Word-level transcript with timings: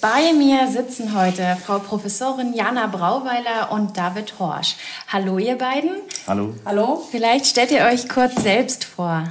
Bei 0.00 0.32
mir 0.32 0.66
sitzen 0.68 1.14
heute 1.14 1.58
Frau 1.62 1.78
Professorin 1.78 2.54
Jana 2.54 2.86
Brauweiler 2.86 3.70
und 3.70 3.98
David 3.98 4.38
Horsch. 4.38 4.76
Hallo, 5.08 5.36
ihr 5.36 5.58
beiden. 5.58 5.90
Hallo. 6.26 6.54
Hallo. 6.64 7.06
Vielleicht 7.10 7.44
stellt 7.44 7.70
ihr 7.70 7.84
euch 7.84 8.08
kurz 8.08 8.42
selbst 8.42 8.84
vor. 8.84 9.24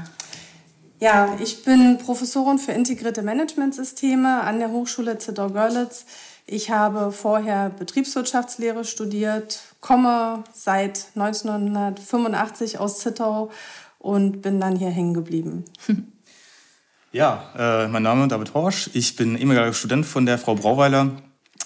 Ja, 0.99 1.35
ich 1.41 1.63
bin 1.63 1.97
Professorin 1.97 2.59
für 2.59 2.73
integrierte 2.73 3.23
Managementsysteme 3.23 4.41
an 4.41 4.59
der 4.59 4.69
Hochschule 4.69 5.17
Zittau-Görlitz. 5.17 6.05
Ich 6.45 6.69
habe 6.69 7.11
vorher 7.11 7.71
Betriebswirtschaftslehre 7.71 8.85
studiert, 8.85 9.61
komme 9.81 10.43
seit 10.53 11.07
1985 11.15 12.79
aus 12.79 12.99
Zittau 12.99 13.49
und 13.97 14.43
bin 14.43 14.59
dann 14.59 14.75
hier 14.75 14.89
hängen 14.89 15.15
geblieben. 15.15 15.65
Ja, 17.11 17.43
äh, 17.57 17.87
mein 17.87 18.03
Name 18.03 18.23
ist 18.23 18.31
David 18.31 18.53
Horsch. 18.53 18.89
Ich 18.93 19.15
bin 19.15 19.35
ehemaliger 19.37 19.73
Student 19.73 20.05
von 20.05 20.25
der 20.25 20.37
Frau 20.37 20.55
Brauweiler. 20.55 21.11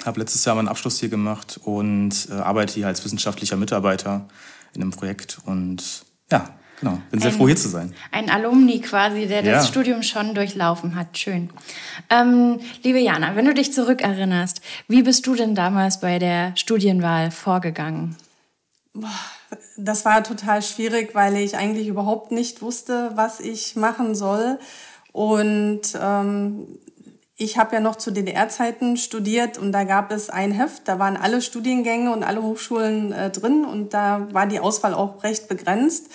Habe 0.05 0.19
letztes 0.19 0.45
Jahr 0.45 0.55
meinen 0.55 0.67
Abschluss 0.69 0.99
hier 0.99 1.09
gemacht 1.09 1.59
und 1.63 2.27
äh, 2.29 2.33
arbeite 2.35 2.73
hier 2.75 2.87
als 2.87 3.03
wissenschaftlicher 3.03 3.57
Mitarbeiter 3.57 4.25
in 4.73 4.81
einem 4.81 4.91
Projekt. 4.91 5.39
Und 5.45 6.03
ja, 6.31 6.49
genau, 6.79 6.99
bin 7.11 7.19
sehr 7.19 7.31
Ein- 7.31 7.37
froh, 7.37 7.47
hier 7.47 7.57
zu 7.57 7.67
sein. 7.67 7.93
Ein 8.11 8.29
Alumni 8.29 8.79
quasi, 8.79 9.27
der 9.27 9.43
das 9.43 9.65
Ja. 9.65 9.69
Studium 9.71 10.01
schon 10.01 10.33
durchlaufen 10.33 10.95
hat. 10.95 11.17
Schön. 11.17 11.49
Ähm, 12.09 12.59
liebe 12.83 12.99
Jana, 12.99 13.35
wenn 13.35 13.45
du 13.45 13.53
dich 13.53 13.73
zurückerinnerst, 13.73 14.61
wie 14.87 15.03
bist 15.03 15.27
du 15.27 15.35
denn 15.35 15.55
damals 15.55 15.99
bei 15.99 16.19
der 16.19 16.55
Studienwahl 16.55 17.31
vorgegangen? 17.31 18.15
Das 19.77 20.05
war 20.05 20.23
total 20.23 20.61
schwierig, 20.61 21.13
weil 21.15 21.35
ich 21.35 21.57
eigentlich 21.57 21.87
überhaupt 21.87 22.31
nicht 22.31 22.61
wusste, 22.61 23.11
was 23.15 23.39
ich 23.41 23.75
machen 23.75 24.15
soll. 24.15 24.57
Und 25.13 25.81
ähm, 26.01 26.67
ich 27.37 27.57
habe 27.57 27.75
ja 27.75 27.81
noch 27.81 27.95
zu 27.95 28.11
DDR-Zeiten 28.11 28.97
studiert 28.97 29.57
und 29.57 29.71
da 29.71 29.85
gab 29.85 30.11
es 30.11 30.29
ein 30.29 30.51
Heft, 30.51 30.87
da 30.87 30.99
waren 30.99 31.15
alle 31.15 31.41
Studiengänge 31.41 32.11
und 32.11 32.23
alle 32.23 32.43
Hochschulen 32.43 33.11
äh, 33.13 33.29
drin 33.29 33.63
und 33.63 33.93
da 33.93 34.27
war 34.31 34.47
die 34.47 34.59
Auswahl 34.59 34.93
auch 34.93 35.23
recht 35.23 35.47
begrenzt. 35.47 36.09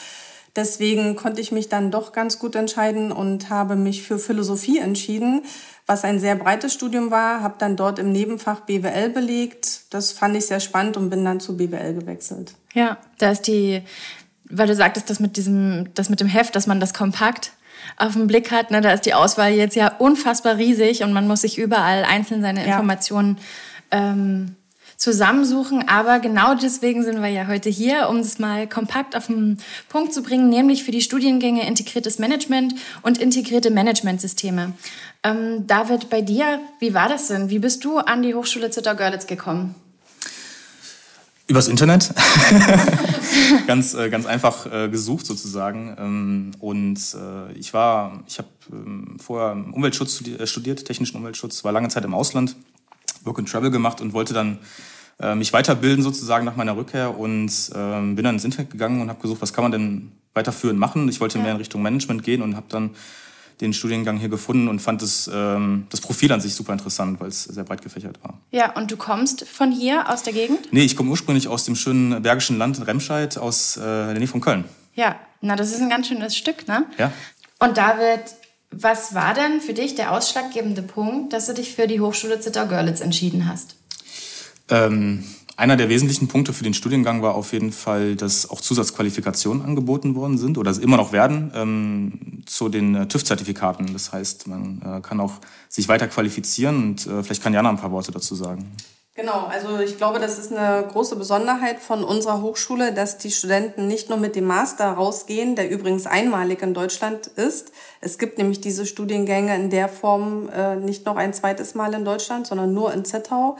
Deswegen 0.57 1.15
konnte 1.15 1.41
ich 1.41 1.53
mich 1.53 1.69
dann 1.69 1.91
doch 1.91 2.13
ganz 2.13 2.39
gut 2.41 2.57
entscheiden 2.57 3.13
und 3.13 3.51
habe 3.51 3.77
mich 3.77 4.03
für 4.03 4.19
Philosophie 4.19 4.79
entschieden, 4.79 5.43
was 5.87 6.05
ein 6.05 6.19
sehr 6.19 6.35
breites 6.35 6.75
Studium 6.75 7.11
war, 7.11 7.43
habe 7.43 7.55
dann 7.59 7.77
dort 7.77 7.99
im 7.99 8.11
Nebenfach 8.11 8.61
BWL 8.61 9.11
belegt. 9.11 9.83
Das 9.91 10.13
fand 10.13 10.37
ich 10.37 10.47
sehr 10.47 10.61
spannend 10.61 10.97
und 10.97 11.11
bin 11.11 11.25
dann 11.25 11.41
zu 11.41 11.57
BWL 11.57 11.95
gewechselt. 11.95 12.55
Ja, 12.75 12.99
da 13.19 13.31
ist 13.31 13.47
die, 13.47 13.83
weil 14.51 14.67
du 14.67 14.75
sagtest, 14.75 15.09
das 15.11 15.21
mit 15.21 15.37
diesem, 15.37 15.95
das 15.95 16.11
mit 16.11 16.21
dem 16.21 16.29
Heft, 16.29 16.57
dass 16.57 16.67
man 16.67 16.81
das 16.81 16.93
kompakt 16.93 17.53
auf 17.97 18.13
den 18.15 18.27
Blick 18.27 18.51
hat, 18.51 18.71
ne, 18.71 18.81
da 18.81 18.93
ist 18.93 19.07
die 19.07 19.15
Auswahl 19.15 19.53
jetzt 19.53 19.77
ja 19.77 19.93
unfassbar 19.99 20.57
riesig 20.57 21.03
und 21.03 21.13
man 21.13 21.27
muss 21.27 21.43
sich 21.43 21.59
überall 21.59 22.05
einzeln 22.05 22.43
seine 22.43 22.61
Ja. 22.61 22.67
Informationen 22.67 23.39
ähm, 23.91 24.57
zusammensuchen. 24.97 25.89
Aber 25.89 26.19
genau 26.19 26.55
deswegen 26.55 27.05
sind 27.05 27.23
wir 27.23 27.29
ja 27.29 27.47
heute 27.47 27.71
hier, 27.71 28.09
um 28.09 28.19
es 28.19 28.39
mal 28.39 28.67
kompakt 28.69 29.17
auf 29.17 29.29
den 29.29 29.59
Punkt 29.89 30.13
zu 30.13 30.23
bringen, 30.23 30.49
nämlich 30.49 30.85
für 30.85 30.91
die 30.91 31.01
Studiengänge 31.01 31.67
integriertes 31.67 32.19
Management 32.19 32.75
und 33.03 33.19
integrierte 33.19 33.71
Managementsysteme. 33.71 34.73
Ähm, 35.23 35.67
David, 35.67 36.11
bei 36.11 36.21
dir, 36.21 36.61
wie 36.81 36.95
war 36.95 37.09
das 37.09 37.29
denn? 37.29 37.49
Wie 37.49 37.61
bist 37.61 37.85
du 37.85 37.99
an 37.99 38.23
die 38.23 38.35
Hochschule 38.35 38.71
Zittau-Görlitz 38.71 39.27
gekommen? 39.27 39.75
Übers 41.49 41.67
Internet. 41.67 42.13
ganz, 43.67 43.95
äh, 43.95 44.11
ganz 44.11 44.27
einfach 44.27 44.67
äh, 44.71 44.89
gesucht 44.91 45.25
sozusagen. 45.25 45.97
Ähm, 45.99 46.51
und 46.61 46.99
äh, 47.15 47.53
ich 47.55 47.73
war, 47.73 48.23
ich 48.29 48.37
habe 48.39 48.49
ähm, 48.71 49.17
vorher 49.19 49.53
Umweltschutz 49.73 50.23
äh, 50.27 50.47
studiert, 50.47 50.85
technischen 50.85 51.17
Umweltschutz, 51.17 51.65
war 51.65 51.73
lange 51.73 51.89
Zeit 51.89 52.05
im 52.05 52.13
Ausland, 52.13 52.55
Work 53.25 53.39
and 53.39 53.51
Travel 53.51 53.71
gemacht 53.71 54.03
und 54.03 54.13
wollte 54.13 54.35
dann 54.35 54.59
äh, 55.21 55.35
mich 55.35 55.53
weiterbilden 55.55 56.05
sozusagen 56.05 56.45
nach 56.45 56.57
meiner 56.57 56.77
Rückkehr 56.77 57.19
und 57.19 57.51
ähm, 57.75 58.15
bin 58.15 58.25
dann 58.25 58.35
ins 58.35 58.45
Internet 58.45 58.71
gegangen 58.71 59.01
und 59.01 59.09
habe 59.09 59.21
gesucht, 59.21 59.41
was 59.41 59.55
kann 59.55 59.65
man 59.65 59.73
denn 59.73 60.13
weiterführend 60.35 60.79
machen. 60.79 61.09
Ich 61.09 61.19
wollte 61.21 61.39
mehr 61.39 61.53
in 61.53 61.57
Richtung 61.57 61.81
Management 61.81 62.23
gehen 62.23 62.43
und 62.43 62.57
habe 62.57 62.67
dann 62.69 62.91
den 63.61 63.73
Studiengang 63.73 64.19
hier 64.19 64.29
gefunden 64.29 64.69
und 64.69 64.81
fand 64.81 65.03
das, 65.03 65.29
ähm, 65.33 65.87
das 65.91 66.01
Profil 66.01 66.33
an 66.33 66.41
sich 66.41 66.55
super 66.55 66.73
interessant, 66.73 67.21
weil 67.21 67.29
es 67.29 67.45
sehr 67.45 67.65
breit 67.65 67.83
gefächert 67.83 68.23
war. 68.23 68.41
Ja, 68.51 68.75
und 68.77 68.91
du 68.91 68.97
kommst 68.97 69.47
von 69.49 69.73
hier 69.73 70.09
aus 70.09 70.23
der 70.23 70.33
Gegend? 70.33 70.73
Nee, 70.73 70.85
ich 70.85 70.97
komme 70.97 71.11
ursprünglich 71.11 71.49
aus 71.49 71.65
dem 71.65 71.75
schönen 71.75 72.23
Bergischen 72.23 72.59
Land 72.59 72.79
in 72.79 72.85
Remscheid, 72.85 73.37
aus 73.37 73.77
äh, 73.77 73.81
der 73.81 74.19
Nähe 74.19 74.29
von 74.29 74.41
Köln. 74.41 74.65
Ja, 74.95 75.17
na, 75.41 75.57
das 75.57 75.73
ist 75.73 75.81
ein 75.81 75.91
ganz 75.91 76.09
schönes 76.09 76.37
Stück, 76.37 76.67
ne? 76.69 76.85
Ja. 76.99 77.13
Und 77.59 77.77
David, 77.77 78.21
was 78.71 79.15
war 79.15 79.35
denn 79.35 79.61
für 79.61 79.75
dich 79.75 79.95
der 79.95 80.13
ausschlaggebende 80.13 80.83
Punkt, 80.83 81.33
dass 81.33 81.47
du 81.47 81.55
dich 81.55 81.75
für 81.75 81.87
die 81.87 82.01
Hochschule 82.01 82.41
Zittau-Görlitz 82.41 83.01
entschieden 83.01 83.49
hast? 83.49 83.77
Ähm, 84.71 85.25
einer 85.59 85.77
der 85.77 85.89
wesentlichen 85.89 86.29
Punkte 86.29 86.53
für 86.53 86.63
den 86.63 86.73
Studiengang 86.73 87.21
war 87.21 87.35
auf 87.35 87.53
jeden 87.53 87.73
Fall, 87.73 88.15
dass 88.15 88.49
auch 88.49 88.61
Zusatzqualifikationen 88.61 89.65
angeboten 89.65 90.15
worden 90.15 90.39
sind 90.39 90.57
oder 90.57 90.73
immer 90.81 90.97
noch 90.97 91.11
werden 91.11 91.51
ähm, 91.53 92.45
zu 92.47 92.69
den 92.69 92.95
äh, 92.95 93.09
TÜV-Zertifikaten. 93.09 93.93
Das 93.93 94.13
heißt, 94.13 94.47
man 94.47 94.81
äh, 94.85 95.01
kann 95.01 95.19
auch 95.19 95.33
sich 95.69 95.89
weiter 95.89 96.07
qualifizieren 96.07 96.77
und 96.77 97.07
äh, 97.09 97.25
vielleicht 97.25 97.43
kann 97.43 97.53
Jana 97.53 97.71
ein 97.71 97.77
paar 97.77 97.91
Worte 97.91 98.13
dazu 98.13 98.37
sagen. 98.37 98.71
Genau, 99.17 99.47
also 99.51 99.81
ich 99.81 99.97
glaube, 99.97 100.21
das 100.21 100.39
ist 100.39 100.53
eine 100.53 100.87
große 100.87 101.17
Besonderheit 101.17 101.81
von 101.81 102.05
unserer 102.05 102.41
Hochschule, 102.41 102.93
dass 102.93 103.19
die 103.19 103.33
Studenten 103.33 103.89
nicht 103.89 104.09
nur 104.09 104.19
mit 104.19 104.37
dem 104.37 104.45
Master 104.45 104.93
rausgehen, 104.93 105.57
der 105.57 105.69
übrigens 105.71 106.07
einmalig 106.07 106.63
in 106.63 106.73
Deutschland 106.73 107.27
ist. 107.27 107.73
Es 108.01 108.19
gibt 108.19 108.39
nämlich 108.39 108.61
diese 108.61 108.87
Studiengänge 108.87 109.57
in 109.57 109.71
der 109.71 109.89
Form 109.89 110.49
äh, 110.51 110.77
nicht 110.77 111.05
noch 111.05 111.17
ein 111.17 111.35
zweites 111.35 111.75
Mal 111.75 111.95
in 111.95 112.05
Deutschland, 112.05 112.47
sondern 112.47 112.73
nur 112.73 112.95
in 112.95 113.05
Zittau. 113.05 113.59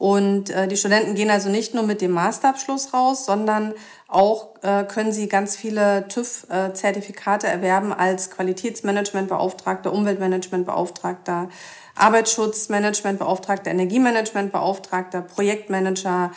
Und 0.00 0.48
äh, 0.48 0.66
die 0.66 0.78
Studenten 0.78 1.14
gehen 1.14 1.28
also 1.28 1.50
nicht 1.50 1.74
nur 1.74 1.82
mit 1.82 2.00
dem 2.00 2.12
Masterabschluss 2.12 2.94
raus, 2.94 3.26
sondern 3.26 3.74
auch 4.08 4.54
äh, 4.62 4.84
können 4.84 5.12
sie 5.12 5.28
ganz 5.28 5.56
viele 5.56 6.08
TÜV-Zertifikate 6.08 7.46
erwerben 7.46 7.92
als 7.92 8.30
Qualitätsmanagementbeauftragter, 8.30 9.92
Umweltmanagementbeauftragter, 9.92 11.50
Arbeitsschutzmanagementbeauftragter, 11.96 13.70
Energiemanagementbeauftragter, 13.70 15.20
Projektmanager, 15.20 16.30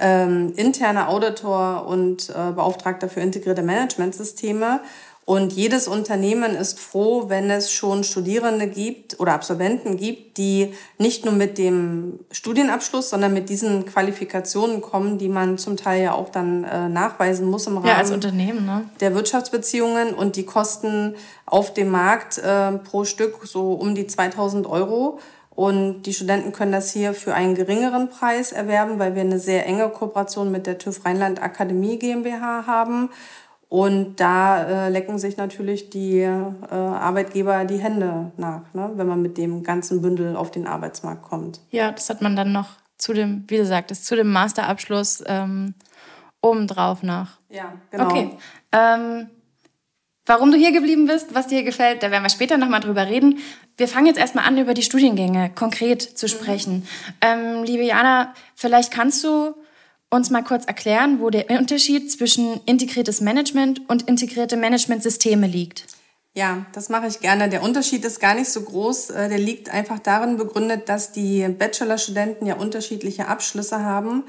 ähm, 0.00 0.52
interner 0.56 1.08
Auditor 1.08 1.86
und 1.86 2.30
äh, 2.30 2.50
Beauftragter 2.50 3.08
für 3.08 3.20
integrierte 3.20 3.62
Managementsysteme. 3.62 4.80
Und 5.26 5.54
jedes 5.54 5.88
Unternehmen 5.88 6.54
ist 6.54 6.78
froh, 6.78 7.24
wenn 7.28 7.50
es 7.50 7.72
schon 7.72 8.04
Studierende 8.04 8.66
gibt 8.66 9.18
oder 9.20 9.32
Absolventen 9.32 9.96
gibt, 9.96 10.36
die 10.36 10.74
nicht 10.98 11.24
nur 11.24 11.32
mit 11.32 11.56
dem 11.56 12.20
Studienabschluss, 12.30 13.08
sondern 13.08 13.32
mit 13.32 13.48
diesen 13.48 13.86
Qualifikationen 13.86 14.82
kommen, 14.82 15.16
die 15.16 15.30
man 15.30 15.56
zum 15.56 15.78
Teil 15.78 16.02
ja 16.02 16.12
auch 16.12 16.28
dann 16.28 16.64
äh, 16.64 16.90
nachweisen 16.90 17.48
muss 17.48 17.66
im 17.66 17.78
Rahmen 17.78 17.88
Ja, 17.88 17.96
als 17.96 18.10
Unternehmen, 18.10 18.66
ne? 18.66 18.84
der 19.00 19.14
Wirtschaftsbeziehungen 19.14 20.12
und 20.12 20.36
die 20.36 20.44
kosten 20.44 21.14
auf 21.46 21.72
dem 21.72 21.90
Markt 21.90 22.36
äh, 22.36 22.72
pro 22.72 23.04
Stück 23.04 23.46
so 23.46 23.72
um 23.72 23.94
die 23.94 24.06
2000 24.06 24.66
Euro. 24.66 25.20
Und 25.56 26.02
die 26.02 26.12
Studenten 26.12 26.52
können 26.52 26.72
das 26.72 26.92
hier 26.92 27.14
für 27.14 27.32
einen 27.32 27.54
geringeren 27.54 28.10
Preis 28.10 28.50
erwerben, 28.50 28.98
weil 28.98 29.14
wir 29.14 29.22
eine 29.22 29.38
sehr 29.38 29.64
enge 29.66 29.88
Kooperation 29.88 30.50
mit 30.50 30.66
der 30.66 30.78
TÜV 30.78 31.04
Rheinland 31.04 31.40
Akademie 31.40 31.96
GmbH 31.96 32.66
haben. 32.66 33.10
Und 33.74 34.20
da 34.20 34.86
äh, 34.86 34.88
lecken 34.88 35.18
sich 35.18 35.36
natürlich 35.36 35.90
die 35.90 36.20
äh, 36.20 36.30
Arbeitgeber 36.70 37.64
die 37.64 37.78
Hände 37.78 38.30
nach, 38.36 38.60
ne, 38.72 38.92
wenn 38.94 39.08
man 39.08 39.20
mit 39.20 39.36
dem 39.36 39.64
ganzen 39.64 40.00
Bündel 40.00 40.36
auf 40.36 40.52
den 40.52 40.68
Arbeitsmarkt 40.68 41.22
kommt. 41.22 41.60
Ja, 41.72 41.90
das 41.90 42.08
hat 42.08 42.22
man 42.22 42.36
dann 42.36 42.52
noch 42.52 42.68
zu 42.98 43.12
dem, 43.12 43.42
wie 43.48 43.56
du 43.56 43.66
sagtest, 43.66 44.06
zu 44.06 44.14
dem 44.14 44.30
Masterabschluss 44.30 45.24
ähm, 45.26 45.74
obendrauf 46.40 47.02
nach. 47.02 47.38
Ja, 47.48 47.72
genau. 47.90 48.04
Okay. 48.04 48.30
Ähm, 48.70 49.28
warum 50.24 50.52
du 50.52 50.56
hier 50.56 50.70
geblieben 50.70 51.08
bist, 51.08 51.34
was 51.34 51.48
dir 51.48 51.64
gefällt, 51.64 52.04
da 52.04 52.12
werden 52.12 52.22
wir 52.22 52.30
später 52.30 52.58
nochmal 52.58 52.78
drüber 52.78 53.08
reden. 53.08 53.40
Wir 53.76 53.88
fangen 53.88 54.06
jetzt 54.06 54.20
erstmal 54.20 54.44
an, 54.44 54.56
über 54.56 54.74
die 54.74 54.82
Studiengänge 54.82 55.50
konkret 55.52 56.00
zu 56.00 56.28
sprechen. 56.28 56.86
Ähm, 57.20 57.64
liebe 57.64 57.82
Jana, 57.82 58.34
vielleicht 58.54 58.92
kannst 58.92 59.24
du 59.24 59.56
uns 60.14 60.30
mal 60.30 60.42
kurz 60.42 60.64
erklären, 60.64 61.20
wo 61.20 61.30
der 61.30 61.50
Unterschied 61.50 62.10
zwischen 62.10 62.60
integriertes 62.66 63.20
Management 63.20 63.88
und 63.88 64.02
integrierte 64.08 64.56
Managementsysteme 64.56 65.46
liegt. 65.46 65.86
Ja, 66.36 66.66
das 66.72 66.88
mache 66.88 67.06
ich 67.06 67.20
gerne. 67.20 67.48
Der 67.48 67.62
Unterschied 67.62 68.04
ist 68.04 68.18
gar 68.18 68.34
nicht 68.34 68.48
so 68.48 68.62
groß. 68.62 69.10
Äh, 69.10 69.28
der 69.28 69.38
liegt 69.38 69.70
einfach 69.70 70.00
darin 70.00 70.36
begründet, 70.36 70.88
dass 70.88 71.12
die 71.12 71.46
Bachelorstudenten 71.48 72.46
ja 72.46 72.56
unterschiedliche 72.56 73.28
Abschlüsse 73.28 73.84
haben. 73.84 74.24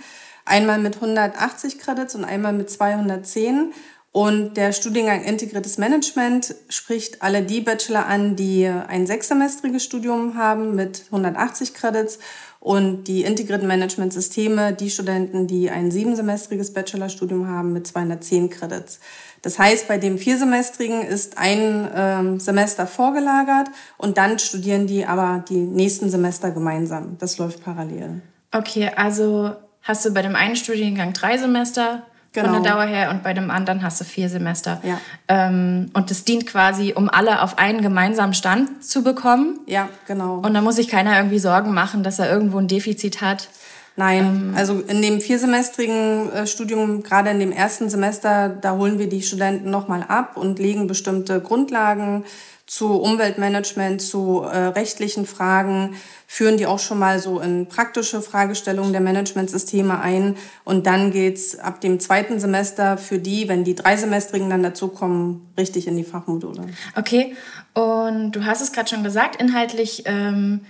Einmal 0.45 0.77
mit 0.77 0.95
180 0.95 1.79
Credits 1.79 2.13
und 2.13 2.23
einmal 2.23 2.53
mit 2.53 2.69
210. 2.69 3.73
Und 4.15 4.55
der 4.55 4.71
Studiengang 4.71 5.25
Integriertes 5.25 5.77
Management 5.77 6.55
spricht 6.69 7.21
alle 7.21 7.41
die 7.41 7.59
Bachelor 7.59 8.05
an, 8.05 8.37
die 8.37 8.65
ein 8.65 9.05
sechssemestriges 9.05 9.83
Studium 9.83 10.37
haben 10.37 10.73
mit 10.73 11.03
180 11.07 11.73
Credits 11.73 12.19
und 12.61 13.09
die 13.09 13.23
integrierten 13.23 13.67
Managementsysteme, 13.67 14.71
die 14.71 14.89
Studenten, 14.89 15.47
die 15.47 15.69
ein 15.69 15.91
siebensemestriges 15.91 16.71
Bachelorstudium 16.71 17.49
haben 17.49 17.73
mit 17.73 17.87
210 17.87 18.49
Credits. 18.51 19.01
Das 19.41 19.59
heißt, 19.59 19.89
bei 19.89 19.97
dem 19.97 20.17
viersemestrigen 20.17 21.01
ist 21.01 21.37
ein 21.37 21.89
ähm, 21.93 22.39
Semester 22.39 22.87
vorgelagert 22.87 23.67
und 23.97 24.17
dann 24.17 24.39
studieren 24.39 24.87
die 24.87 25.05
aber 25.05 25.43
die 25.49 25.57
nächsten 25.57 26.09
Semester 26.09 26.51
gemeinsam. 26.51 27.17
Das 27.19 27.37
läuft 27.37 27.65
parallel. 27.65 28.21
Okay, 28.53 28.89
also 28.95 29.57
hast 29.81 30.05
du 30.05 30.11
bei 30.11 30.21
dem 30.21 30.37
einen 30.37 30.55
Studiengang 30.55 31.11
drei 31.11 31.37
Semester 31.37 32.05
genau. 32.35 32.53
von 32.53 32.63
der 32.63 32.73
Dauer 32.73 32.83
her 32.83 33.09
und 33.09 33.23
bei 33.23 33.33
dem 33.33 33.49
anderen 33.49 33.81
hast 33.81 33.99
du 33.99 34.05
vier 34.05 34.29
Semester. 34.29 34.79
Ja. 34.83 34.99
Ähm, 35.27 35.89
und 35.93 36.11
das 36.11 36.23
dient 36.23 36.45
quasi, 36.45 36.93
um 36.95 37.09
alle 37.09 37.41
auf 37.41 37.57
einen 37.57 37.81
gemeinsamen 37.81 38.33
Stand 38.33 38.83
zu 38.83 39.03
bekommen. 39.03 39.59
Ja, 39.65 39.89
genau. 40.07 40.35
Und 40.35 40.53
da 40.53 40.61
muss 40.61 40.75
sich 40.75 40.87
keiner 40.87 41.17
irgendwie 41.17 41.39
Sorgen 41.39 41.73
machen, 41.73 42.03
dass 42.03 42.19
er 42.19 42.29
irgendwo 42.29 42.59
ein 42.59 42.67
Defizit 42.67 43.21
hat. 43.21 43.49
Nein, 43.97 44.49
ähm, 44.49 44.53
also 44.55 44.81
in 44.81 45.01
dem 45.01 45.21
viersemestrigen 45.21 46.31
äh, 46.31 46.47
Studium, 46.47 47.01
gerade 47.01 47.29
in 47.29 47.39
dem 47.39 47.51
ersten 47.51 47.89
Semester, 47.89 48.49
da 48.49 48.75
holen 48.75 48.99
wir 48.99 49.07
die 49.07 49.21
Studenten 49.21 49.69
nochmal 49.69 50.03
ab 50.07 50.35
und 50.35 50.59
legen 50.59 50.87
bestimmte 50.87 51.39
Grundlagen 51.39 52.25
zu 52.67 52.99
Umweltmanagement, 52.99 54.01
zu 54.01 54.41
äh, 54.41 54.57
rechtlichen 54.57 55.25
Fragen, 55.25 55.95
führen 56.25 56.57
die 56.57 56.65
auch 56.65 56.79
schon 56.79 56.97
mal 56.97 57.19
so 57.19 57.39
in 57.39 57.67
praktische 57.67 58.21
Fragestellungen 58.21 58.91
der 58.91 59.01
Managementsysteme 59.01 59.99
ein. 59.99 60.35
Und 60.63 60.87
dann 60.87 61.11
geht's 61.11 61.57
ab 61.59 61.79
dem 61.81 61.99
zweiten 61.99 62.39
Semester 62.39 62.97
für 62.97 63.19
die, 63.19 63.47
wenn 63.47 63.63
die 63.63 63.75
dreisemestrigen 63.75 64.49
dann 64.49 64.63
dazukommen, 64.63 65.53
richtig 65.57 65.87
in 65.87 65.95
die 65.95 66.03
Fachmodule. 66.03 66.65
Okay, 66.95 67.35
und 67.73 68.31
du 68.31 68.45
hast 68.45 68.61
es 68.61 68.71
gerade 68.71 68.89
schon 68.89 69.03
gesagt, 69.03 69.39
inhaltlich 69.39 70.03
ähm, 70.05 70.61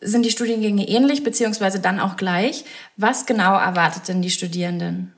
sind 0.00 0.24
die 0.24 0.30
Studiengänge 0.30 0.88
ähnlich, 0.88 1.24
beziehungsweise 1.24 1.80
dann 1.80 2.00
auch 2.00 2.16
gleich. 2.16 2.64
Was 2.96 3.26
genau 3.26 3.58
erwartet 3.58 4.08
denn 4.08 4.22
die 4.22 4.30
Studierenden? 4.30 5.12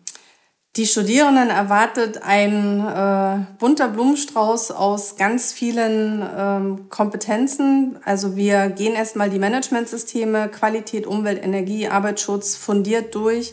Die 0.77 0.87
Studierenden 0.87 1.51
erwartet 1.51 2.23
ein 2.23 2.81
äh, 2.81 3.45
bunter 3.59 3.89
Blumenstrauß 3.89 4.71
aus 4.71 5.17
ganz 5.17 5.53
vielen 5.53 6.27
ähm, 6.35 6.89
Kompetenzen. 6.89 7.99
Also 8.07 8.37
wir 8.37 8.71
gehen 8.71 8.95
erstmal 8.95 9.29
die 9.29 9.39
Managementsysteme, 9.39 10.49
Qualität, 10.49 11.07
Umwelt, 11.07 11.45
Energie, 11.45 11.89
Arbeitsschutz 11.89 12.57
fundiert 12.57 13.15
durch. 13.15 13.53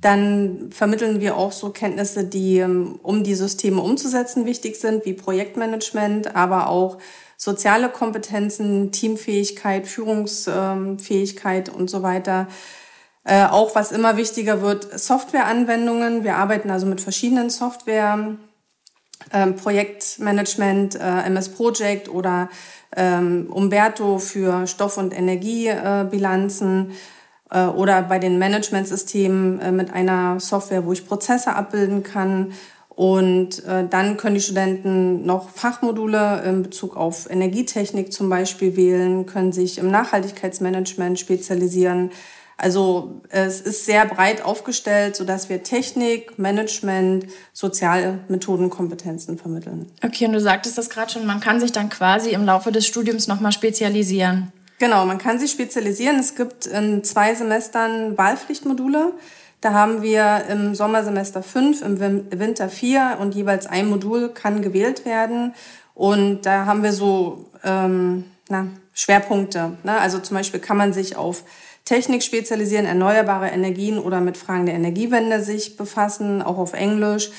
Dann 0.00 0.70
vermitteln 0.70 1.20
wir 1.20 1.36
auch 1.36 1.52
so 1.52 1.68
Kenntnisse, 1.68 2.24
die, 2.24 2.60
ähm, 2.60 2.98
um 3.02 3.24
die 3.24 3.34
Systeme 3.34 3.82
umzusetzen, 3.82 4.46
wichtig 4.46 4.76
sind, 4.76 5.04
wie 5.04 5.12
Projektmanagement, 5.12 6.34
aber 6.34 6.70
auch 6.70 6.96
soziale 7.36 7.90
Kompetenzen, 7.90 8.90
Teamfähigkeit, 8.90 9.86
Führungsfähigkeit 9.86 11.68
und 11.68 11.90
so 11.90 12.02
weiter. 12.02 12.48
Äh, 13.24 13.46
auch 13.46 13.74
was 13.74 13.90
immer 13.90 14.16
wichtiger 14.16 14.60
wird, 14.60 14.98
Softwareanwendungen. 14.98 16.24
Wir 16.24 16.36
arbeiten 16.36 16.70
also 16.70 16.86
mit 16.86 17.00
verschiedenen 17.00 17.48
Software, 17.48 18.36
ähm, 19.32 19.56
Projektmanagement, 19.56 20.96
äh, 20.96 21.22
MS 21.26 21.48
Project 21.50 22.08
oder 22.08 22.50
ähm, 22.94 23.48
Umberto 23.50 24.18
für 24.18 24.66
Stoff- 24.66 24.98
und 24.98 25.16
Energiebilanzen 25.16 26.92
äh, 27.50 27.64
oder 27.64 28.02
bei 28.02 28.18
den 28.18 28.38
Managementsystemen 28.38 29.60
äh, 29.60 29.72
mit 29.72 29.92
einer 29.92 30.38
Software, 30.38 30.84
wo 30.84 30.92
ich 30.92 31.06
Prozesse 31.06 31.54
abbilden 31.54 32.02
kann 32.02 32.52
und 32.96 33.64
äh, 33.64 33.88
dann 33.88 34.16
können 34.16 34.36
die 34.36 34.40
Studenten 34.40 35.26
noch 35.26 35.48
Fachmodule 35.48 36.42
in 36.44 36.62
Bezug 36.62 36.96
auf 36.96 37.28
Energietechnik 37.28 38.12
zum 38.12 38.28
Beispiel 38.28 38.76
wählen, 38.76 39.26
können 39.26 39.52
sich 39.52 39.78
im 39.78 39.90
Nachhaltigkeitsmanagement 39.90 41.18
spezialisieren. 41.18 42.10
Also 42.56 43.20
es 43.30 43.60
ist 43.60 43.84
sehr 43.84 44.06
breit 44.06 44.44
aufgestellt, 44.44 45.16
sodass 45.16 45.48
wir 45.48 45.62
Technik, 45.62 46.38
Management, 46.38 47.26
soziale 47.52 48.20
Methodenkompetenzen 48.28 49.38
vermitteln. 49.38 49.90
Okay, 50.04 50.26
und 50.26 50.32
du 50.32 50.40
sagtest 50.40 50.78
das 50.78 50.88
gerade 50.88 51.12
schon, 51.12 51.26
man 51.26 51.40
kann 51.40 51.58
sich 51.58 51.72
dann 51.72 51.88
quasi 51.88 52.30
im 52.30 52.44
Laufe 52.44 52.70
des 52.70 52.86
Studiums 52.86 53.26
nochmal 53.26 53.52
spezialisieren. 53.52 54.52
Genau, 54.78 55.04
man 55.06 55.18
kann 55.18 55.38
sich 55.38 55.50
spezialisieren. 55.50 56.18
Es 56.18 56.34
gibt 56.34 56.66
in 56.66 57.02
zwei 57.04 57.34
Semestern 57.34 58.16
Wahlpflichtmodule. 58.18 59.12
Da 59.60 59.72
haben 59.72 60.02
wir 60.02 60.44
im 60.50 60.74
Sommersemester 60.74 61.42
fünf, 61.42 61.80
im 61.80 61.98
Winter 61.98 62.68
vier 62.68 63.16
und 63.20 63.34
jeweils 63.34 63.66
ein 63.66 63.88
Modul 63.88 64.28
kann 64.28 64.62
gewählt 64.62 65.04
werden. 65.04 65.54
Und 65.94 66.42
da 66.42 66.66
haben 66.66 66.82
wir 66.82 66.92
so 66.92 67.46
ähm, 67.64 68.24
na, 68.48 68.66
Schwerpunkte. 68.92 69.78
Ne? 69.82 69.98
Also 69.98 70.18
zum 70.18 70.36
Beispiel 70.36 70.60
kann 70.60 70.76
man 70.76 70.92
sich 70.92 71.16
auf 71.16 71.44
Technik 71.84 72.22
spezialisieren, 72.22 72.86
erneuerbare 72.86 73.48
Energien 73.48 73.98
oder 73.98 74.20
mit 74.20 74.36
Fragen 74.36 74.66
der 74.66 74.74
Energiewende 74.74 75.42
sich 75.42 75.76
befassen, 75.76 76.40
auch 76.40 76.58
auf 76.58 76.72
Englisch. 76.72 77.30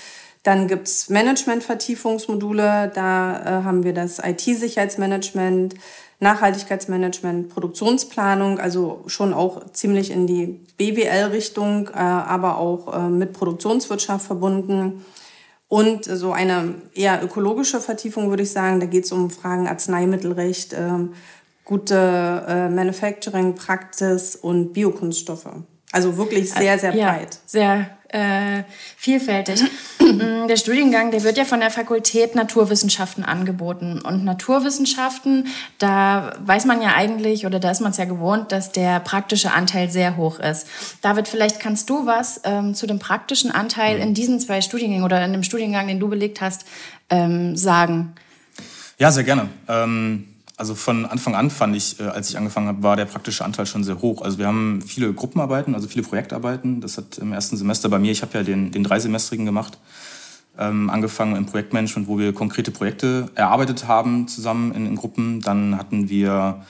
Dann 0.43 0.67
gibt's 0.67 1.09
Management-Vertiefungsmodule, 1.09 2.91
da 2.93 3.41
äh, 3.41 3.63
haben 3.63 3.83
wir 3.83 3.93
das 3.93 4.19
IT-Sicherheitsmanagement, 4.19 5.73
Nachhaltigkeitsmanagement, 6.19 7.49
Produktionsplanung, 7.49 8.59
also 8.59 9.03
schon 9.07 9.33
auch 9.33 9.71
ziemlich 9.71 10.11
in 10.11 10.27
die 10.27 10.59
BWL-Richtung, 10.77 11.87
äh, 11.87 11.97
aber 11.97 12.59
auch 12.59 12.93
äh, 12.93 13.09
mit 13.09 13.33
Produktionswirtschaft 13.33 14.27
verbunden. 14.27 15.03
Und 15.67 16.05
so 16.05 16.31
eine 16.31 16.75
eher 16.93 17.23
ökologische 17.23 17.81
Vertiefung 17.81 18.29
würde 18.29 18.43
ich 18.43 18.51
sagen, 18.51 18.79
da 18.79 18.85
geht 18.85 19.05
es 19.05 19.11
um 19.11 19.31
Fragen 19.31 19.67
Arzneimittelrecht, 19.67 20.73
äh, 20.73 21.07
gute 21.65 22.45
äh, 22.47 22.69
Manufacturing 22.69 23.55
Practice 23.55 24.35
und 24.35 24.73
Biokunststoffe. 24.73 25.49
Also 25.91 26.17
wirklich 26.17 26.51
sehr, 26.51 26.77
sehr 26.77 26.91
breit. 26.91 26.99
Ja, 27.01 27.39
sehr 27.45 27.89
äh, 28.09 28.63
vielfältig. 28.97 29.61
Mm, 29.99 30.47
der 30.47 30.57
Studiengang, 30.57 31.09
der 31.11 31.23
wird 31.23 31.37
ja 31.37 31.45
von 31.45 31.59
der 31.59 31.71
Fakultät 31.71 32.35
Naturwissenschaften 32.35 33.23
angeboten. 33.23 34.01
Und 34.01 34.23
Naturwissenschaften, 34.23 35.47
da 35.79 36.33
weiß 36.45 36.65
man 36.65 36.81
ja 36.81 36.93
eigentlich, 36.95 37.45
oder 37.45 37.59
da 37.59 37.71
ist 37.71 37.81
man 37.81 37.91
es 37.91 37.97
ja 37.97 38.05
gewohnt, 38.05 38.51
dass 38.51 38.71
der 38.71 38.99
praktische 38.99 39.51
Anteil 39.51 39.89
sehr 39.89 40.15
hoch 40.17 40.39
ist. 40.39 40.67
David, 41.01 41.27
vielleicht 41.27 41.59
kannst 41.59 41.89
du 41.89 42.05
was 42.05 42.41
ähm, 42.43 42.75
zu 42.75 42.87
dem 42.87 42.99
praktischen 42.99 43.51
Anteil 43.51 43.97
in 43.97 44.13
diesen 44.13 44.39
zwei 44.39 44.61
Studiengängen 44.61 45.05
oder 45.05 45.23
in 45.25 45.33
dem 45.33 45.43
Studiengang, 45.43 45.87
den 45.87 45.99
du 45.99 46.07
belegt 46.07 46.41
hast, 46.41 46.65
ähm, 47.09 47.55
sagen. 47.55 48.13
Ja, 48.99 49.11
sehr 49.11 49.23
gerne. 49.23 49.49
Ähm 49.67 50.34
also 50.57 50.73
von 50.73 51.05
Anfang 51.05 51.35
an 51.35 51.49
fand 51.49 51.75
ich, 51.75 51.99
äh, 51.99 52.03
als 52.03 52.29
ich 52.29 52.37
angefangen 52.37 52.67
habe, 52.67 52.83
war 52.83 52.95
der 52.95 53.05
praktische 53.05 53.43
Anteil 53.43 53.65
schon 53.65 53.83
sehr 53.83 54.01
hoch. 54.01 54.21
Also 54.21 54.37
wir 54.37 54.47
haben 54.47 54.81
viele 54.81 55.13
Gruppenarbeiten, 55.13 55.75
also 55.75 55.87
viele 55.87 56.03
Projektarbeiten. 56.03 56.81
Das 56.81 56.97
hat 56.97 57.17
im 57.17 57.33
ersten 57.33 57.57
Semester 57.57 57.89
bei 57.89 57.99
mir, 57.99 58.11
ich 58.11 58.21
habe 58.21 58.37
ja 58.37 58.43
den, 58.43 58.71
den 58.71 58.83
dreisemestrigen 58.83 59.45
gemacht, 59.45 59.77
ähm, 60.57 60.89
angefangen 60.89 61.35
im 61.35 61.45
Projektmanagement, 61.45 62.07
wo 62.07 62.17
wir 62.17 62.31
konkrete 62.31 62.71
Projekte 62.71 63.29
erarbeitet 63.35 63.89
haben 63.89 64.29
zusammen 64.29 64.73
in, 64.73 64.85
in 64.85 64.95
Gruppen. 64.95 65.41
Dann 65.41 65.77
hatten 65.77 66.07
wir 66.07 66.65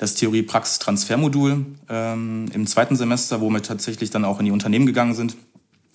das 0.00 0.14
Theorie-Praxis-Transfermodul 0.16 1.64
ähm, 1.88 2.46
im 2.52 2.66
zweiten 2.66 2.96
Semester, 2.96 3.40
wo 3.40 3.50
wir 3.50 3.62
tatsächlich 3.62 4.10
dann 4.10 4.24
auch 4.24 4.40
in 4.40 4.46
die 4.46 4.50
Unternehmen 4.50 4.86
gegangen 4.86 5.14
sind, 5.14 5.36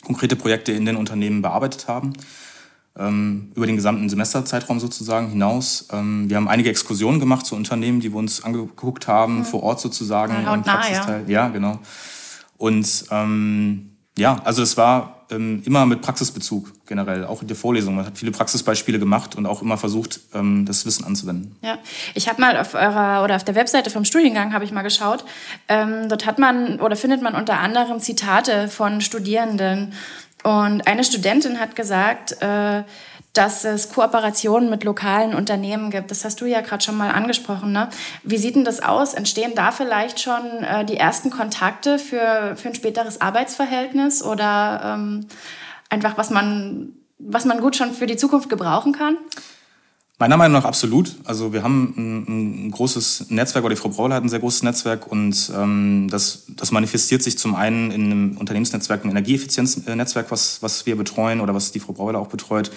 konkrete 0.06 0.38
Projekte 0.38 0.72
in 0.72 0.86
den 0.86 0.96
Unternehmen 0.96 1.42
bearbeitet 1.42 1.90
haben 1.90 2.14
über 2.96 3.66
den 3.66 3.76
gesamten 3.76 4.08
Semesterzeitraum 4.08 4.80
sozusagen 4.80 5.30
hinaus. 5.30 5.88
Ähm, 5.92 6.30
wir 6.30 6.38
haben 6.38 6.48
einige 6.48 6.70
Exkursionen 6.70 7.20
gemacht 7.20 7.44
zu 7.44 7.56
Unternehmen, 7.56 8.02
die 8.02 8.12
wir 8.12 8.20
uns 8.20 8.44
angeguckt 8.44 9.08
haben, 9.08 9.40
mhm. 9.40 9.46
vor 9.46 9.64
Ort 9.64 9.80
sozusagen. 9.80 10.44
Ja, 10.44 10.56
Praxisteil. 10.58 11.24
Ja. 11.26 11.46
ja, 11.46 11.50
genau. 11.50 11.80
Und 12.58 13.06
ähm, 13.10 13.90
ja, 14.16 14.40
also 14.44 14.62
es 14.62 14.78
war 14.78 15.26
ähm, 15.32 15.64
immer 15.66 15.86
mit 15.86 16.02
Praxisbezug 16.02 16.72
generell, 16.86 17.26
auch 17.26 17.42
in 17.42 17.48
der 17.48 17.58
Vorlesung. 17.58 17.96
Man 17.96 18.06
hat 18.06 18.18
viele 18.18 18.32
Praxisbeispiele 18.32 19.00
gemacht 19.00 19.36
und 19.36 19.46
auch 19.46 19.62
immer 19.62 19.78
versucht, 19.78 20.20
ähm, 20.34 20.66
das 20.66 20.86
Wissen 20.86 21.04
anzuwenden. 21.04 21.56
Ja, 21.62 21.80
ich 22.14 22.30
habe 22.30 22.40
mal 22.40 22.58
auf 22.58 22.76
eurer 22.76 23.24
oder 23.24 23.36
auf 23.36 23.44
der 23.44 23.56
Webseite 23.56 23.90
vom 23.90 24.06
Studiengang 24.06 24.54
habe 24.54 24.66
ich 24.66 24.72
mal 24.72 24.84
geschaut. 24.84 25.26
Ähm, 25.68 26.10
dort 26.10 26.26
hat 26.26 26.40
man 26.40 26.80
oder 26.80 26.96
findet 26.96 27.22
man 27.22 27.34
unter 27.34 27.60
anderem 27.60 28.00
Zitate 28.00 28.68
von 28.68 29.02
Studierenden 29.02 29.94
und 30.44 30.88
eine 30.88 31.04
Studentin 31.04 31.60
hat 31.60 31.76
gesagt, 31.76 32.42
äh, 32.42 32.84
dass 33.34 33.64
es 33.66 33.92
Kooperationen 33.92 34.70
mit 34.70 34.84
lokalen 34.84 35.34
Unternehmen 35.34 35.90
gibt. 35.90 36.12
Das 36.12 36.24
hast 36.24 36.40
du 36.40 36.46
ja 36.46 36.62
gerade 36.62 36.84
schon 36.84 36.96
mal 36.96 37.12
angesprochen. 37.12 37.72
Ne? 37.72 37.90
Wie 38.24 38.38
sieht 38.38 38.56
denn 38.56 38.64
das 38.64 38.84
aus? 38.84 39.16
Entstehen 39.16 39.54
da 39.56 39.72
vielleicht 39.72 40.20
schon 40.20 40.64
äh, 40.64 40.86
die 40.86 40.98
ersten 40.98 41.32
Kontakte 41.32 41.98
für, 41.98 42.56
für 42.56 42.68
ein 42.68 42.76
späteres 42.76 43.22
Arbeitsverhältnis 43.22 44.22
oder 44.22 44.82
ähm, 44.84 45.26
einfach, 45.90 46.16
was 46.18 46.30
man, 46.30 46.94
was 47.18 47.46
man 47.46 47.60
gut 47.60 47.76
schon 47.76 47.94
für 47.94 48.06
die 48.06 48.18
Zukunft 48.18 48.50
gebrauchen 48.50 48.94
kann? 48.94 49.18
Meiner 50.20 50.38
Meinung 50.38 50.54
nach 50.54 50.66
absolut. 50.66 51.16
Also 51.24 51.54
wir 51.54 51.64
haben 51.64 51.94
ein, 51.98 52.68
ein, 52.68 52.72
großes 52.72 53.30
Netzwerk, 53.30 53.66
oder 53.66 53.74
die 53.74 53.82
Frau 53.82 53.90
Braule 53.90 54.14
hat 54.14 54.24
ein 54.24 54.30
sehr 54.30 54.40
großes 54.40 54.64
Netzwerk 54.64 55.12
und 55.12 55.52
ähm, 55.56 56.08
das, 56.10 56.44
das 56.50 56.72
manifestiert 56.72 57.24
sich 57.24 57.38
zum 57.38 57.56
einen 57.56 57.92
in 57.92 58.06
einem 58.06 58.38
Unternehmensnetzwerk, 58.38 59.04
ein 59.04 59.10
Energieeffizienznetzwerk, 59.10 60.30
was, 60.30 60.62
was 60.62 60.86
wir 60.86 60.96
betreuen 60.96 61.42
oder 61.42 61.56
was 61.56 61.72
die 61.72 61.80
Frau 61.80 61.94
Braule 61.94 62.20
auch 62.20 62.28
betreut. 62.28 62.72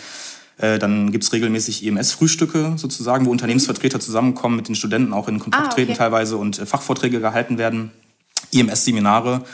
Äh, 0.58 0.78
dann 0.78 1.12
gibt's 1.12 1.32
regelmäßig 1.32 1.84
EMS-Frühstücke 1.84 2.72
sozusagen, 2.76 3.26
wo 3.26 3.30
Unternehmensvertreter 3.30 4.00
zusammenkommen, 4.00 4.56
mit 4.56 4.68
den 4.68 4.74
Studenten 4.74 5.12
auch 5.12 5.28
in 5.28 5.38
Kontakt 5.38 5.64
ah, 5.64 5.66
okay. 5.66 5.84
treten 5.84 5.98
teilweise 5.98 6.38
und 6.38 6.58
äh, 6.58 6.64
Fachvorträge 6.64 7.20
gehalten 7.20 7.58
werden, 7.58 7.90
EMS-Seminare 8.52 9.44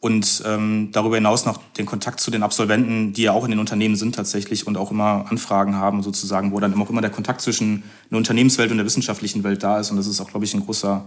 und 0.00 0.42
ähm, 0.46 0.90
darüber 0.92 1.16
hinaus 1.16 1.44
noch 1.44 1.60
den 1.76 1.86
Kontakt 1.86 2.20
zu 2.20 2.30
den 2.30 2.42
Absolventen, 2.42 3.12
die 3.12 3.22
ja 3.22 3.32
auch 3.32 3.44
in 3.44 3.50
den 3.50 3.58
Unternehmen 3.58 3.96
sind 3.96 4.14
tatsächlich 4.14 4.66
und 4.66 4.76
auch 4.76 4.90
immer 4.90 5.26
Anfragen 5.28 5.74
haben 5.74 6.02
sozusagen, 6.02 6.52
wo 6.52 6.60
dann 6.60 6.80
auch 6.80 6.90
immer 6.90 7.00
der 7.00 7.10
Kontakt 7.10 7.40
zwischen 7.40 7.82
der 8.10 8.18
Unternehmenswelt 8.18 8.70
und 8.70 8.76
der 8.76 8.86
wissenschaftlichen 8.86 9.42
Welt 9.42 9.62
da 9.62 9.80
ist 9.80 9.90
und 9.90 9.96
das 9.96 10.06
ist 10.06 10.20
auch, 10.20 10.28
glaube 10.28 10.44
ich, 10.44 10.54
ein 10.54 10.64
großer, 10.64 11.04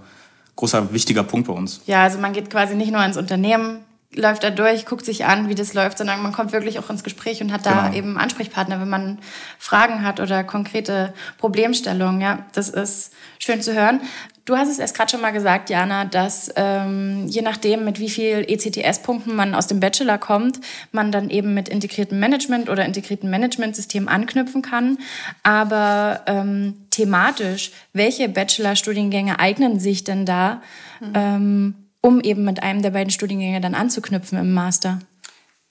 großer 0.58 0.94
wichtiger 0.94 1.24
Punkt 1.24 1.48
bei 1.48 1.54
uns. 1.54 1.82
Ja, 1.86 2.04
also 2.04 2.20
man 2.20 2.34
geht 2.34 2.50
quasi 2.50 2.76
nicht 2.76 2.92
nur 2.92 3.04
ins 3.06 3.18
Unternehmen, 3.18 3.80
läuft 4.14 4.44
da 4.44 4.50
durch, 4.50 4.86
guckt 4.86 5.06
sich 5.06 5.26
an, 5.26 5.48
wie 5.48 5.56
das 5.56 5.74
läuft, 5.74 5.98
sondern 5.98 6.22
man 6.22 6.34
kommt 6.34 6.52
wirklich 6.52 6.80
auch 6.80 6.90
ins 6.90 7.04
Gespräch 7.04 7.42
und 7.42 7.52
hat 7.52 7.66
da 7.66 7.88
genau. 7.88 7.96
eben 7.96 8.18
Ansprechpartner, 8.18 8.82
wenn 8.82 8.90
man 8.90 9.20
Fragen 9.58 10.04
hat 10.04 10.20
oder 10.20 10.44
konkrete 10.44 11.14
Problemstellungen. 11.38 12.20
Ja, 12.20 12.46
das 12.54 12.70
ist 12.70 13.14
schön 13.40 13.62
zu 13.62 13.74
hören. 13.74 14.02
Du 14.44 14.58
hast 14.58 14.70
es 14.70 14.80
erst 14.80 14.98
gerade 14.98 15.12
schon 15.12 15.22
mal 15.22 15.32
gesagt, 15.32 15.70
Jana, 15.70 16.04
dass 16.04 16.52
ähm, 16.56 17.28
je 17.28 17.42
nachdem, 17.42 17.86
mit 17.86 18.00
wie 18.00 18.10
viel 18.10 18.44
ECTS-Punkten 18.48 19.36
man 19.36 19.54
aus 19.54 19.68
dem 19.68 19.80
Bachelor 19.80 20.18
kommt, 20.18 20.60
man 20.92 21.12
dann 21.12 21.30
eben 21.30 21.54
mit 21.54 21.70
integriertem 21.70 22.20
Management 22.20 22.68
oder 22.68 22.84
integriertem 22.84 23.30
Managementsystem 23.30 24.08
anknüpfen 24.08 24.64
kann. 24.64 24.98
Aber 25.44 26.22
ähm, 26.26 26.86
thematisch, 26.90 27.72
welche 27.94 28.28
Bachelor-Studiengänge 28.30 29.40
eignen 29.40 29.80
sich 29.80 30.04
denn 30.04 30.26
da, 30.26 30.62
mhm. 31.00 31.12
ähm, 31.14 31.76
um 32.02 32.20
eben 32.20 32.44
mit 32.44 32.64
einem 32.64 32.82
der 32.82 32.92
beiden 32.92 33.12
Studiengänge 33.12 33.62
dann 33.62 33.76
anzuknüpfen 33.76 34.40
im 34.40 34.54
Master? 34.54 35.00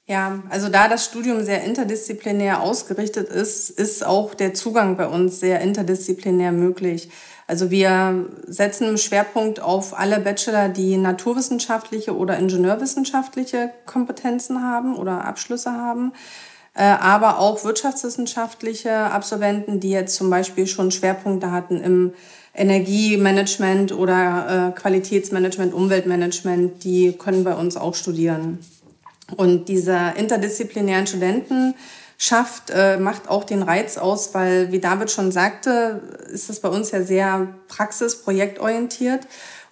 Ja, 0.06 0.42
also 0.48 0.68
da 0.68 0.88
das 0.88 1.04
Studium 1.04 1.44
sehr 1.44 1.62
interdisziplinär 1.62 2.62
ausgerichtet 2.62 3.28
ist, 3.28 3.70
ist 3.70 4.04
auch 4.04 4.34
der 4.34 4.54
Zugang 4.54 4.96
bei 4.96 5.06
uns 5.06 5.38
sehr 5.38 5.60
interdisziplinär 5.60 6.50
möglich. 6.50 7.10
Also 7.46 7.70
wir 7.70 8.26
setzen 8.46 8.88
im 8.88 8.96
Schwerpunkt 8.96 9.60
auf 9.60 9.96
alle 9.96 10.18
Bachelor, 10.18 10.68
die 10.68 10.96
naturwissenschaftliche 10.96 12.16
oder 12.16 12.38
ingenieurwissenschaftliche 12.38 13.70
Kompetenzen 13.86 14.62
haben 14.62 14.96
oder 14.96 15.24
Abschlüsse 15.24 15.72
haben, 15.72 16.12
äh, 16.74 16.82
aber 16.82 17.38
auch 17.38 17.64
wirtschaftswissenschaftliche 17.64 18.92
Absolventen, 18.92 19.78
die 19.78 19.90
jetzt 19.90 20.16
zum 20.16 20.28
Beispiel 20.28 20.66
schon 20.66 20.90
Schwerpunkte 20.90 21.52
hatten 21.52 21.80
im 21.80 22.14
Energiemanagement 22.54 23.92
oder 23.92 24.72
äh, 24.76 24.80
Qualitätsmanagement, 24.80 25.72
Umweltmanagement, 25.72 26.82
die 26.84 27.12
können 27.12 27.44
bei 27.44 27.54
uns 27.54 27.76
auch 27.76 27.94
studieren. 27.94 28.58
Und 29.36 29.68
diese 29.68 30.14
interdisziplinären 30.16 31.06
Studenten 31.06 31.74
schafft, 32.18 32.70
äh, 32.70 32.98
macht 32.98 33.28
auch 33.28 33.44
den 33.44 33.62
Reiz 33.62 33.96
aus, 33.96 34.34
weil, 34.34 34.72
wie 34.72 34.80
David 34.80 35.10
schon 35.10 35.32
sagte, 35.32 36.02
ist 36.32 36.50
das 36.50 36.60
bei 36.60 36.68
uns 36.68 36.90
ja 36.90 37.02
sehr 37.02 37.48
praxis-, 37.68 38.22
projektorientiert. 38.22 39.26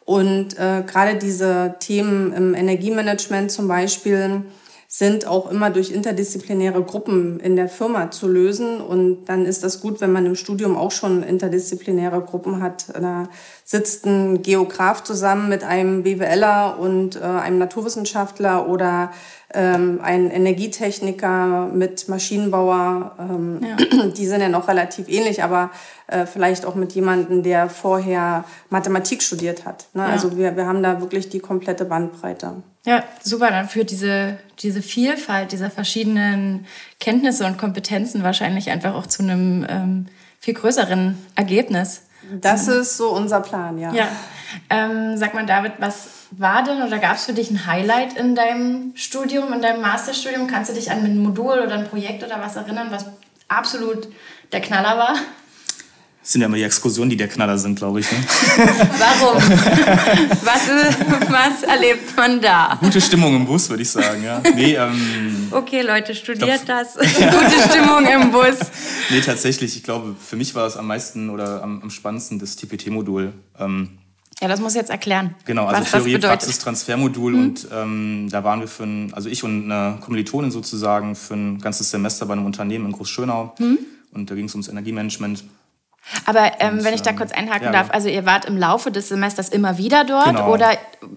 Und 0.05 0.59
äh, 0.59 0.83
gerade 0.87 1.17
diese 1.17 1.75
Themen 1.81 2.33
im 2.33 2.55
Energiemanagement 2.55 3.51
zum 3.51 3.69
Beispiel 3.69 4.47
sind 4.91 5.27
auch 5.27 5.51
immer 5.51 5.69
durch 5.69 5.91
interdisziplinäre 5.91 6.83
Gruppen 6.83 7.41
in 7.41 7.57
der 7.57 7.69
Firma 7.69 8.11
zu 8.11 8.27
lösen. 8.27 8.81
Und 8.81 9.27
dann 9.27 9.45
ist 9.45 9.63
das 9.63 9.83
gut, 9.83 10.01
wenn 10.01 10.13
man 10.13 10.25
im 10.25 10.35
Studium 10.35 10.79
auch 10.79 10.93
schon 10.93 11.23
interdisziplinäre 11.23 12.23
Gruppen 12.23 12.63
hat. 12.63 12.87
Da 12.95 13.29
sitzt 13.65 14.07
ein 14.07 14.41
Geograf 14.41 15.05
zusammen 15.05 15.51
mit 15.51 15.63
einem 15.63 16.05
BWLer 16.05 16.79
und 16.81 17.17
äh, 17.17 17.21
einem 17.21 17.59
Naturwissenschaftler 17.59 18.67
oder 18.67 19.13
ähm, 19.55 20.01
ein 20.03 20.31
Energietechniker 20.31 21.71
mit 21.73 22.09
Maschinenbauer. 22.09 23.17
Ähm, 23.19 23.61
ja. 23.63 24.07
Die 24.17 24.27
sind 24.27 24.41
ja 24.41 24.49
noch 24.49 24.69
relativ 24.69 25.09
ähnlich, 25.09 25.43
aber 25.43 25.71
äh, 26.07 26.27
vielleicht 26.27 26.67
auch 26.67 26.75
mit 26.75 26.93
jemandem, 26.93 27.43
der 27.43 27.71
vorher 27.71 28.45
Mathematik 28.69 29.23
studiert 29.23 29.65
hat. 29.65 29.87
Ne? 29.95 30.03
Ja. 30.03 30.09
Also 30.09 30.37
wir, 30.37 30.57
wir 30.57 30.67
haben 30.67 30.83
da 30.83 31.01
wirklich 31.01 31.31
die 31.31 31.41
komplette 31.41 31.87
Bandbreite. 31.87 32.63
Ja, 32.85 33.03
super. 33.23 33.51
Dann 33.51 33.69
führt 33.69 33.91
diese, 33.91 34.39
diese 34.59 34.83
Vielfalt 34.83 35.53
dieser 35.53 35.71
verschiedenen 35.71 36.67
Kenntnisse 37.01 37.47
und 37.47 37.57
Kompetenzen 37.57 38.23
wahrscheinlich 38.23 38.71
einfach 38.71 38.95
auch 38.95 39.07
zu 39.07 39.23
einem 39.23 39.67
ähm, 39.69 40.07
viel 40.41 40.55
größeren 40.55 41.17
Ergebnis. 41.35 42.03
Das 42.41 42.69
ist 42.69 42.97
so 42.99 43.11
unser 43.11 43.41
Plan, 43.41 43.79
ja. 43.79 43.93
Ja. 43.95 44.09
Ähm, 44.69 45.17
sag 45.17 45.35
mal, 45.35 45.47
David, 45.47 45.73
was 45.79 46.18
war 46.31 46.63
denn 46.63 46.83
oder 46.83 46.99
gab 46.99 47.17
es 47.17 47.25
für 47.25 47.33
dich 47.33 47.51
ein 47.51 47.67
Highlight 47.67 48.17
in 48.17 48.35
deinem 48.35 48.93
Studium, 48.95 49.53
in 49.53 49.63
deinem 49.63 49.81
Masterstudium? 49.81 50.47
Kannst 50.47 50.71
du 50.71 50.75
dich 50.75 50.91
an 50.91 51.05
ein 51.05 51.19
Modul 51.19 51.59
oder 51.59 51.75
ein 51.75 51.89
Projekt 51.89 52.23
oder 52.23 52.41
was 52.41 52.57
erinnern, 52.57 52.89
was 52.91 53.07
absolut 53.49 54.09
der 54.53 54.61
Knaller 54.61 54.99
war? 54.99 55.15
Das 56.29 56.33
sind 56.35 56.43
ja 56.43 56.47
immer 56.47 56.59
die 56.59 56.63
Exkursionen, 56.65 57.09
die 57.09 57.17
der 57.17 57.29
Knaller 57.29 57.57
sind, 57.57 57.79
glaube 57.79 58.01
ich. 58.01 58.13
Ne? 58.13 58.19
Warum? 58.99 59.37
was, 60.43 60.69
was 61.31 61.63
erlebt 61.63 62.15
man 62.15 62.39
da? 62.39 62.77
Gute 62.83 63.01
Stimmung 63.01 63.35
im 63.35 63.47
Bus, 63.47 63.71
würde 63.71 63.83
ich 63.83 63.89
sagen. 63.89 64.23
Ja. 64.23 64.43
Nee, 64.55 64.75
ähm, 64.75 65.49
okay, 65.53 65.81
Leute, 65.81 66.15
studiert 66.15 66.67
glaub, 66.67 66.81
das. 66.85 66.97
Gute 67.17 67.71
Stimmung 67.71 68.05
im 68.05 68.31
Bus. 68.31 68.59
Nee, 69.09 69.23
tatsächlich. 69.23 69.75
Ich 69.75 69.85
glaube, 69.85 70.17
für 70.23 70.37
mich 70.37 70.55
war 70.55 70.67
es 70.67 70.77
am 70.77 70.89
meisten 70.89 71.31
oder 71.31 71.63
am, 71.63 71.81
am 71.81 71.89
spannendsten 71.89 72.39
das 72.39 72.57
TPT-Modul. 72.57 73.33
Ähm, 73.59 73.99
ja, 74.41 74.47
das 74.49 74.61
muss 74.61 74.73
ich 74.73 74.81
jetzt 74.81 74.91
erklären. 74.91 75.35
Genau, 75.45 75.67
also 75.67 75.99
Theorie, 75.99 76.19
Praxis, 76.19 76.59
Transfermodul 76.61 77.33
mhm. 77.33 77.41
und 77.41 77.69
ähm, 77.73 78.29
da 78.31 78.45
waren 78.45 78.61
wir 78.61 78.69
für 78.69 78.85
ein, 78.85 79.13
also 79.15 79.29
ich 79.29 79.43
und 79.43 79.71
eine 79.71 79.99
Kommilitonin 80.01 80.51
sozusagen 80.51 81.17
für 81.17 81.35
ein 81.35 81.59
ganzes 81.61 81.91
Semester 81.91 82.27
bei 82.27 82.35
einem 82.35 82.47
Unternehmen 82.47 82.87
in 82.87 82.93
Großschönau 82.93 83.55
mhm. 83.59 83.79
und 84.13 84.31
da 84.31 84.35
ging 84.35 84.45
es 84.45 84.55
ums 84.55 84.69
Energiemanagement. 84.69 85.43
Aber 86.25 86.53
ähm, 86.61 86.79
und, 86.79 86.85
wenn 86.85 86.95
ich 86.95 87.03
da 87.03 87.13
kurz 87.13 87.33
einhaken 87.33 87.67
ja, 87.67 87.73
darf, 87.73 87.91
also 87.91 88.09
ihr 88.09 88.25
wart 88.25 88.45
im 88.45 88.57
Laufe 88.57 88.91
des 88.91 89.09
Semesters 89.09 89.49
immer 89.49 89.77
wieder 89.77 90.05
dort 90.05 90.27
genau. 90.27 90.53
oder 90.53 90.71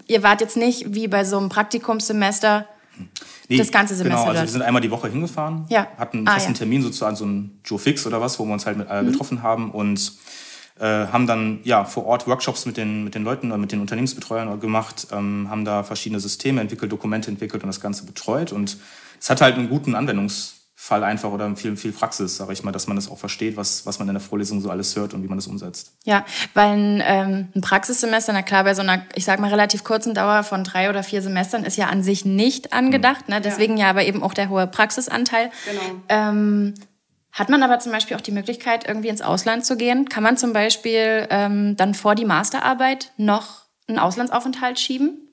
ihr 0.06 0.22
wart 0.22 0.40
jetzt 0.40 0.56
nicht 0.56 0.94
wie 0.94 1.08
bei 1.08 1.24
so 1.24 1.38
einem 1.38 1.48
Praktikumssemester 1.48 2.66
nee, 3.48 3.56
das 3.56 3.70
ganze 3.70 3.94
Semester 3.94 4.16
genau, 4.16 4.28
also 4.28 4.40
dort? 4.40 4.48
wir 4.48 4.52
sind 4.52 4.62
einmal 4.62 4.82
die 4.82 4.90
Woche 4.90 5.08
hingefahren, 5.08 5.64
ja. 5.68 5.86
hatten 5.96 6.18
einen 6.18 6.28
ah, 6.28 6.34
festen 6.34 6.52
ja. 6.52 6.58
Termin 6.58 6.82
sozusagen, 6.82 7.16
so 7.16 7.24
ein 7.24 7.60
Joe 7.64 7.78
Fix 7.78 8.06
oder 8.06 8.20
was, 8.20 8.38
wo 8.38 8.44
wir 8.44 8.52
uns 8.52 8.66
halt 8.66 8.76
mit, 8.76 8.90
äh, 8.90 9.02
mhm. 9.02 9.12
getroffen 9.12 9.42
haben 9.42 9.70
und 9.70 10.12
äh, 10.78 11.06
haben 11.06 11.26
dann 11.26 11.60
ja 11.64 11.84
vor 11.84 12.06
Ort 12.06 12.26
Workshops 12.26 12.66
mit 12.66 12.76
den, 12.76 13.04
mit 13.04 13.14
den 13.14 13.24
Leuten 13.24 13.48
oder 13.48 13.58
mit 13.58 13.72
den 13.72 13.80
Unternehmensbetreuern 13.80 14.58
gemacht, 14.60 15.08
ähm, 15.12 15.48
haben 15.50 15.64
da 15.64 15.82
verschiedene 15.82 16.20
Systeme 16.20 16.60
entwickelt, 16.60 16.90
Dokumente 16.90 17.30
entwickelt 17.30 17.62
und 17.62 17.68
das 17.68 17.80
Ganze 17.80 18.04
betreut. 18.04 18.52
Und 18.52 18.78
es 19.20 19.30
hat 19.30 19.40
halt 19.40 19.56
einen 19.56 19.68
guten 19.68 19.94
Anwendungsfall 19.94 21.04
einfach 21.04 21.30
oder 21.30 21.54
viel, 21.56 21.76
viel 21.76 21.92
Praxis, 21.92 22.36
sage 22.36 22.52
ich 22.52 22.64
mal, 22.64 22.72
dass 22.72 22.86
man 22.86 22.96
das 22.96 23.10
auch 23.10 23.18
versteht, 23.18 23.56
was, 23.56 23.86
was 23.86 23.98
man 23.98 24.08
in 24.08 24.14
der 24.14 24.20
Vorlesung 24.20 24.60
so 24.60 24.70
alles 24.70 24.96
hört 24.96 25.14
und 25.14 25.22
wie 25.22 25.28
man 25.28 25.38
das 25.38 25.46
umsetzt. 25.46 25.92
Ja, 26.04 26.24
weil 26.54 26.70
ein, 26.70 27.02
ähm, 27.04 27.48
ein 27.54 27.60
Praxissemester, 27.60 28.32
na 28.32 28.42
klar, 28.42 28.64
bei 28.64 28.74
so 28.74 28.82
einer, 28.82 29.02
ich 29.14 29.24
sag 29.24 29.38
mal, 29.40 29.50
relativ 29.50 29.84
kurzen 29.84 30.14
Dauer 30.14 30.42
von 30.42 30.64
drei 30.64 30.90
oder 30.90 31.02
vier 31.02 31.22
Semestern 31.22 31.64
ist 31.64 31.76
ja 31.76 31.86
an 31.88 32.02
sich 32.02 32.24
nicht 32.24 32.72
angedacht. 32.72 33.28
Mhm. 33.28 33.34
Ne? 33.34 33.40
Deswegen 33.42 33.76
ja. 33.76 33.84
ja. 33.84 33.90
aber 33.90 34.04
eben 34.04 34.22
auch 34.22 34.34
der 34.34 34.48
hohe 34.48 34.66
Praxisanteil. 34.66 35.50
Genau. 35.66 36.00
Ähm, 36.08 36.74
hat 37.32 37.48
man 37.48 37.62
aber 37.62 37.78
zum 37.78 37.92
Beispiel 37.92 38.16
auch 38.16 38.20
die 38.20 38.30
Möglichkeit, 38.30 38.86
irgendwie 38.86 39.08
ins 39.08 39.22
Ausland 39.22 39.64
zu 39.64 39.76
gehen? 39.76 40.08
Kann 40.08 40.22
man 40.22 40.36
zum 40.36 40.52
Beispiel 40.52 41.26
ähm, 41.30 41.76
dann 41.76 41.94
vor 41.94 42.14
die 42.14 42.26
Masterarbeit 42.26 43.12
noch 43.16 43.62
einen 43.88 43.98
Auslandsaufenthalt 43.98 44.78
schieben? 44.78 45.28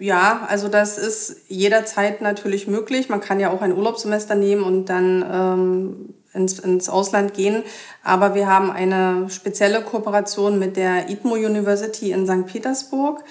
Ja, 0.00 0.46
also 0.48 0.68
das 0.68 0.98
ist 0.98 1.48
jederzeit 1.48 2.20
natürlich 2.20 2.66
möglich. 2.66 3.08
Man 3.08 3.20
kann 3.20 3.40
ja 3.40 3.50
auch 3.50 3.62
ein 3.62 3.72
Urlaubssemester 3.72 4.34
nehmen 4.34 4.64
und 4.64 4.86
dann 4.86 5.24
ähm, 5.30 6.14
ins, 6.32 6.58
ins 6.58 6.88
Ausland 6.88 7.34
gehen. 7.34 7.62
Aber 8.02 8.34
wir 8.34 8.48
haben 8.48 8.70
eine 8.72 9.28
spezielle 9.30 9.82
Kooperation 9.82 10.58
mit 10.58 10.76
der 10.76 11.10
ITMO 11.10 11.34
University 11.34 12.10
in 12.10 12.26
St. 12.26 12.46
Petersburg 12.46 13.22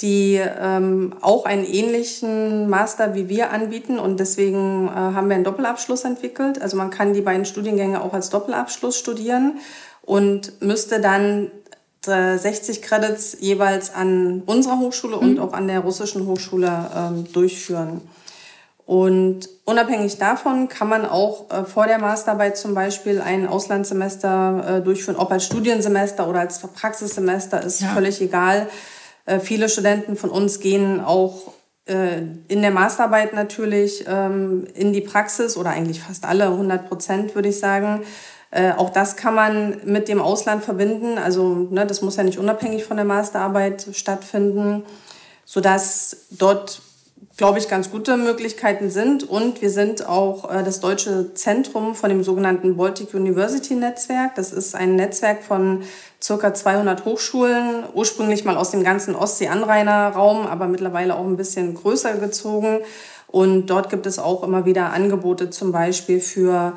die 0.00 0.36
ähm, 0.36 1.14
auch 1.20 1.44
einen 1.44 1.64
ähnlichen 1.64 2.70
Master 2.70 3.14
wie 3.14 3.28
wir 3.28 3.50
anbieten 3.50 3.98
und 3.98 4.20
deswegen 4.20 4.86
äh, 4.86 4.90
haben 4.90 5.28
wir 5.28 5.34
einen 5.34 5.44
Doppelabschluss 5.44 6.04
entwickelt. 6.04 6.62
Also 6.62 6.76
man 6.76 6.90
kann 6.90 7.14
die 7.14 7.20
beiden 7.20 7.44
Studiengänge 7.44 8.00
auch 8.02 8.12
als 8.12 8.30
Doppelabschluss 8.30 8.96
studieren 8.96 9.58
und 10.02 10.62
müsste 10.62 11.00
dann 11.00 11.50
60 12.06 12.80
Credits 12.80 13.36
jeweils 13.40 13.94
an 13.94 14.42
unserer 14.46 14.78
Hochschule 14.78 15.16
mhm. 15.16 15.22
und 15.22 15.40
auch 15.40 15.52
an 15.52 15.68
der 15.68 15.80
russischen 15.80 16.26
Hochschule 16.26 16.90
ähm, 16.96 17.26
durchführen. 17.32 18.00
Und 18.86 19.50
unabhängig 19.66 20.16
davon 20.16 20.68
kann 20.68 20.88
man 20.88 21.04
auch 21.04 21.50
äh, 21.50 21.64
vor 21.64 21.86
der 21.86 21.98
Masterarbeit 21.98 22.56
zum 22.56 22.72
Beispiel 22.72 23.20
ein 23.20 23.46
Auslandssemester 23.46 24.78
äh, 24.78 24.82
durchführen, 24.82 25.18
ob 25.18 25.30
als 25.30 25.44
Studiensemester 25.44 26.26
oder 26.26 26.40
als 26.40 26.60
Praxissemester, 26.60 27.62
ist 27.62 27.82
ja. 27.82 27.88
völlig 27.88 28.22
egal. 28.22 28.68
Äh, 29.28 29.40
viele 29.40 29.68
Studenten 29.68 30.16
von 30.16 30.30
uns 30.30 30.58
gehen 30.58 31.00
auch 31.04 31.52
äh, 31.84 32.22
in 32.48 32.62
der 32.62 32.70
Masterarbeit 32.70 33.34
natürlich 33.34 34.06
ähm, 34.08 34.66
in 34.74 34.94
die 34.94 35.02
Praxis 35.02 35.58
oder 35.58 35.70
eigentlich 35.70 36.00
fast 36.00 36.24
alle, 36.24 36.46
100 36.46 36.88
Prozent 36.88 37.34
würde 37.34 37.50
ich 37.50 37.58
sagen. 37.58 38.02
Äh, 38.50 38.72
auch 38.72 38.88
das 38.88 39.16
kann 39.16 39.34
man 39.34 39.82
mit 39.84 40.08
dem 40.08 40.22
Ausland 40.22 40.64
verbinden. 40.64 41.18
Also 41.18 41.68
ne, 41.70 41.86
das 41.86 42.00
muss 42.00 42.16
ja 42.16 42.22
nicht 42.22 42.38
unabhängig 42.38 42.84
von 42.84 42.96
der 42.96 43.04
Masterarbeit 43.04 43.88
stattfinden, 43.92 44.84
sodass 45.44 46.28
dort 46.30 46.80
glaube 47.36 47.58
ich, 47.58 47.68
ganz 47.68 47.90
gute 47.90 48.16
Möglichkeiten 48.16 48.90
sind. 48.90 49.22
Und 49.22 49.62
wir 49.62 49.70
sind 49.70 50.06
auch 50.06 50.50
äh, 50.50 50.64
das 50.64 50.80
deutsche 50.80 51.34
Zentrum 51.34 51.94
von 51.94 52.10
dem 52.10 52.24
sogenannten 52.24 52.76
Baltic 52.76 53.14
University 53.14 53.74
Netzwerk. 53.74 54.34
Das 54.34 54.52
ist 54.52 54.74
ein 54.74 54.96
Netzwerk 54.96 55.42
von 55.42 55.82
circa 56.22 56.52
200 56.52 57.04
Hochschulen, 57.04 57.84
ursprünglich 57.94 58.44
mal 58.44 58.56
aus 58.56 58.72
dem 58.72 58.82
ganzen 58.82 59.14
Ostsee-Anrainerraum, 59.14 60.46
aber 60.46 60.66
mittlerweile 60.66 61.14
auch 61.14 61.24
ein 61.24 61.36
bisschen 61.36 61.74
größer 61.74 62.14
gezogen. 62.14 62.80
Und 63.28 63.66
dort 63.66 63.90
gibt 63.90 64.06
es 64.06 64.18
auch 64.18 64.42
immer 64.42 64.64
wieder 64.64 64.92
Angebote, 64.92 65.50
zum 65.50 65.70
Beispiel 65.70 66.20
für 66.20 66.72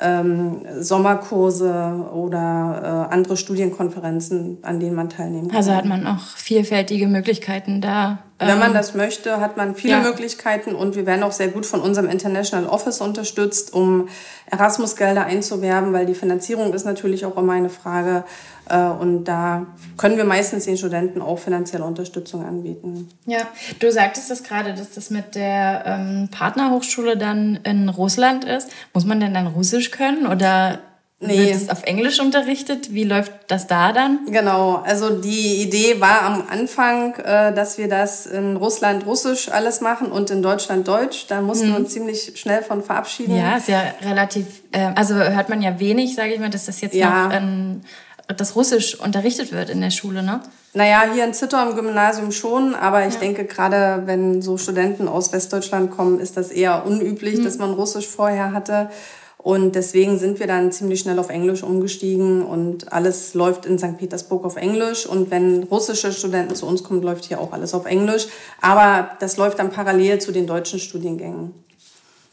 ähm, 0.00 0.66
Sommerkurse 0.78 2.10
oder 2.12 3.08
äh, 3.10 3.14
andere 3.14 3.36
Studienkonferenzen, 3.36 4.58
an 4.62 4.78
denen 4.78 4.94
man 4.94 5.08
teilnehmen 5.08 5.48
kann. 5.48 5.56
Also 5.56 5.72
hat 5.72 5.86
man 5.86 6.06
auch 6.06 6.36
vielfältige 6.36 7.06
Möglichkeiten 7.06 7.80
da. 7.80 8.18
Wenn 8.38 8.58
man 8.58 8.68
ähm, 8.68 8.74
das 8.74 8.94
möchte, 8.94 9.40
hat 9.40 9.56
man 9.56 9.74
viele 9.74 9.94
ja. 9.94 10.00
Möglichkeiten 10.02 10.74
und 10.74 10.94
wir 10.94 11.06
werden 11.06 11.22
auch 11.22 11.32
sehr 11.32 11.48
gut 11.48 11.64
von 11.64 11.80
unserem 11.80 12.10
International 12.10 12.66
Office 12.66 13.00
unterstützt, 13.00 13.72
um 13.72 14.08
Erasmus-Gelder 14.50 15.24
einzuwerben, 15.24 15.94
weil 15.94 16.04
die 16.04 16.14
Finanzierung 16.14 16.74
ist 16.74 16.84
natürlich 16.84 17.24
auch 17.24 17.38
immer 17.38 17.54
eine 17.54 17.70
Frage. 17.70 18.24
Äh, 18.68 18.78
und 18.78 19.24
da 19.24 19.66
können 19.96 20.16
wir 20.16 20.24
meistens 20.24 20.64
den 20.64 20.76
Studenten 20.76 21.22
auch 21.22 21.38
finanzielle 21.38 21.84
Unterstützung 21.84 22.44
anbieten. 22.44 23.08
Ja, 23.26 23.40
du 23.78 23.90
sagtest 23.90 24.30
das 24.30 24.42
gerade, 24.42 24.74
dass 24.74 24.92
das 24.92 25.10
mit 25.10 25.34
der 25.34 25.84
ähm, 25.86 26.28
Partnerhochschule 26.30 27.16
dann 27.16 27.60
in 27.64 27.88
Russland 27.88 28.44
ist. 28.44 28.70
Muss 28.92 29.04
man 29.04 29.20
denn 29.20 29.34
dann 29.34 29.46
Russisch 29.46 29.90
können 29.90 30.26
oder 30.26 30.80
Nee. 31.18 31.46
Wird 31.46 31.54
es 31.54 31.70
auf 31.70 31.84
Englisch 31.84 32.20
unterrichtet? 32.20 32.92
Wie 32.92 33.04
läuft 33.04 33.32
das 33.46 33.66
da 33.66 33.94
dann? 33.94 34.26
Genau, 34.26 34.82
also 34.84 35.18
die 35.18 35.62
Idee 35.62 35.98
war 35.98 36.20
am 36.20 36.44
Anfang, 36.50 37.14
äh, 37.14 37.54
dass 37.54 37.78
wir 37.78 37.88
das 37.88 38.26
in 38.26 38.56
Russland 38.56 39.06
Russisch 39.06 39.48
alles 39.48 39.80
machen 39.80 40.12
und 40.12 40.28
in 40.28 40.42
Deutschland 40.42 40.86
Deutsch. 40.86 41.26
Da 41.28 41.40
mussten 41.40 41.68
mhm. 41.68 41.72
wir 41.72 41.78
uns 41.78 41.92
ziemlich 41.94 42.38
schnell 42.38 42.62
von 42.62 42.82
verabschieden. 42.82 43.34
Ja, 43.34 43.56
ist 43.56 43.68
ja 43.68 43.80
relativ, 44.02 44.62
äh, 44.72 44.92
also 44.94 45.14
hört 45.14 45.48
man 45.48 45.62
ja 45.62 45.80
wenig, 45.80 46.14
sage 46.14 46.34
ich 46.34 46.38
mal, 46.38 46.50
dass 46.50 46.66
das 46.66 46.82
jetzt 46.82 46.94
ja. 46.94 47.28
noch 47.28 47.34
in 47.34 47.80
dass 48.28 48.56
Russisch 48.56 48.98
unterrichtet 48.98 49.52
wird 49.52 49.70
in 49.70 49.80
der 49.80 49.90
Schule, 49.90 50.22
ne? 50.22 50.40
Naja, 50.74 51.04
hier 51.14 51.24
in 51.24 51.32
Zittau 51.32 51.68
im 51.68 51.74
Gymnasium 51.74 52.32
schon, 52.32 52.74
aber 52.74 53.06
ich 53.06 53.14
ja. 53.14 53.20
denke, 53.20 53.44
gerade 53.44 54.02
wenn 54.06 54.42
so 54.42 54.58
Studenten 54.58 55.08
aus 55.08 55.32
Westdeutschland 55.32 55.90
kommen, 55.90 56.20
ist 56.20 56.36
das 56.36 56.50
eher 56.50 56.84
unüblich, 56.84 57.38
mhm. 57.38 57.44
dass 57.44 57.58
man 57.58 57.72
Russisch 57.72 58.06
vorher 58.06 58.52
hatte. 58.52 58.90
Und 59.38 59.76
deswegen 59.76 60.18
sind 60.18 60.40
wir 60.40 60.48
dann 60.48 60.72
ziemlich 60.72 61.00
schnell 61.00 61.20
auf 61.20 61.30
Englisch 61.30 61.62
umgestiegen 61.62 62.44
und 62.44 62.92
alles 62.92 63.32
läuft 63.34 63.64
in 63.64 63.78
St. 63.78 63.96
Petersburg 63.96 64.44
auf 64.44 64.56
Englisch. 64.56 65.06
Und 65.06 65.30
wenn 65.30 65.62
russische 65.62 66.12
Studenten 66.12 66.56
zu 66.56 66.66
uns 66.66 66.82
kommen, 66.82 67.00
läuft 67.00 67.26
hier 67.26 67.40
auch 67.40 67.52
alles 67.52 67.72
auf 67.72 67.86
Englisch. 67.86 68.26
Aber 68.60 69.12
das 69.20 69.36
läuft 69.36 69.60
dann 69.60 69.70
parallel 69.70 70.18
zu 70.18 70.32
den 70.32 70.48
deutschen 70.48 70.80
Studiengängen. 70.80 71.54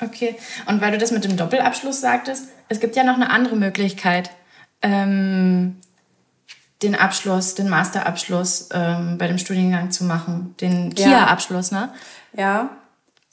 Okay, 0.01 0.35
und 0.67 0.81
weil 0.81 0.91
du 0.91 0.97
das 0.97 1.11
mit 1.11 1.23
dem 1.23 1.37
Doppelabschluss 1.37 2.01
sagtest, 2.01 2.45
es 2.67 2.79
gibt 2.79 2.95
ja 2.95 3.03
noch 3.03 3.15
eine 3.15 3.29
andere 3.29 3.55
Möglichkeit 3.55 4.31
ähm, 4.83 5.77
den 6.83 6.95
Abschluss, 6.95 7.55
den 7.55 7.69
Masterabschluss 7.69 8.69
ähm, 8.73 9.17
bei 9.17 9.27
dem 9.27 9.37
Studiengang 9.37 9.89
zu 9.89 10.03
machen, 10.03 10.53
den 10.61 10.93
KIA-Abschluss, 10.93 11.71
ne? 11.71 11.93
Ja. 12.33 12.69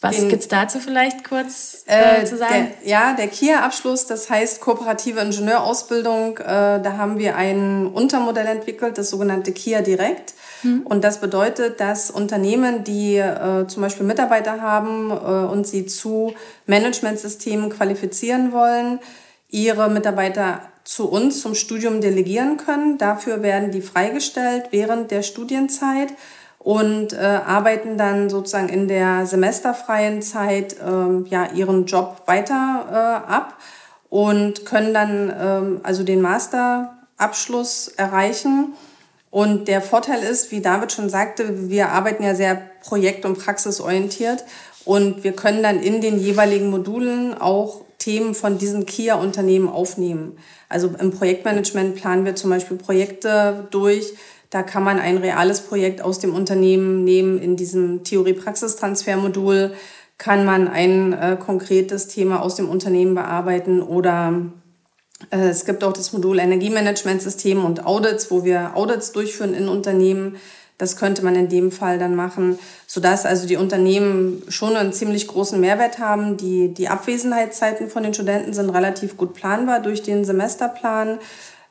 Was 0.02 0.16
gibt 0.16 0.40
es 0.40 0.48
dazu 0.48 0.78
vielleicht 0.78 1.28
kurz 1.28 1.84
äh, 1.86 2.22
äh, 2.22 2.24
zu 2.24 2.38
sagen? 2.38 2.68
Der, 2.80 2.88
ja, 2.88 3.12
der 3.12 3.28
KIA-Abschluss, 3.28 4.06
das 4.06 4.30
heißt 4.30 4.62
kooperative 4.62 5.20
Ingenieurausbildung. 5.20 6.38
Äh, 6.38 6.80
da 6.80 6.94
haben 6.96 7.18
wir 7.18 7.36
ein 7.36 7.86
Untermodell 7.86 8.46
entwickelt, 8.46 8.96
das 8.96 9.10
sogenannte 9.10 9.52
KIA 9.52 9.82
Direkt. 9.82 10.32
Hm. 10.62 10.86
Und 10.86 11.04
das 11.04 11.20
bedeutet, 11.20 11.80
dass 11.80 12.10
Unternehmen, 12.10 12.82
die 12.82 13.16
äh, 13.16 13.66
zum 13.66 13.82
Beispiel 13.82 14.06
Mitarbeiter 14.06 14.62
haben 14.62 15.10
äh, 15.10 15.14
und 15.14 15.66
sie 15.66 15.84
zu 15.84 16.32
Managementsystemen 16.64 17.68
qualifizieren 17.68 18.52
wollen, 18.52 19.00
ihre 19.50 19.90
Mitarbeiter 19.90 20.62
zu 20.90 21.08
uns 21.08 21.40
zum 21.40 21.54
Studium 21.54 22.00
delegieren 22.00 22.56
können. 22.56 22.98
Dafür 22.98 23.44
werden 23.44 23.70
die 23.70 23.80
freigestellt 23.80 24.64
während 24.72 25.12
der 25.12 25.22
Studienzeit 25.22 26.08
und 26.58 27.12
äh, 27.12 27.18
arbeiten 27.18 27.96
dann 27.96 28.28
sozusagen 28.28 28.68
in 28.68 28.88
der 28.88 29.24
semesterfreien 29.24 30.20
Zeit 30.20 30.74
äh, 30.80 31.28
ja, 31.28 31.46
ihren 31.54 31.86
Job 31.86 32.22
weiter 32.26 32.86
äh, 32.90 33.32
ab 33.32 33.56
und 34.08 34.66
können 34.66 34.92
dann 34.92 35.32
ähm, 35.40 35.80
also 35.84 36.02
den 36.02 36.20
Masterabschluss 36.20 37.86
erreichen. 37.96 38.72
Und 39.30 39.68
der 39.68 39.82
Vorteil 39.82 40.24
ist, 40.24 40.50
wie 40.50 40.60
David 40.60 40.90
schon 40.90 41.08
sagte, 41.08 41.70
wir 41.70 41.90
arbeiten 41.90 42.24
ja 42.24 42.34
sehr 42.34 42.60
projekt- 42.82 43.24
und 43.24 43.38
praxisorientiert 43.38 44.44
und 44.84 45.22
wir 45.22 45.34
können 45.34 45.62
dann 45.62 45.78
in 45.78 46.00
den 46.00 46.18
jeweiligen 46.18 46.68
Modulen 46.68 47.40
auch 47.40 47.82
Themen 48.00 48.34
von 48.34 48.58
diesen 48.58 48.86
KIA-Unternehmen 48.86 49.68
aufnehmen. 49.68 50.36
Also 50.68 50.90
im 50.98 51.12
Projektmanagement 51.12 51.94
planen 51.94 52.24
wir 52.24 52.34
zum 52.34 52.50
Beispiel 52.50 52.76
Projekte 52.76 53.68
durch. 53.70 54.14
Da 54.48 54.64
kann 54.64 54.82
man 54.82 54.98
ein 54.98 55.18
reales 55.18 55.60
Projekt 55.60 56.02
aus 56.02 56.18
dem 56.18 56.34
Unternehmen 56.34 57.04
nehmen. 57.04 57.38
In 57.38 57.56
diesem 57.56 58.02
Theorie-Praxistransfer-Modul 58.02 59.74
kann 60.18 60.44
man 60.44 60.66
ein 60.66 61.12
äh, 61.12 61.36
konkretes 61.38 62.08
Thema 62.08 62.42
aus 62.42 62.56
dem 62.56 62.68
Unternehmen 62.68 63.14
bearbeiten 63.14 63.80
oder 63.80 64.42
äh, 65.30 65.48
es 65.48 65.64
gibt 65.64 65.84
auch 65.84 65.92
das 65.92 66.12
Modul 66.12 66.38
Energiemanagementsystem 66.38 67.64
und 67.64 67.86
Audits, 67.86 68.30
wo 68.30 68.44
wir 68.44 68.76
Audits 68.76 69.12
durchführen 69.12 69.54
in 69.54 69.68
Unternehmen. 69.68 70.36
Das 70.80 70.96
könnte 70.96 71.22
man 71.22 71.34
in 71.34 71.50
dem 71.50 71.70
Fall 71.70 71.98
dann 71.98 72.16
machen, 72.16 72.58
sodass 72.86 73.26
also 73.26 73.46
die 73.46 73.58
Unternehmen 73.58 74.42
schon 74.48 74.76
einen 74.76 74.94
ziemlich 74.94 75.26
großen 75.26 75.60
Mehrwert 75.60 75.98
haben. 75.98 76.38
Die, 76.38 76.72
die 76.72 76.88
Abwesenheitszeiten 76.88 77.90
von 77.90 78.02
den 78.02 78.14
Studenten 78.14 78.54
sind 78.54 78.70
relativ 78.70 79.18
gut 79.18 79.34
planbar 79.34 79.80
durch 79.80 80.02
den 80.02 80.24
Semesterplan. 80.24 81.18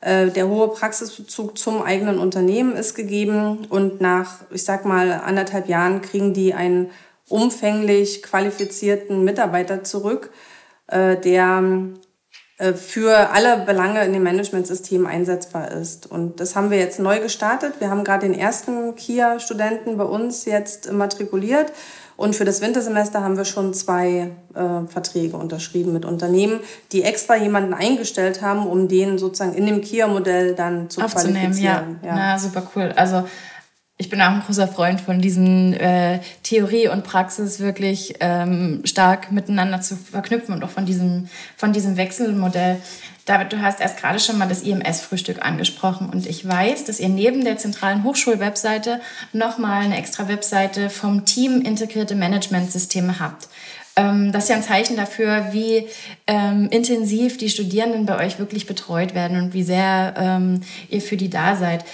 Äh, 0.00 0.28
der 0.28 0.46
hohe 0.46 0.68
Praxisbezug 0.68 1.58
zum 1.58 1.82
eigenen 1.82 2.20
Unternehmen 2.20 2.76
ist 2.76 2.94
gegeben 2.94 3.66
und 3.68 4.00
nach, 4.00 4.42
ich 4.52 4.62
sag 4.62 4.84
mal, 4.84 5.10
anderthalb 5.10 5.68
Jahren 5.68 6.02
kriegen 6.02 6.32
die 6.32 6.54
einen 6.54 6.92
umfänglich 7.28 8.22
qualifizierten 8.22 9.24
Mitarbeiter 9.24 9.82
zurück, 9.82 10.30
äh, 10.86 11.16
der 11.16 11.64
für 12.74 13.30
alle 13.30 13.64
Belange 13.64 14.04
in 14.04 14.12
dem 14.12 14.22
Managementsystem 14.22 15.06
einsetzbar 15.06 15.70
ist. 15.70 16.10
Und 16.10 16.40
das 16.40 16.56
haben 16.56 16.70
wir 16.70 16.78
jetzt 16.78 16.98
neu 16.98 17.20
gestartet. 17.20 17.74
Wir 17.78 17.90
haben 17.90 18.04
gerade 18.04 18.28
den 18.28 18.38
ersten 18.38 18.94
KIA-Studenten 18.96 19.96
bei 19.96 20.04
uns 20.04 20.44
jetzt 20.44 20.92
matrikuliert. 20.92 21.72
Und 22.20 22.36
für 22.36 22.44
das 22.44 22.60
Wintersemester 22.60 23.22
haben 23.22 23.38
wir 23.38 23.46
schon 23.46 23.72
zwei 23.72 24.30
äh, 24.54 24.86
Verträge 24.88 25.38
unterschrieben 25.38 25.94
mit 25.94 26.04
Unternehmen, 26.04 26.60
die 26.92 27.02
extra 27.02 27.34
jemanden 27.34 27.72
eingestellt 27.72 28.42
haben, 28.42 28.66
um 28.66 28.88
den 28.88 29.16
sozusagen 29.16 29.54
in 29.54 29.64
dem 29.64 29.80
KIA-Modell 29.80 30.54
dann 30.54 30.90
zu 30.90 31.00
Aufzunehmen, 31.00 31.38
qualifizieren. 31.38 32.00
Ja. 32.02 32.08
ja, 32.08 32.14
Na, 32.14 32.38
super 32.38 32.70
cool. 32.76 32.92
Also 32.94 33.24
ich 34.00 34.08
bin 34.08 34.22
auch 34.22 34.30
ein 34.30 34.40
großer 34.40 34.66
Freund 34.66 34.98
von 34.98 35.20
diesen 35.20 35.74
äh, 35.74 36.20
Theorie 36.42 36.88
und 36.88 37.04
Praxis 37.04 37.60
wirklich 37.60 38.14
ähm, 38.20 38.80
stark 38.84 39.30
miteinander 39.30 39.82
zu 39.82 39.94
verknüpfen 39.94 40.54
und 40.54 40.64
auch 40.64 40.70
von 40.70 40.86
diesem, 40.86 41.28
von 41.58 41.74
diesem 41.74 41.98
Wechselmodell. 41.98 42.80
David, 43.26 43.52
du 43.52 43.60
hast 43.60 43.78
erst 43.78 43.98
gerade 43.98 44.18
schon 44.18 44.38
mal 44.38 44.48
das 44.48 44.62
IMS-Frühstück 44.62 45.44
angesprochen 45.44 46.08
und 46.08 46.26
ich 46.26 46.48
weiß, 46.48 46.86
dass 46.86 46.98
ihr 46.98 47.10
neben 47.10 47.44
der 47.44 47.58
zentralen 47.58 48.02
Hochschulwebseite 48.02 49.02
nochmal 49.34 49.82
eine 49.82 49.98
extra 49.98 50.28
Webseite 50.28 50.88
vom 50.88 51.26
Team 51.26 51.60
Integrierte 51.60 52.14
Managementsysteme 52.14 53.20
habt. 53.20 53.48
Ähm, 53.96 54.32
das 54.32 54.44
ist 54.44 54.48
ja 54.48 54.56
ein 54.56 54.62
Zeichen 54.62 54.96
dafür, 54.96 55.48
wie 55.52 55.86
ähm, 56.26 56.68
intensiv 56.70 57.36
die 57.36 57.50
Studierenden 57.50 58.06
bei 58.06 58.24
euch 58.24 58.38
wirklich 58.38 58.66
betreut 58.66 59.14
werden 59.14 59.38
und 59.42 59.52
wie 59.52 59.62
sehr 59.62 60.14
ähm, 60.16 60.62
ihr 60.88 61.02
für 61.02 61.18
die 61.18 61.28
da 61.28 61.54
seid. 61.54 61.84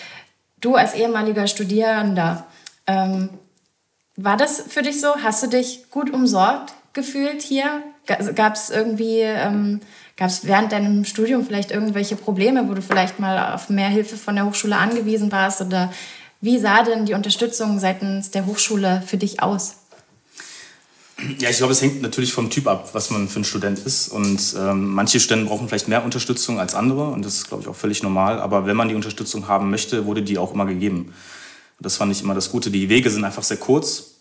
Du 0.66 0.74
als 0.74 0.94
ehemaliger 0.94 1.46
Studierender, 1.46 2.44
ähm, 2.88 3.28
war 4.16 4.36
das 4.36 4.60
für 4.68 4.82
dich 4.82 5.00
so? 5.00 5.14
Hast 5.22 5.44
du 5.44 5.46
dich 5.46 5.92
gut 5.92 6.12
umsorgt 6.12 6.74
gefühlt 6.92 7.40
hier? 7.40 7.84
Gab 8.34 8.56
es 8.56 8.70
irgendwie, 8.70 9.20
ähm, 9.20 9.78
gab 10.16 10.26
es 10.26 10.44
während 10.44 10.72
deinem 10.72 11.04
Studium 11.04 11.46
vielleicht 11.46 11.70
irgendwelche 11.70 12.16
Probleme, 12.16 12.68
wo 12.68 12.74
du 12.74 12.82
vielleicht 12.82 13.20
mal 13.20 13.54
auf 13.54 13.70
mehr 13.70 13.90
Hilfe 13.90 14.16
von 14.16 14.34
der 14.34 14.44
Hochschule 14.44 14.76
angewiesen 14.76 15.30
warst? 15.30 15.60
Oder 15.60 15.92
wie 16.40 16.58
sah 16.58 16.82
denn 16.82 17.06
die 17.06 17.14
Unterstützung 17.14 17.78
seitens 17.78 18.32
der 18.32 18.46
Hochschule 18.46 19.04
für 19.06 19.18
dich 19.18 19.44
aus? 19.44 19.85
Ja, 21.38 21.48
ich 21.48 21.56
glaube, 21.56 21.72
es 21.72 21.80
hängt 21.80 22.02
natürlich 22.02 22.34
vom 22.34 22.50
Typ 22.50 22.66
ab, 22.66 22.90
was 22.92 23.10
man 23.10 23.26
für 23.28 23.40
ein 23.40 23.44
Student 23.44 23.78
ist. 23.78 24.08
Und 24.08 24.54
ähm, 24.58 24.90
manche 24.92 25.18
Studenten 25.18 25.48
brauchen 25.48 25.66
vielleicht 25.66 25.88
mehr 25.88 26.04
Unterstützung 26.04 26.60
als 26.60 26.74
andere. 26.74 27.08
Und 27.08 27.24
das 27.24 27.36
ist, 27.36 27.48
glaube 27.48 27.62
ich, 27.62 27.68
auch 27.68 27.74
völlig 27.74 28.02
normal. 28.02 28.38
Aber 28.38 28.66
wenn 28.66 28.76
man 28.76 28.88
die 28.88 28.94
Unterstützung 28.94 29.48
haben 29.48 29.70
möchte, 29.70 30.04
wurde 30.04 30.22
die 30.22 30.36
auch 30.36 30.52
immer 30.52 30.66
gegeben. 30.66 31.14
Und 31.78 31.84
das 31.84 31.96
fand 31.96 32.12
ich 32.12 32.22
immer 32.22 32.34
das 32.34 32.50
Gute. 32.50 32.70
Die 32.70 32.90
Wege 32.90 33.08
sind 33.08 33.24
einfach 33.24 33.42
sehr 33.42 33.56
kurz. 33.56 34.16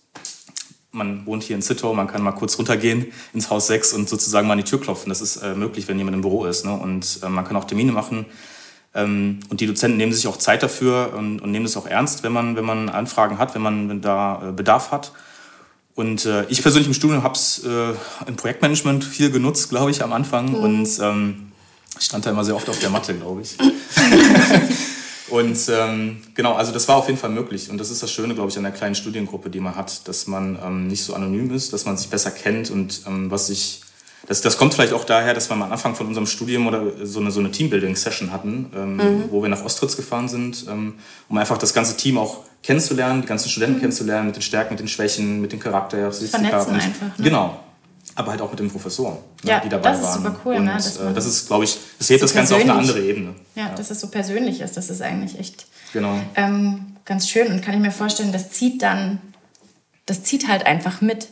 man 0.92 1.26
wohnt 1.26 1.44
hier 1.44 1.58
in 1.58 1.62
Zittau, 1.62 1.94
man 1.94 2.08
kann 2.08 2.24
mal 2.24 2.32
kurz 2.32 2.58
runtergehen 2.58 3.08
ins 3.34 3.50
Haus 3.50 3.68
6 3.68 3.92
und 3.92 4.08
sozusagen 4.08 4.48
mal 4.48 4.54
an 4.54 4.60
die 4.60 4.64
Tür 4.64 4.80
klopfen. 4.80 5.10
Das 5.10 5.20
ist 5.20 5.38
äh, 5.38 5.54
möglich, 5.54 5.90
wenn 5.90 5.98
jemand 5.98 6.16
im 6.16 6.22
Büro 6.22 6.46
ist. 6.46 6.64
Ne? 6.64 6.72
Und 6.72 7.20
äh, 7.22 7.28
man 7.28 7.44
kann 7.44 7.58
auch 7.58 7.66
Termine 7.66 7.92
machen. 7.92 8.26
Ähm, 8.94 9.42
und 9.50 9.60
die 9.60 9.68
Dozenten 9.68 9.98
nehmen 9.98 10.14
sich 10.14 10.28
auch 10.28 10.38
Zeit 10.38 10.64
dafür 10.64 11.14
und, 11.18 11.42
und 11.42 11.52
nehmen 11.52 11.66
es 11.66 11.76
auch 11.76 11.88
ernst, 11.88 12.24
wenn 12.24 12.32
man, 12.32 12.56
wenn 12.56 12.64
man 12.64 12.88
Anfragen 12.88 13.38
hat, 13.38 13.54
wenn 13.54 13.62
man 13.62 14.00
da 14.02 14.48
äh, 14.48 14.52
Bedarf 14.54 14.92
hat. 14.92 15.12
Und 15.96 16.26
äh, 16.26 16.46
ich 16.50 16.62
persönlich 16.62 16.88
im 16.88 16.94
Studium 16.94 17.24
habe 17.24 17.36
es 17.36 17.64
äh, 17.64 17.94
im 18.28 18.36
Projektmanagement 18.36 19.04
viel 19.04 19.32
genutzt, 19.32 19.70
glaube 19.70 19.92
ich, 19.92 20.04
am 20.04 20.12
Anfang. 20.12 20.50
Mhm. 20.50 20.56
Und 20.56 20.90
ähm, 21.02 21.52
stand 21.98 22.26
da 22.26 22.32
immer 22.32 22.44
sehr 22.44 22.56
oft 22.56 22.70
auf 22.70 22.80
der 22.80 22.90
Matte, 22.90 23.14
glaube 23.16 23.42
ich. 23.42 23.56
Und 25.30 25.58
ähm, 25.70 26.22
genau, 26.36 26.54
also 26.54 26.72
das 26.72 26.88
war 26.88 26.98
auf 26.98 27.08
jeden 27.08 27.18
Fall 27.18 27.32
möglich. 27.32 27.70
Und 27.70 27.80
das 27.80 27.90
ist 27.90 28.04
das 28.04 28.12
Schöne, 28.12 28.36
glaube 28.36 28.52
ich, 28.52 28.58
an 28.58 28.64
der 28.64 28.72
kleinen 28.72 28.94
Studiengruppe, 28.94 29.50
die 29.50 29.60
man 29.60 29.76
hat, 29.76 30.08
dass 30.08 30.28
man 30.28 30.60
ähm, 30.64 30.88
nicht 30.88 31.04
so 31.04 31.14
anonym 31.16 31.54
ist, 31.54 31.74
dass 31.74 31.86
man 31.86 31.98
sich 31.98 32.10
besser 32.10 32.30
kennt 32.30 32.70
und 32.70 33.02
ähm, 33.08 33.32
was 33.32 33.48
sich 33.48 33.82
das, 34.28 34.42
das 34.42 34.58
kommt 34.58 34.74
vielleicht 34.74 34.94
auch 34.94 35.04
daher, 35.04 35.34
dass 35.34 35.50
wir 35.50 35.54
am 35.54 35.64
Anfang 35.64 35.96
von 35.96 36.08
unserem 36.08 36.28
Studium 36.28 36.68
oder 36.68 36.84
so 37.04 37.20
eine, 37.20 37.32
so 37.32 37.40
eine 37.40 37.52
Teambuilding-Session 37.52 38.32
hatten, 38.32 38.72
ähm, 38.76 38.96
mhm. 38.98 39.24
wo 39.30 39.42
wir 39.42 39.50
nach 39.50 39.64
Ostritz 39.64 39.96
gefahren 39.96 40.28
sind, 40.28 40.66
ähm, 40.70 40.96
um 41.30 41.38
einfach 41.38 41.58
das 41.58 41.74
ganze 41.74 41.98
Team 41.98 42.18
auch 42.18 42.40
kennenzulernen, 42.64 43.22
die 43.22 43.28
ganzen 43.28 43.50
Studenten 43.50 43.78
mhm. 43.78 43.82
kennenzulernen, 43.82 44.28
mit 44.28 44.36
den 44.36 44.42
Stärken, 44.42 44.74
mit 44.74 44.80
den 44.80 44.88
Schwächen, 44.88 45.42
mit 45.42 45.52
den 45.52 45.60
Charakteristiken. 45.60 46.46
Vernetzen 46.46 46.76
einfach. 46.76 47.18
Ne? 47.18 47.24
Genau 47.24 47.60
aber 48.16 48.32
halt 48.32 48.42
auch 48.42 48.50
mit 48.50 48.60
den 48.60 48.72
Professoren, 48.72 49.18
ne, 49.44 49.52
ja, 49.52 49.60
die 49.60 49.70
dabei 49.70 49.90
waren. 49.90 50.02
Das 50.02 50.10
ist 50.10 50.16
super 50.16 50.40
cool. 50.46 50.56
Und 50.56 50.66
ne, 50.66 50.74
äh, 50.74 51.14
das 51.14 51.26
ist, 51.26 51.48
glaube 51.48 51.66
ich, 51.66 51.78
das 52.00 52.10
hebt 52.10 52.22
so 52.22 52.26
das 52.26 52.34
Ganze 52.34 52.56
auf 52.56 52.62
eine 52.62 52.74
andere 52.74 53.02
Ebene. 53.02 53.36
Ja, 53.56 53.68
ja, 53.68 53.76
dass 53.76 53.92
es 53.92 54.00
so 54.00 54.08
persönlich 54.08 54.62
ist, 54.62 54.78
das 54.78 54.90
ist 54.90 55.02
eigentlich 55.02 55.38
echt 55.38 55.66
genau. 55.92 56.20
ähm, 56.36 56.96
ganz 57.04 57.28
schön 57.28 57.52
und 57.52 57.62
kann 57.62 57.74
ich 57.74 57.82
mir 57.82 57.92
vorstellen, 57.92 58.32
das 58.32 58.52
zieht 58.52 58.82
dann, 58.82 59.20
das 60.06 60.24
zieht 60.24 60.48
halt 60.48 60.66
einfach 60.66 61.02
mit. 61.02 61.28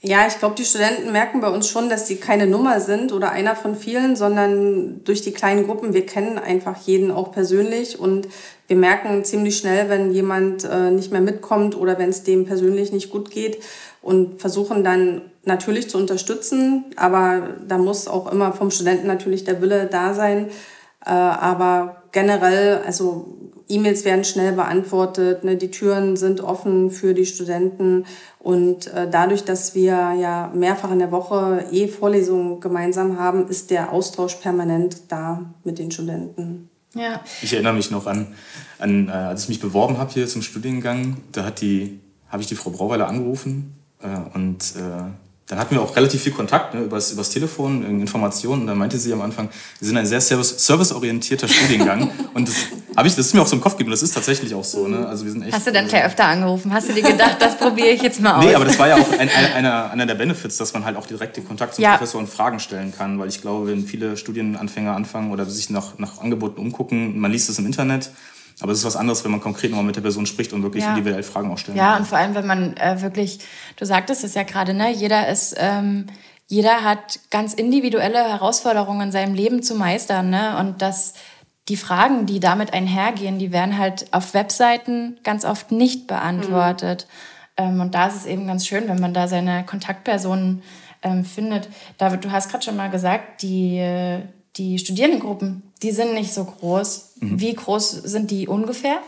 Ja, 0.00 0.28
ich 0.28 0.38
glaube, 0.38 0.54
die 0.54 0.64
Studenten 0.64 1.10
merken 1.10 1.40
bei 1.40 1.48
uns 1.48 1.68
schon, 1.68 1.88
dass 1.90 2.06
sie 2.06 2.16
keine 2.16 2.46
Nummer 2.46 2.78
sind 2.80 3.12
oder 3.12 3.32
einer 3.32 3.56
von 3.56 3.74
vielen, 3.74 4.14
sondern 4.14 5.02
durch 5.02 5.22
die 5.22 5.32
kleinen 5.32 5.66
Gruppen, 5.66 5.92
wir 5.92 6.06
kennen 6.06 6.38
einfach 6.38 6.76
jeden 6.86 7.10
auch 7.10 7.32
persönlich 7.32 7.98
und 7.98 8.28
wir 8.68 8.76
merken 8.76 9.24
ziemlich 9.24 9.58
schnell, 9.58 9.88
wenn 9.88 10.12
jemand 10.12 10.62
äh, 10.62 10.92
nicht 10.92 11.10
mehr 11.10 11.20
mitkommt 11.20 11.76
oder 11.76 11.98
wenn 11.98 12.10
es 12.10 12.22
dem 12.22 12.44
persönlich 12.44 12.92
nicht 12.92 13.10
gut 13.10 13.32
geht 13.32 13.58
und 14.00 14.40
versuchen 14.40 14.84
dann 14.84 15.22
natürlich 15.44 15.90
zu 15.90 15.98
unterstützen, 15.98 16.84
aber 16.94 17.56
da 17.66 17.76
muss 17.76 18.06
auch 18.06 18.30
immer 18.30 18.52
vom 18.52 18.70
Studenten 18.70 19.08
natürlich 19.08 19.42
der 19.42 19.60
Wille 19.60 19.86
da 19.90 20.14
sein. 20.14 20.48
Äh, 21.04 21.10
aber 21.10 22.02
generell, 22.12 22.82
also 22.86 23.34
E-Mails 23.68 24.04
werden 24.04 24.24
schnell 24.24 24.52
beantwortet, 24.52 25.44
ne, 25.44 25.56
die 25.56 25.70
Türen 25.70 26.16
sind 26.16 26.40
offen 26.40 26.90
für 26.90 27.14
die 27.14 27.26
Studenten 27.26 28.06
und 28.38 28.86
äh, 28.88 29.08
dadurch, 29.10 29.44
dass 29.44 29.74
wir 29.74 30.14
ja 30.18 30.50
mehrfach 30.54 30.90
in 30.90 30.98
der 30.98 31.10
Woche 31.10 31.66
eh 31.70 31.88
Vorlesungen 31.88 32.60
gemeinsam 32.60 33.18
haben, 33.18 33.48
ist 33.48 33.70
der 33.70 33.92
Austausch 33.92 34.36
permanent 34.36 35.02
da 35.08 35.42
mit 35.64 35.78
den 35.78 35.90
Studenten. 35.90 36.70
Ja. 36.94 37.20
Ich 37.42 37.52
erinnere 37.52 37.74
mich 37.74 37.90
noch 37.90 38.06
an, 38.06 38.28
an 38.78 39.08
äh, 39.08 39.12
als 39.12 39.44
ich 39.44 39.48
mich 39.50 39.60
beworben 39.60 39.98
habe 39.98 40.12
hier 40.12 40.26
zum 40.26 40.42
Studiengang, 40.42 41.18
da 41.32 41.44
hat 41.44 41.60
die, 41.60 42.00
habe 42.28 42.42
ich 42.42 42.48
die 42.48 42.54
Frau 42.54 42.70
Brauweiler 42.70 43.08
angerufen 43.08 43.74
äh, 44.00 44.08
und 44.34 44.74
äh, 44.76 45.27
dann 45.48 45.58
hatten 45.58 45.74
wir 45.74 45.80
auch 45.80 45.96
relativ 45.96 46.22
viel 46.22 46.32
Kontakt 46.32 46.74
ne, 46.74 46.82
übers, 46.82 47.10
übers 47.10 47.30
Telefon, 47.30 47.82
Informationen. 47.82 48.62
Und 48.62 48.66
dann 48.66 48.76
meinte 48.76 48.98
sie 48.98 49.14
am 49.14 49.22
Anfang, 49.22 49.48
wir 49.78 49.88
sind 49.88 49.96
ein 49.96 50.04
sehr 50.04 50.20
serviceorientierter 50.20 51.48
Studiengang. 51.48 52.10
und 52.34 52.48
das, 52.48 52.54
hab 52.94 53.06
ich, 53.06 53.16
das 53.16 53.28
ist 53.28 53.34
mir 53.34 53.40
auch 53.40 53.46
so 53.46 53.56
im 53.56 53.62
Kopf 53.62 53.72
gegeben. 53.72 53.90
Das 53.90 54.02
ist 54.02 54.12
tatsächlich 54.12 54.54
auch 54.54 54.64
so. 54.64 54.86
Ne? 54.86 55.08
Also 55.08 55.24
wir 55.24 55.32
sind 55.32 55.42
echt, 55.42 55.54
Hast 55.54 55.66
du 55.66 55.72
dann 55.72 55.88
gleich 55.88 56.04
öfter 56.04 56.26
angerufen? 56.26 56.70
Hast 56.70 56.90
du 56.90 56.92
dir 56.92 57.02
gedacht, 57.02 57.36
das 57.40 57.56
probiere 57.56 57.88
ich 57.88 58.02
jetzt 58.02 58.20
mal 58.20 58.34
aus? 58.34 58.44
Nee, 58.44 58.54
aber 58.54 58.66
das 58.66 58.78
war 58.78 58.88
ja 58.88 58.96
auch 58.96 59.12
ein, 59.12 59.20
ein, 59.20 59.52
einer, 59.54 59.90
einer 59.90 60.04
der 60.04 60.16
Benefits, 60.16 60.58
dass 60.58 60.74
man 60.74 60.84
halt 60.84 60.98
auch 60.98 61.06
direkt 61.06 61.38
den 61.38 61.48
Kontakt 61.48 61.76
zum 61.76 61.82
ja. 61.82 61.92
Professor 61.92 62.20
und 62.20 62.28
Fragen 62.28 62.60
stellen 62.60 62.92
kann. 62.94 63.18
Weil 63.18 63.28
ich 63.28 63.40
glaube, 63.40 63.68
wenn 63.68 63.86
viele 63.86 64.18
Studienanfänger 64.18 64.94
anfangen 64.94 65.32
oder 65.32 65.46
sich 65.46 65.70
nach, 65.70 65.98
nach 65.98 66.20
Angeboten 66.20 66.60
umgucken, 66.60 67.18
man 67.18 67.32
liest 67.32 67.48
es 67.48 67.58
im 67.58 67.64
Internet, 67.64 68.10
aber 68.60 68.72
es 68.72 68.78
ist 68.78 68.84
was 68.84 68.96
anderes, 68.96 69.24
wenn 69.24 69.30
man 69.30 69.40
konkret 69.40 69.70
nochmal 69.70 69.86
mit 69.86 69.96
der 69.96 70.00
Person 70.00 70.26
spricht 70.26 70.52
und 70.52 70.62
wirklich 70.62 70.84
ja. 70.84 70.90
individuell 70.90 71.22
Fragen 71.22 71.50
auch 71.50 71.58
stellen 71.58 71.76
Ja, 71.76 71.92
kann. 71.92 72.02
und 72.02 72.06
vor 72.06 72.18
allem, 72.18 72.34
wenn 72.34 72.46
man 72.46 72.76
äh, 72.76 73.00
wirklich, 73.00 73.40
du 73.76 73.84
sagtest 73.84 74.24
es 74.24 74.34
ja 74.34 74.42
gerade, 74.42 74.74
ne, 74.74 74.90
jeder 74.90 75.28
ist, 75.28 75.54
ähm, 75.58 76.06
jeder 76.48 76.82
hat 76.82 77.20
ganz 77.30 77.54
individuelle 77.54 78.18
Herausforderungen 78.18 79.02
in 79.02 79.12
seinem 79.12 79.34
Leben 79.34 79.62
zu 79.62 79.74
meistern, 79.74 80.30
ne? 80.30 80.56
Und 80.58 80.80
das, 80.80 81.12
die 81.68 81.76
Fragen, 81.76 82.24
die 82.24 82.40
damit 82.40 82.72
einhergehen, 82.72 83.38
die 83.38 83.52
werden 83.52 83.76
halt 83.76 84.06
auf 84.12 84.32
Webseiten 84.32 85.18
ganz 85.22 85.44
oft 85.44 85.70
nicht 85.70 86.06
beantwortet. 86.06 87.06
Mhm. 87.58 87.64
Ähm, 87.64 87.80
und 87.80 87.94
da 87.94 88.06
ist 88.06 88.16
es 88.16 88.26
eben 88.26 88.46
ganz 88.46 88.66
schön, 88.66 88.88
wenn 88.88 88.98
man 88.98 89.12
da 89.12 89.28
seine 89.28 89.66
Kontaktpersonen 89.66 90.62
ähm, 91.02 91.24
findet. 91.24 91.68
David, 91.98 92.24
du 92.24 92.32
hast 92.32 92.50
gerade 92.50 92.64
schon 92.64 92.76
mal 92.76 92.90
gesagt, 92.90 93.42
die, 93.42 94.20
die 94.56 94.78
Studierendengruppen, 94.78 95.62
die 95.82 95.90
sind 95.90 96.14
nicht 96.14 96.32
so 96.32 96.44
groß. 96.44 97.07
Mhm. 97.20 97.40
Wie 97.40 97.54
groß 97.54 97.90
sind 97.90 98.30
die 98.30 98.48
ungefähr? 98.48 99.00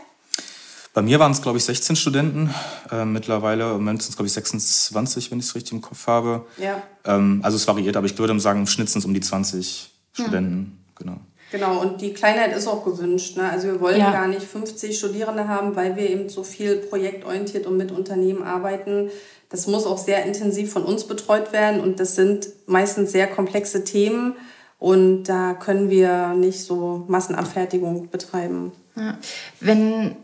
Bei 0.93 1.03
mir 1.03 1.21
waren 1.21 1.31
es, 1.31 1.41
glaube 1.41 1.59
ich, 1.59 1.65
16 1.65 1.95
Studenten. 1.95 2.53
Äh, 2.91 3.05
mittlerweile, 3.05 3.65
im 3.71 3.79
Moment 3.79 4.03
sind 4.03 4.11
es, 4.11 4.17
glaube 4.17 4.27
ich, 4.27 4.33
26, 4.33 5.31
wenn 5.31 5.39
ich 5.39 5.47
es 5.47 5.55
richtig 5.55 5.73
im 5.73 5.81
Kopf 5.81 6.07
habe. 6.09 6.47
Ja. 6.59 6.83
Ähm, 7.05 7.41
also 7.45 7.57
es 7.57 7.69
variiert, 7.69 7.97
aber 7.97 8.07
ich 8.07 8.19
würde 8.19 8.39
sagen, 8.41 8.61
im 8.61 8.67
Schnitt 8.67 8.89
sind 8.91 8.99
es 9.01 9.05
um 9.05 9.15
die 9.15 9.21
20 9.21 9.91
hm. 10.15 10.25
Studenten. 10.25 10.85
Genau. 10.97 11.19
Genau, 11.53 11.81
und 11.81 12.01
die 12.01 12.13
Kleinheit 12.13 12.57
ist 12.57 12.69
auch 12.69 12.85
gewünscht. 12.85 13.37
Ne? 13.37 13.51
Also 13.51 13.69
wir 13.69 13.81
wollen 13.81 13.99
ja. 13.99 14.13
gar 14.13 14.29
nicht 14.29 14.43
50 14.43 14.97
Studierende 14.97 15.49
haben, 15.49 15.75
weil 15.75 15.97
wir 15.97 16.09
eben 16.09 16.29
so 16.29 16.45
viel 16.45 16.77
projektorientiert 16.77 17.67
und 17.67 17.77
mit 17.77 17.91
Unternehmen 17.91 18.43
arbeiten. 18.43 19.11
Das 19.49 19.67
muss 19.67 19.85
auch 19.85 19.99
sehr 19.99 20.25
intensiv 20.25 20.73
von 20.73 20.85
uns 20.85 21.05
betreut 21.05 21.53
werden 21.53 21.81
und 21.81 21.99
das 21.99 22.15
sind 22.15 22.49
meistens 22.67 23.11
sehr 23.11 23.27
komplexe 23.27 23.83
Themen. 23.83 24.35
Und 24.81 25.25
da 25.25 25.53
können 25.55 25.91
wir 25.91 26.29
nicht 26.29 26.65
so 26.65 27.05
Massenabfertigung 27.07 28.09
betreiben. 28.09 28.73
Ja. 28.97 29.17
Wenn, 29.61 30.17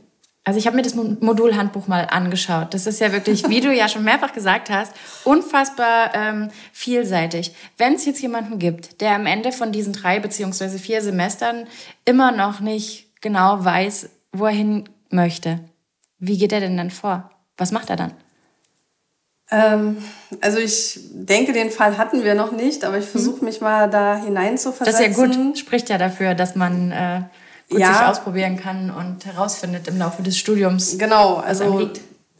also 0.44 0.58
ich 0.58 0.66
habe 0.66 0.76
mir 0.76 0.82
das 0.82 0.94
Modulhandbuch 0.94 1.88
mal 1.88 2.06
angeschaut. 2.10 2.72
Das 2.72 2.86
ist 2.86 2.98
ja 2.98 3.12
wirklich, 3.12 3.48
wie 3.50 3.60
du 3.60 3.72
ja 3.72 3.86
schon 3.88 4.02
mehrfach 4.02 4.32
gesagt 4.32 4.70
hast, 4.70 4.94
unfassbar 5.24 6.14
ähm, 6.14 6.48
vielseitig. 6.72 7.54
Wenn 7.76 7.94
es 7.94 8.06
jetzt 8.06 8.22
jemanden 8.22 8.58
gibt, 8.58 9.02
der 9.02 9.14
am 9.14 9.26
Ende 9.26 9.52
von 9.52 9.72
diesen 9.72 9.92
drei 9.92 10.20
beziehungsweise 10.20 10.78
vier 10.78 11.02
Semestern 11.02 11.66
immer 12.06 12.32
noch 12.32 12.60
nicht 12.60 13.20
genau 13.20 13.62
weiß, 13.62 14.08
wo 14.32 14.46
er 14.46 14.52
hin 14.52 14.88
möchte, 15.10 15.60
wie 16.18 16.38
geht 16.38 16.52
er 16.52 16.60
denn 16.60 16.78
dann 16.78 16.90
vor? 16.90 17.30
Was 17.58 17.72
macht 17.72 17.90
er 17.90 17.96
dann? 17.96 18.12
Ähm, 19.50 19.98
also 20.40 20.58
ich 20.58 20.98
denke, 21.12 21.52
den 21.52 21.70
Fall 21.70 21.98
hatten 21.98 22.24
wir 22.24 22.34
noch 22.34 22.52
nicht, 22.52 22.84
aber 22.84 22.98
ich 22.98 23.06
mhm. 23.06 23.10
versuche 23.10 23.44
mich 23.44 23.60
mal 23.60 23.88
da 23.88 24.16
hinein 24.16 24.58
zu 24.58 24.72
versetzen. 24.72 24.98
Das 24.98 25.18
ist 25.18 25.18
ja 25.18 25.42
gut, 25.44 25.58
spricht 25.58 25.88
ja 25.88 25.98
dafür, 25.98 26.34
dass 26.34 26.56
man 26.56 26.90
äh, 26.90 27.20
gut 27.70 27.80
ja. 27.80 27.92
sich 27.92 28.02
ausprobieren 28.06 28.56
kann 28.56 28.90
und 28.90 29.24
herausfindet 29.24 29.86
im 29.88 29.98
Laufe 29.98 30.22
des 30.22 30.36
Studiums. 30.36 30.98
Genau, 30.98 31.36
also 31.36 31.90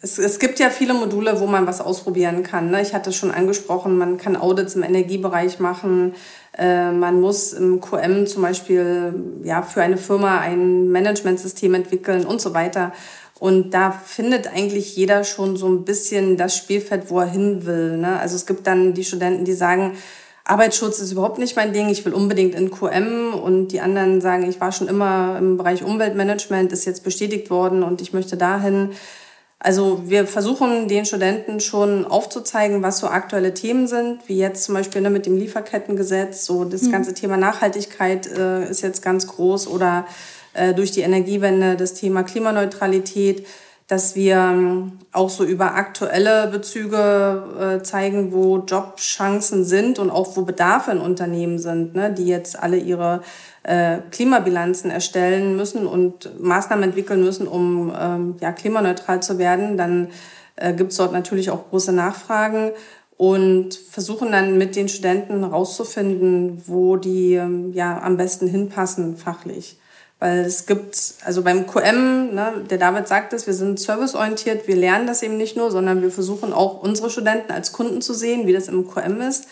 es, 0.00 0.18
es 0.18 0.38
gibt 0.38 0.58
ja 0.58 0.70
viele 0.70 0.94
Module, 0.94 1.40
wo 1.40 1.46
man 1.46 1.66
was 1.66 1.80
ausprobieren 1.80 2.42
kann. 2.42 2.70
Ne? 2.70 2.82
Ich 2.82 2.94
hatte 2.94 3.10
es 3.10 3.16
schon 3.16 3.30
angesprochen, 3.30 3.96
man 3.96 4.18
kann 4.18 4.36
Audits 4.36 4.74
im 4.74 4.82
Energiebereich 4.82 5.58
machen, 5.58 6.14
äh, 6.58 6.90
man 6.90 7.20
muss 7.20 7.52
im 7.52 7.80
QM 7.80 8.26
zum 8.26 8.42
Beispiel 8.42 9.14
ja, 9.44 9.62
für 9.62 9.82
eine 9.82 9.96
Firma 9.96 10.40
ein 10.40 10.88
Managementsystem 10.90 11.74
entwickeln 11.74 12.26
und 12.26 12.40
so 12.40 12.54
weiter. 12.54 12.92
Und 13.38 13.72
da 13.72 13.90
findet 13.90 14.46
eigentlich 14.46 14.96
jeder 14.96 15.22
schon 15.24 15.56
so 15.56 15.68
ein 15.68 15.84
bisschen 15.84 16.36
das 16.36 16.56
Spielfeld, 16.56 17.10
wo 17.10 17.20
er 17.20 17.26
hin 17.26 17.66
will. 17.66 17.98
Ne? 17.98 18.18
Also 18.18 18.34
es 18.34 18.46
gibt 18.46 18.66
dann 18.66 18.94
die 18.94 19.04
Studenten, 19.04 19.44
die 19.44 19.52
sagen, 19.52 19.96
Arbeitsschutz 20.44 21.00
ist 21.00 21.12
überhaupt 21.12 21.38
nicht 21.38 21.56
mein 21.56 21.72
Ding, 21.72 21.88
ich 21.88 22.04
will 22.04 22.14
unbedingt 22.14 22.54
in 22.54 22.70
QM 22.70 23.34
und 23.34 23.68
die 23.68 23.80
anderen 23.80 24.20
sagen, 24.20 24.48
ich 24.48 24.60
war 24.60 24.70
schon 24.70 24.88
immer 24.88 25.36
im 25.38 25.56
Bereich 25.56 25.82
Umweltmanagement, 25.82 26.72
ist 26.72 26.84
jetzt 26.84 27.02
bestätigt 27.02 27.50
worden 27.50 27.82
und 27.82 28.00
ich 28.00 28.12
möchte 28.12 28.36
dahin. 28.36 28.90
Also 29.58 30.02
wir 30.04 30.26
versuchen 30.26 30.86
den 30.86 31.04
Studenten 31.04 31.58
schon 31.60 32.04
aufzuzeigen, 32.04 32.82
was 32.82 32.98
so 32.98 33.08
aktuelle 33.08 33.54
Themen 33.54 33.88
sind, 33.88 34.20
wie 34.28 34.38
jetzt 34.38 34.64
zum 34.64 34.74
Beispiel 34.76 35.00
ne, 35.00 35.10
mit 35.10 35.26
dem 35.26 35.36
Lieferkettengesetz, 35.36 36.46
so 36.46 36.64
das 36.64 36.82
mhm. 36.82 36.92
ganze 36.92 37.14
Thema 37.14 37.36
Nachhaltigkeit 37.36 38.28
äh, 38.28 38.70
ist 38.70 38.82
jetzt 38.82 39.02
ganz 39.02 39.26
groß 39.26 39.66
oder 39.66 40.06
äh, 40.56 40.74
durch 40.74 40.90
die 40.90 41.02
Energiewende, 41.02 41.76
das 41.76 41.94
Thema 41.94 42.22
Klimaneutralität, 42.22 43.46
dass 43.88 44.16
wir 44.16 44.36
ähm, 44.36 44.98
auch 45.12 45.30
so 45.30 45.44
über 45.44 45.74
aktuelle 45.74 46.48
Bezüge 46.48 47.78
äh, 47.78 47.82
zeigen, 47.84 48.32
wo 48.32 48.58
Jobchancen 48.58 49.64
sind 49.64 50.00
und 50.00 50.10
auch 50.10 50.36
wo 50.36 50.42
Bedarfe 50.42 50.90
in 50.90 50.98
Unternehmen 50.98 51.60
sind, 51.60 51.94
ne, 51.94 52.12
die 52.12 52.26
jetzt 52.26 52.58
alle 52.58 52.78
ihre 52.78 53.22
äh, 53.62 53.98
Klimabilanzen 54.10 54.90
erstellen 54.90 55.56
müssen 55.56 55.86
und 55.86 56.40
Maßnahmen 56.40 56.84
entwickeln 56.84 57.22
müssen, 57.22 57.46
um 57.46 57.92
ähm, 57.96 58.36
ja, 58.40 58.50
klimaneutral 58.50 59.22
zu 59.22 59.38
werden. 59.38 59.76
Dann 59.76 60.08
äh, 60.56 60.72
gibt 60.72 60.90
es 60.90 60.98
dort 60.98 61.12
natürlich 61.12 61.50
auch 61.50 61.70
große 61.70 61.92
Nachfragen 61.92 62.72
und 63.16 63.74
versuchen 63.74 64.32
dann 64.32 64.58
mit 64.58 64.74
den 64.74 64.88
Studenten 64.88 65.40
herauszufinden, 65.40 66.62
wo 66.66 66.96
die 66.96 67.34
ähm, 67.34 67.72
ja 67.72 68.02
am 68.02 68.16
besten 68.16 68.48
hinpassen 68.48 69.16
fachlich. 69.16 69.78
Weil 70.18 70.38
es 70.40 70.64
gibt, 70.64 71.14
also 71.24 71.42
beim 71.42 71.66
QM, 71.66 72.34
ne, 72.34 72.64
der 72.70 72.78
David 72.78 73.06
sagt 73.06 73.34
es, 73.34 73.46
wir 73.46 73.52
sind 73.52 73.78
serviceorientiert, 73.78 74.66
wir 74.66 74.76
lernen 74.76 75.06
das 75.06 75.22
eben 75.22 75.36
nicht 75.36 75.58
nur, 75.58 75.70
sondern 75.70 76.00
wir 76.00 76.10
versuchen 76.10 76.54
auch 76.54 76.82
unsere 76.82 77.10
Studenten 77.10 77.52
als 77.52 77.72
Kunden 77.72 78.00
zu 78.00 78.14
sehen, 78.14 78.46
wie 78.46 78.54
das 78.54 78.68
im 78.68 78.88
QM 78.88 79.20
ist. 79.20 79.46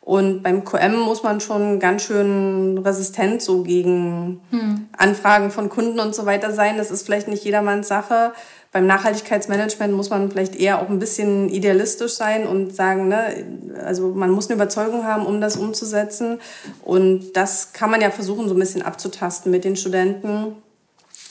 Und 0.00 0.42
beim 0.42 0.64
QM 0.64 0.98
muss 0.98 1.22
man 1.22 1.38
schon 1.38 1.78
ganz 1.80 2.02
schön 2.02 2.78
resistent 2.78 3.42
so 3.42 3.62
gegen 3.62 4.40
hm. 4.50 4.88
Anfragen 4.96 5.50
von 5.50 5.68
Kunden 5.68 6.00
und 6.00 6.14
so 6.14 6.24
weiter 6.24 6.50
sein. 6.50 6.78
Das 6.78 6.90
ist 6.90 7.04
vielleicht 7.04 7.28
nicht 7.28 7.44
jedermanns 7.44 7.88
Sache. 7.88 8.32
Beim 8.70 8.86
Nachhaltigkeitsmanagement 8.86 9.94
muss 9.94 10.10
man 10.10 10.30
vielleicht 10.30 10.54
eher 10.54 10.82
auch 10.82 10.90
ein 10.90 10.98
bisschen 10.98 11.48
idealistisch 11.48 12.12
sein 12.12 12.46
und 12.46 12.74
sagen, 12.76 13.08
ne, 13.08 13.46
also 13.82 14.08
man 14.08 14.30
muss 14.30 14.48
eine 14.48 14.56
Überzeugung 14.56 15.04
haben, 15.04 15.24
um 15.24 15.40
das 15.40 15.56
umzusetzen. 15.56 16.38
Und 16.82 17.32
das 17.32 17.72
kann 17.72 17.90
man 17.90 18.02
ja 18.02 18.10
versuchen, 18.10 18.46
so 18.46 18.54
ein 18.54 18.60
bisschen 18.60 18.82
abzutasten 18.82 19.50
mit 19.50 19.64
den 19.64 19.76
Studenten. 19.76 20.56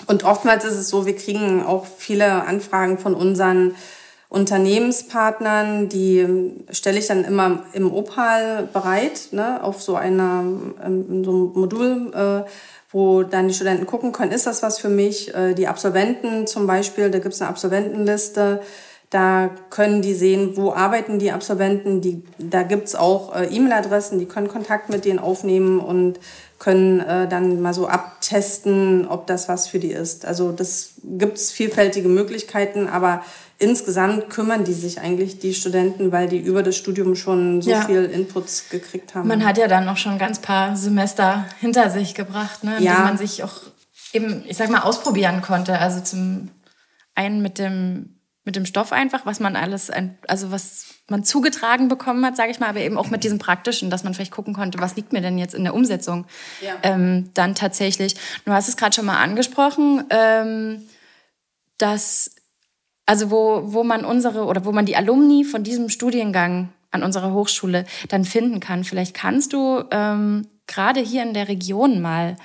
Und 0.08 0.24
oftmals 0.24 0.66
ist 0.66 0.76
es 0.76 0.90
so, 0.90 1.06
wir 1.06 1.16
kriegen 1.16 1.64
auch 1.64 1.86
viele 1.86 2.46
Anfragen 2.46 2.98
von 2.98 3.14
unseren 3.14 3.76
Unternehmenspartnern, 4.30 5.88
die 5.90 6.54
stelle 6.72 7.00
ich 7.00 7.08
dann 7.08 7.24
immer 7.24 7.64
im 7.74 7.94
Opal 7.94 8.68
bereit, 8.74 9.30
ne, 9.32 9.64
auf 9.64 9.82
so 9.82 9.96
einer 9.96 10.44
ähm, 10.84 11.24
so 11.24 11.32
einem 11.32 11.52
Modul. 11.54 12.12
Äh, 12.14 12.50
wo 12.90 13.24
dann 13.24 13.50
die 13.50 13.54
Studenten 13.54 13.86
gucken 13.86 14.14
können, 14.14 14.32
ist 14.32 14.48
das 14.48 14.64
was 14.64 14.80
für 14.80 14.90
mich? 14.90 15.34
Äh, 15.36 15.54
die 15.54 15.68
Absolventen 15.68 16.48
zum 16.48 16.68
Beispiel, 16.68 17.12
da 17.12 17.20
gibt 17.20 17.34
es 17.36 17.42
eine 17.42 17.50
Absolventenliste, 17.50 18.62
da 19.10 19.50
können 19.70 20.02
die 20.02 20.14
sehen, 20.14 20.58
wo 20.58 20.74
arbeiten 20.74 21.20
die 21.20 21.32
Absolventen. 21.32 22.02
Die, 22.02 22.24
da 22.38 22.64
gibt's 22.64 22.96
auch 22.96 23.36
äh, 23.36 23.46
E-Mail-Adressen, 23.46 24.20
die 24.20 24.26
können 24.26 24.48
Kontakt 24.48 24.90
mit 24.90 25.06
denen 25.06 25.20
aufnehmen 25.20 25.80
und 25.80 26.20
können 26.60 27.00
äh, 27.00 27.28
dann 27.28 27.62
mal 27.62 27.74
so 27.74 27.88
abtesten, 27.88 29.08
ob 29.08 29.28
das 29.28 29.48
was 29.48 29.68
für 29.68 29.80
die 29.80 29.92
ist. 29.92 30.26
Also 30.26 30.52
das 30.52 30.94
gibt's 31.04 31.52
vielfältige 31.52 32.10
Möglichkeiten, 32.10 32.88
aber 32.88 33.24
insgesamt 33.60 34.30
kümmern 34.30 34.64
die 34.64 34.74
sich 34.74 35.00
eigentlich, 35.00 35.40
die 35.40 35.54
Studenten, 35.54 36.12
weil 36.12 36.28
die 36.28 36.40
über 36.40 36.64
das 36.64 36.76
Studium 36.76 37.16
schon 37.16 37.62
so 37.62 37.72
ja. 37.72 37.82
viel 37.82 38.06
Inputs 38.06 38.70
gekriegt 38.70 39.16
haben. 39.16 39.28
Man 39.28 39.46
hat 39.46 39.58
ja 39.58 39.68
dann 39.68 39.88
auch 39.88 39.98
schon 39.98 40.18
ganz 40.18 40.40
paar 40.40 40.76
Semester 40.76 41.46
hinter 41.60 41.90
sich 41.90 42.16
gebracht, 42.16 42.64
ne, 42.64 42.78
in 42.78 42.84
ja. 42.84 42.94
denen 42.94 43.04
man 43.06 43.18
sich 43.18 43.44
auch 43.44 43.62
eben, 44.14 44.44
ich 44.48 44.58
sag 44.58 44.70
mal, 44.70 44.82
ausprobieren 44.82 45.42
konnte. 45.42 45.80
Also 45.80 46.02
zum 46.02 46.50
einen 47.16 47.42
mit 47.42 47.60
dem 47.60 48.17
mit 48.48 48.56
dem 48.56 48.66
Stoff 48.66 48.94
einfach, 48.94 49.26
was 49.26 49.42
man 49.42 49.58
alles, 49.58 49.92
also 50.26 50.52
was 50.52 50.86
man 51.10 51.26
zugetragen 51.26 51.90
bekommen 51.90 52.26
hat, 52.26 52.38
sage 52.38 52.50
ich 52.50 52.62
mal, 52.62 52.70
aber 52.70 52.80
eben 52.80 52.98
auch 52.98 53.10
mit 53.10 53.26
diesem 53.26 53.40
praktischen, 53.40 53.90
dass 53.90 54.06
man 54.06 54.14
vielleicht 54.14 54.32
gucken 54.32 54.54
konnte, 54.54 54.80
was 54.80 54.96
liegt 54.96 55.12
mir 55.12 55.20
denn 55.20 55.38
jetzt 55.38 55.54
in 55.54 55.66
der 55.66 55.76
Umsetzung 55.76 56.26
ja. 56.62 56.76
ähm, 56.82 57.30
dann 57.34 57.56
tatsächlich. 57.56 58.16
Du 58.46 58.54
hast 58.54 58.70
es 58.70 58.78
gerade 58.78 58.96
schon 58.96 59.06
mal 59.06 59.22
angesprochen, 59.22 60.06
ähm, 60.10 60.82
dass 61.78 62.36
also 63.06 63.32
wo, 63.32 63.74
wo 63.74 63.84
man 63.84 64.06
unsere 64.06 64.46
oder 64.46 64.64
wo 64.64 64.72
man 64.72 64.86
die 64.86 64.96
Alumni 64.96 65.44
von 65.44 65.64
diesem 65.64 65.90
Studiengang 65.90 66.70
an 66.92 67.04
unserer 67.04 67.34
Hochschule 67.34 67.86
dann 68.08 68.24
finden 68.24 68.62
kann. 68.62 68.86
Vielleicht 68.86 69.14
kannst 69.14 69.52
du 69.52 69.84
ähm, 69.92 70.48
gerade 70.68 71.02
hier 71.02 71.24
in 71.24 71.34
der 71.34 71.50
Region 71.50 72.02
mal 72.02 72.38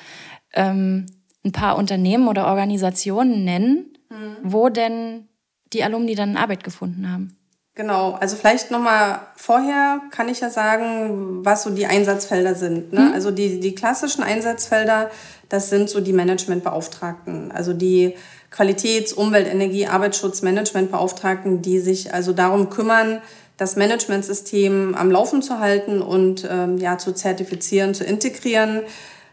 ähm, 0.52 1.06
ein 1.44 1.52
paar 1.52 1.76
Unternehmen 1.76 2.26
oder 2.26 2.48
Organisationen 2.48 3.44
nennen, 3.44 3.96
mhm. 4.10 4.36
wo 4.42 4.68
denn 4.68 5.28
die 5.72 5.84
Alumni 5.84 6.14
dann 6.14 6.36
Arbeit 6.36 6.64
gefunden 6.64 7.10
haben. 7.10 7.36
Genau, 7.74 8.12
also 8.12 8.36
vielleicht 8.36 8.70
nochmal 8.70 9.20
vorher 9.34 10.02
kann 10.10 10.28
ich 10.28 10.40
ja 10.40 10.50
sagen, 10.50 11.42
was 11.42 11.62
so 11.62 11.70
die 11.70 11.86
Einsatzfelder 11.86 12.54
sind. 12.54 12.92
Ne? 12.92 13.00
Mhm. 13.00 13.12
Also 13.14 13.30
die, 13.30 13.60
die 13.60 13.74
klassischen 13.74 14.22
Einsatzfelder, 14.22 15.10
das 15.48 15.70
sind 15.70 15.88
so 15.88 16.00
die 16.00 16.12
Managementbeauftragten, 16.12 17.50
also 17.50 17.72
die 17.72 18.14
Qualitäts-, 18.50 19.14
Umwelt-, 19.14 19.50
Energie-, 19.50 19.86
Arbeitsschutz-, 19.86 20.42
Managementbeauftragten, 20.42 21.62
die 21.62 21.78
sich 21.78 22.12
also 22.12 22.34
darum 22.34 22.68
kümmern, 22.68 23.22
das 23.56 23.76
Managementsystem 23.76 24.94
am 24.94 25.10
Laufen 25.10 25.40
zu 25.40 25.58
halten 25.58 26.02
und 26.02 26.46
ähm, 26.50 26.76
ja, 26.76 26.98
zu 26.98 27.12
zertifizieren, 27.12 27.94
zu 27.94 28.04
integrieren. 28.04 28.82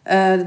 Äh, 0.06 0.46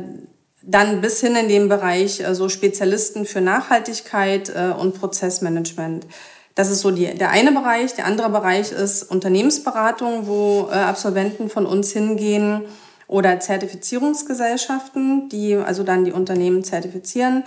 dann 0.63 1.01
bis 1.01 1.21
hin 1.21 1.37
in 1.37 1.49
den 1.49 1.69
Bereich 1.69 2.21
äh, 2.21 2.35
so 2.35 2.49
Spezialisten 2.49 3.27
für 3.27 3.41
Nachhaltigkeit 3.41 4.51
äh, 4.55 4.73
und 4.79 4.99
Prozessmanagement. 4.99 6.07
Das 6.55 6.71
ist 6.71 6.81
so 6.81 6.91
die, 6.91 7.07
der 7.15 7.31
eine 7.31 7.53
Bereich. 7.53 7.95
Der 7.95 8.07
andere 8.07 8.31
Bereich 8.31 8.73
ist 8.73 9.05
Unternehmensberatung, 9.05 10.27
wo 10.27 10.69
äh, 10.71 10.75
Absolventen 10.75 11.49
von 11.49 11.67
uns 11.67 11.93
hingehen 11.93 12.63
oder 13.07 13.41
Zertifizierungsgesellschaften, 13.41 15.29
die 15.29 15.57
also 15.57 15.83
dann 15.83 16.05
die 16.05 16.13
Unternehmen 16.13 16.65
zertifizieren. 16.65 17.45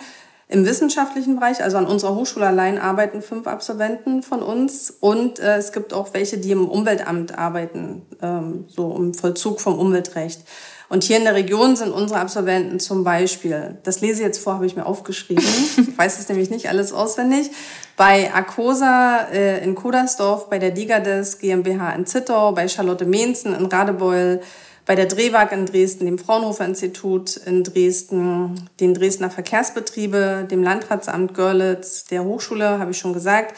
Im 0.48 0.64
wissenschaftlichen 0.64 1.38
Bereich, 1.38 1.64
also 1.64 1.78
an 1.78 1.88
unserer 1.88 2.14
Hochschule 2.14 2.46
allein, 2.46 2.78
arbeiten 2.78 3.24
fünf 3.24 3.48
Absolventen 3.48 4.22
von 4.22 4.44
uns 4.44 4.92
und 4.92 5.40
äh, 5.40 5.58
es 5.58 5.72
gibt 5.72 5.92
auch 5.92 6.14
welche, 6.14 6.38
die 6.38 6.52
im 6.52 6.70
Umweltamt 6.70 7.36
arbeiten, 7.36 8.04
ähm, 8.22 8.66
so 8.68 8.96
im 8.96 9.16
Vollzug 9.16 9.60
vom 9.60 9.80
Umweltrecht. 9.80 10.42
Und 10.90 11.04
hier 11.04 11.18
in 11.18 11.24
der 11.24 11.34
Region 11.34 11.76
sind 11.76 11.92
unsere 11.92 12.20
Absolventen 12.20 12.80
zum 12.80 13.04
Beispiel, 13.04 13.78
das 13.84 14.02
lese 14.02 14.22
ich 14.22 14.28
jetzt 14.28 14.40
vor, 14.40 14.56
habe 14.56 14.66
ich 14.66 14.76
mir 14.76 14.86
aufgeschrieben, 14.86 15.44
ich 15.78 15.98
weiß 15.98 16.20
es 16.20 16.30
nämlich 16.30 16.50
nicht 16.50 16.70
alles 16.70 16.94
auswendig, 16.94 17.50
bei 17.98 18.34
Arcosa 18.34 19.28
äh, 19.32 19.64
in 19.64 19.76
Kodersdorf, 19.76 20.50
bei 20.50 20.60
der 20.60 20.72
Digades 20.72 21.40
GmbH 21.40 21.92
in 21.94 22.06
Zittau, 22.06 22.52
bei 22.52 22.68
Charlotte 22.68 23.06
Mehnzen 23.06 23.56
in 23.56 23.66
Radebeul, 23.66 24.42
bei 24.86 24.96
der 24.96 25.08
Drehwag 25.08 25.52
in 25.52 25.66
Dresden, 25.66 26.06
dem 26.06 26.20
Fraunhofer 26.20 26.66
Institut 26.66 27.38
in 27.38 27.64
Dresden, 27.64 28.70
den 28.80 28.94
Dresdner 28.94 29.32
Verkehrsbetriebe, 29.32 30.46
dem 30.50 30.62
Landratsamt 30.62 31.34
Görlitz, 31.34 32.06
der 32.06 32.24
Hochschule, 32.24 32.78
habe 32.80 32.92
ich 32.92 32.98
schon 33.00 33.14
gesagt, 33.14 33.56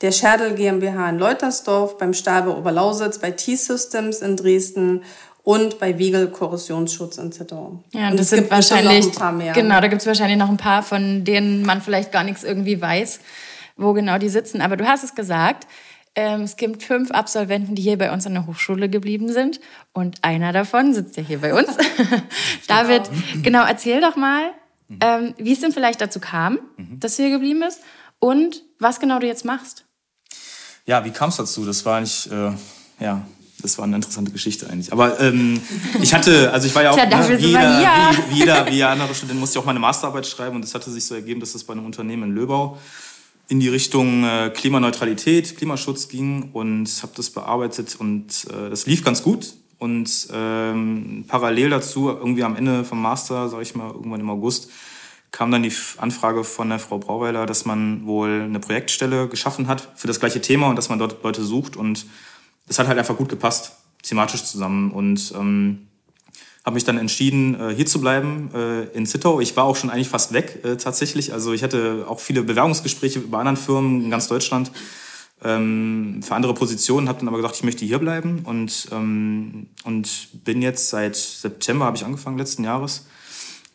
der 0.00 0.12
Scherdel 0.12 0.54
GmbH 0.54 1.10
in 1.10 1.18
Leutersdorf, 1.18 1.98
beim 1.98 2.14
Stabe 2.14 2.56
Oberlausitz, 2.56 3.18
bei 3.18 3.32
T-Systems 3.32 4.20
in 4.20 4.36
Dresden 4.36 5.02
und 5.42 5.78
bei 5.78 5.98
Wiegel 5.98 6.28
Korrosionsschutz 6.28 7.20
Zittau. 7.30 7.82
Ja, 7.92 8.10
und 8.10 8.18
das 8.18 8.30
sind 8.30 8.50
wahrscheinlich 8.50 9.06
noch 9.06 9.12
ein 9.12 9.18
paar 9.18 9.32
mehr. 9.32 9.52
Genau, 9.52 9.80
da 9.80 9.88
gibt 9.88 10.02
es 10.02 10.06
wahrscheinlich 10.06 10.38
noch 10.38 10.50
ein 10.50 10.56
paar, 10.56 10.82
von 10.82 11.24
denen 11.24 11.62
man 11.64 11.80
vielleicht 11.80 12.12
gar 12.12 12.24
nichts 12.24 12.44
irgendwie 12.44 12.80
weiß, 12.80 13.20
wo 13.76 13.92
genau 13.92 14.18
die 14.18 14.28
sitzen. 14.28 14.60
Aber 14.60 14.76
du 14.76 14.86
hast 14.86 15.04
es 15.04 15.14
gesagt, 15.14 15.66
ähm, 16.14 16.42
es 16.42 16.56
gibt 16.56 16.82
fünf 16.82 17.10
Absolventen, 17.10 17.74
die 17.74 17.82
hier 17.82 17.96
bei 17.96 18.12
uns 18.12 18.26
an 18.26 18.34
der 18.34 18.46
Hochschule 18.46 18.88
geblieben 18.88 19.32
sind. 19.32 19.60
Und 19.92 20.22
einer 20.22 20.52
davon 20.52 20.92
sitzt 20.92 21.16
ja 21.16 21.22
hier 21.22 21.40
bei 21.40 21.54
uns. 21.54 21.76
David, 22.66 23.02
genau, 23.42 23.64
erzähl 23.64 24.00
doch 24.00 24.16
mal, 24.16 24.52
mhm. 24.88 24.98
ähm, 25.00 25.34
wie 25.38 25.52
es 25.52 25.60
denn 25.60 25.72
vielleicht 25.72 26.00
dazu 26.00 26.20
kam, 26.20 26.58
mhm. 26.76 27.00
dass 27.00 27.16
du 27.16 27.22
hier 27.22 27.32
geblieben 27.32 27.60
bist 27.60 27.80
und 28.18 28.62
was 28.78 29.00
genau 29.00 29.18
du 29.20 29.26
jetzt 29.26 29.44
machst. 29.44 29.84
Ja, 30.84 31.04
wie 31.04 31.10
kam 31.10 31.28
es 31.28 31.36
dazu? 31.36 31.64
Das 31.64 31.84
war 31.86 31.98
eigentlich, 31.98 32.30
äh, 32.30 32.52
ja, 32.98 33.24
das 33.62 33.78
war 33.78 33.84
eine 33.84 33.96
interessante 33.96 34.30
Geschichte 34.30 34.68
eigentlich. 34.68 34.92
Aber 34.92 35.20
ähm, 35.20 35.60
ich 36.02 36.14
hatte, 36.14 36.52
also 36.52 36.66
ich 36.66 36.74
war 36.74 36.82
ja 36.82 36.90
auch, 36.90 36.94
Tja, 36.94 37.06
ne, 37.06 37.40
wie, 37.40 37.46
jeder, 37.46 37.60
wie, 37.60 38.34
wie, 38.34 38.38
jeder, 38.38 38.66
wie 38.66 38.74
jeder 38.74 38.90
andere 38.90 39.14
Student, 39.14 39.40
musste 39.40 39.58
ich 39.58 39.62
auch 39.62 39.66
meine 39.66 39.80
Masterarbeit 39.80 40.26
schreiben 40.26 40.56
und 40.56 40.64
es 40.64 40.74
hatte 40.74 40.90
sich 40.90 41.04
so 41.04 41.14
ergeben, 41.14 41.40
dass 41.40 41.52
das 41.52 41.64
bei 41.64 41.72
einem 41.72 41.86
Unternehmen 41.86 42.30
in 42.30 42.34
Löbau 42.34 42.78
in 43.50 43.58
die 43.58 43.68
Richtung 43.68 44.22
äh, 44.22 44.50
Klimaneutralität, 44.54 45.56
Klimaschutz 45.56 46.08
ging 46.08 46.50
und 46.52 46.88
habe 47.02 47.12
das 47.16 47.30
bearbeitet 47.30 47.96
und 47.98 48.46
äh, 48.48 48.70
das 48.70 48.86
lief 48.86 49.04
ganz 49.04 49.22
gut. 49.24 49.54
Und 49.78 50.28
ähm, 50.32 51.24
parallel 51.26 51.70
dazu, 51.70 52.10
irgendwie 52.10 52.44
am 52.44 52.54
Ende 52.54 52.84
vom 52.84 53.02
Master, 53.02 53.48
sage 53.48 53.62
ich 53.62 53.74
mal, 53.74 53.90
irgendwann 53.90 54.20
im 54.20 54.30
August, 54.30 54.70
kam 55.32 55.50
dann 55.50 55.62
die 55.62 55.72
Anfrage 55.96 56.44
von 56.44 56.68
der 56.68 56.78
Frau 56.78 56.98
Brauweiler, 56.98 57.46
dass 57.46 57.64
man 57.64 58.06
wohl 58.06 58.42
eine 58.42 58.60
Projektstelle 58.60 59.26
geschaffen 59.26 59.66
hat 59.68 59.88
für 59.96 60.06
das 60.06 60.20
gleiche 60.20 60.40
Thema 60.40 60.68
und 60.68 60.76
dass 60.76 60.88
man 60.88 60.98
dort 60.98 61.22
Leute 61.24 61.42
sucht. 61.42 61.76
Und 61.76 62.06
das 62.70 62.78
hat 62.78 62.86
halt 62.86 63.00
einfach 63.00 63.16
gut 63.16 63.28
gepasst, 63.28 63.72
thematisch 64.04 64.44
zusammen. 64.44 64.92
Und 64.92 65.32
ähm, 65.36 65.88
habe 66.64 66.74
mich 66.74 66.84
dann 66.84 66.98
entschieden, 66.98 67.58
äh, 67.60 67.74
hier 67.74 67.84
zu 67.84 68.00
bleiben 68.00 68.48
äh, 68.54 68.84
in 68.96 69.06
Zittau. 69.06 69.40
Ich 69.40 69.56
war 69.56 69.64
auch 69.64 69.74
schon 69.74 69.90
eigentlich 69.90 70.08
fast 70.08 70.32
weg 70.32 70.60
äh, 70.62 70.76
tatsächlich. 70.76 71.32
Also 71.32 71.52
ich 71.52 71.64
hatte 71.64 72.04
auch 72.08 72.20
viele 72.20 72.44
Bewerbungsgespräche 72.44 73.18
bei 73.22 73.38
anderen 73.38 73.56
Firmen 73.56 74.04
in 74.04 74.10
ganz 74.10 74.28
Deutschland 74.28 74.70
ähm, 75.42 76.20
für 76.22 76.36
andere 76.36 76.54
Positionen, 76.54 77.08
habe 77.08 77.18
dann 77.18 77.26
aber 77.26 77.38
gesagt, 77.38 77.56
ich 77.56 77.64
möchte 77.64 77.84
hier 77.84 77.98
bleiben 77.98 78.42
und, 78.44 78.86
ähm, 78.92 79.66
und 79.82 80.28
bin 80.44 80.62
jetzt 80.62 80.90
seit 80.90 81.16
September, 81.16 81.86
habe 81.86 81.96
ich 81.96 82.04
angefangen 82.04 82.38
letzten 82.38 82.62
Jahres, 82.62 83.06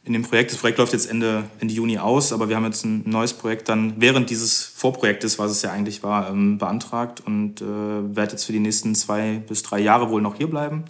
in 0.05 0.13
dem 0.13 0.21
Projekt. 0.21 0.51
Das 0.51 0.59
Projekt 0.59 0.77
läuft 0.77 0.93
jetzt 0.93 1.09
Ende, 1.09 1.43
Ende 1.59 1.73
Juni 1.73 1.97
aus, 1.97 2.31
aber 2.31 2.47
wir 2.47 2.55
haben 2.55 2.65
jetzt 2.65 2.85
ein 2.85 3.03
neues 3.09 3.33
Projekt 3.33 3.69
dann 3.69 3.95
während 3.97 4.29
dieses 4.29 4.63
Vorprojektes, 4.63 5.39
was 5.39 5.51
es 5.51 5.61
ja 5.63 5.71
eigentlich 5.71 6.03
war, 6.03 6.29
ähm, 6.29 6.57
beantragt 6.59 7.21
und 7.25 7.61
äh, 7.61 7.65
werde 7.65 8.33
jetzt 8.33 8.45
für 8.45 8.53
die 8.53 8.59
nächsten 8.59 8.93
zwei 8.93 9.41
bis 9.47 9.63
drei 9.63 9.79
Jahre 9.79 10.09
wohl 10.09 10.21
noch 10.21 10.35
hier 10.35 10.47
bleiben. 10.47 10.85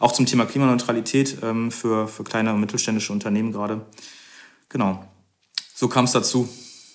Auch 0.00 0.12
zum 0.12 0.26
Thema 0.26 0.46
Klimaneutralität 0.46 1.38
ähm, 1.42 1.70
für, 1.70 2.08
für 2.08 2.24
kleine 2.24 2.52
und 2.52 2.60
mittelständische 2.60 3.12
Unternehmen 3.12 3.52
gerade. 3.52 3.82
Genau. 4.68 5.04
So 5.74 5.88
kam 5.88 6.06
es 6.06 6.12
dazu, 6.12 6.48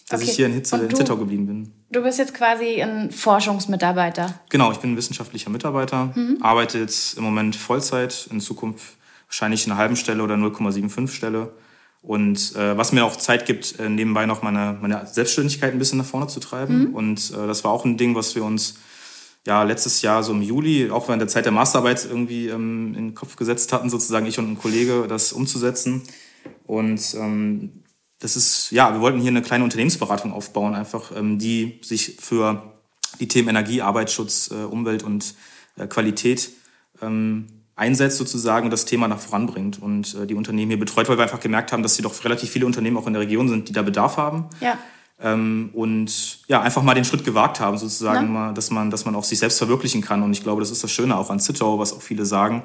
dass 0.10 0.21
okay. 0.21 0.29
ich 0.29 0.36
hier 0.36 0.47
in, 0.47 0.53
Hitze, 0.53 0.75
in 0.75 0.93
Zittau 0.93 1.15
geblieben 1.15 1.47
bin. 1.47 1.71
Du 1.89 2.01
bist 2.03 2.19
jetzt 2.19 2.34
quasi 2.34 2.81
ein 2.81 3.12
Forschungsmitarbeiter. 3.12 4.41
Genau, 4.49 4.71
ich 4.71 4.79
bin 4.79 4.93
ein 4.93 4.97
wissenschaftlicher 4.97 5.49
Mitarbeiter, 5.49 6.12
mhm. 6.15 6.38
arbeite 6.41 6.79
jetzt 6.79 7.17
im 7.17 7.23
Moment 7.23 7.55
Vollzeit, 7.55 8.27
in 8.29 8.41
Zukunft 8.41 8.97
wahrscheinlich 9.31 9.65
in 9.65 9.71
einer 9.71 9.79
halben 9.79 9.95
Stelle 9.95 10.23
oder 10.23 10.35
0,75 10.35 11.07
Stelle 11.07 11.53
Und 12.01 12.53
äh, 12.57 12.77
was 12.77 12.91
mir 12.91 13.05
auch 13.05 13.15
Zeit 13.15 13.45
gibt, 13.45 13.79
äh, 13.79 13.87
nebenbei 13.87 14.25
noch 14.25 14.41
meine, 14.41 14.77
meine 14.81 15.07
Selbstständigkeit 15.07 15.71
ein 15.71 15.79
bisschen 15.79 15.99
nach 15.99 16.05
vorne 16.05 16.27
zu 16.27 16.41
treiben. 16.41 16.89
Mhm. 16.89 16.95
Und 16.95 17.31
äh, 17.31 17.47
das 17.47 17.63
war 17.63 17.71
auch 17.71 17.85
ein 17.85 17.95
Ding, 17.95 18.13
was 18.13 18.35
wir 18.35 18.43
uns 18.43 18.75
ja 19.47 19.63
letztes 19.63 20.01
Jahr 20.01 20.21
so 20.21 20.33
im 20.33 20.41
Juli, 20.41 20.91
auch 20.91 21.07
während 21.07 21.21
der 21.21 21.29
Zeit 21.29 21.45
der 21.45 21.53
Masterarbeit 21.53 22.05
irgendwie 22.05 22.49
ähm, 22.49 22.87
in 22.89 23.05
den 23.05 23.15
Kopf 23.15 23.37
gesetzt 23.37 23.71
hatten, 23.71 23.89
sozusagen 23.89 24.25
ich 24.25 24.37
und 24.37 24.51
ein 24.51 24.59
Kollege, 24.59 25.05
das 25.07 25.31
umzusetzen. 25.31 26.01
Und 26.67 27.15
ähm, 27.15 27.83
das 28.19 28.35
ist, 28.35 28.71
ja, 28.71 28.93
wir 28.93 28.99
wollten 28.99 29.19
hier 29.19 29.31
eine 29.31 29.41
kleine 29.41 29.63
Unternehmensberatung 29.63 30.33
aufbauen, 30.33 30.75
einfach, 30.75 31.15
ähm, 31.15 31.39
die 31.39 31.79
sich 31.83 32.17
für 32.19 32.73
die 33.21 33.29
Themen 33.29 33.47
Energie, 33.47 33.81
Arbeitsschutz, 33.81 34.51
äh, 34.51 34.65
Umwelt 34.65 35.03
und 35.03 35.35
äh, 35.77 35.87
Qualität 35.87 36.51
ähm, 37.01 37.61
einsetzt 37.81 38.17
sozusagen 38.17 38.65
und 38.65 38.71
das 38.71 38.85
Thema 38.85 39.07
nach 39.07 39.19
voranbringt 39.19 39.81
und 39.81 40.15
äh, 40.15 40.27
die 40.27 40.35
Unternehmen 40.35 40.69
hier 40.69 40.79
betreut, 40.79 41.09
weil 41.09 41.17
wir 41.17 41.23
einfach 41.23 41.39
gemerkt 41.39 41.71
haben, 41.71 41.81
dass 41.81 41.95
sie 41.95 42.03
doch 42.03 42.23
relativ 42.23 42.51
viele 42.51 42.67
Unternehmen 42.67 42.95
auch 42.95 43.07
in 43.07 43.13
der 43.13 43.23
Region 43.23 43.49
sind, 43.49 43.67
die 43.67 43.73
da 43.73 43.81
Bedarf 43.81 44.17
haben. 44.17 44.45
Ja. 44.59 44.77
Ähm, 45.19 45.71
und 45.73 46.39
ja, 46.47 46.61
einfach 46.61 46.83
mal 46.83 46.93
den 46.93 47.05
Schritt 47.05 47.25
gewagt 47.25 47.59
haben, 47.59 47.79
sozusagen, 47.79 48.31
mal, 48.31 48.53
dass, 48.53 48.69
man, 48.69 48.91
dass 48.91 49.05
man 49.05 49.15
auch 49.15 49.23
sich 49.23 49.39
selbst 49.39 49.57
verwirklichen 49.57 50.01
kann. 50.01 50.21
Und 50.21 50.31
ich 50.31 50.43
glaube, 50.43 50.61
das 50.61 50.69
ist 50.69 50.83
das 50.83 50.91
Schöne 50.91 51.17
auch 51.17 51.31
an 51.31 51.39
Zittau, 51.39 51.79
was 51.79 51.91
auch 51.91 52.03
viele 52.03 52.23
sagen. 52.25 52.63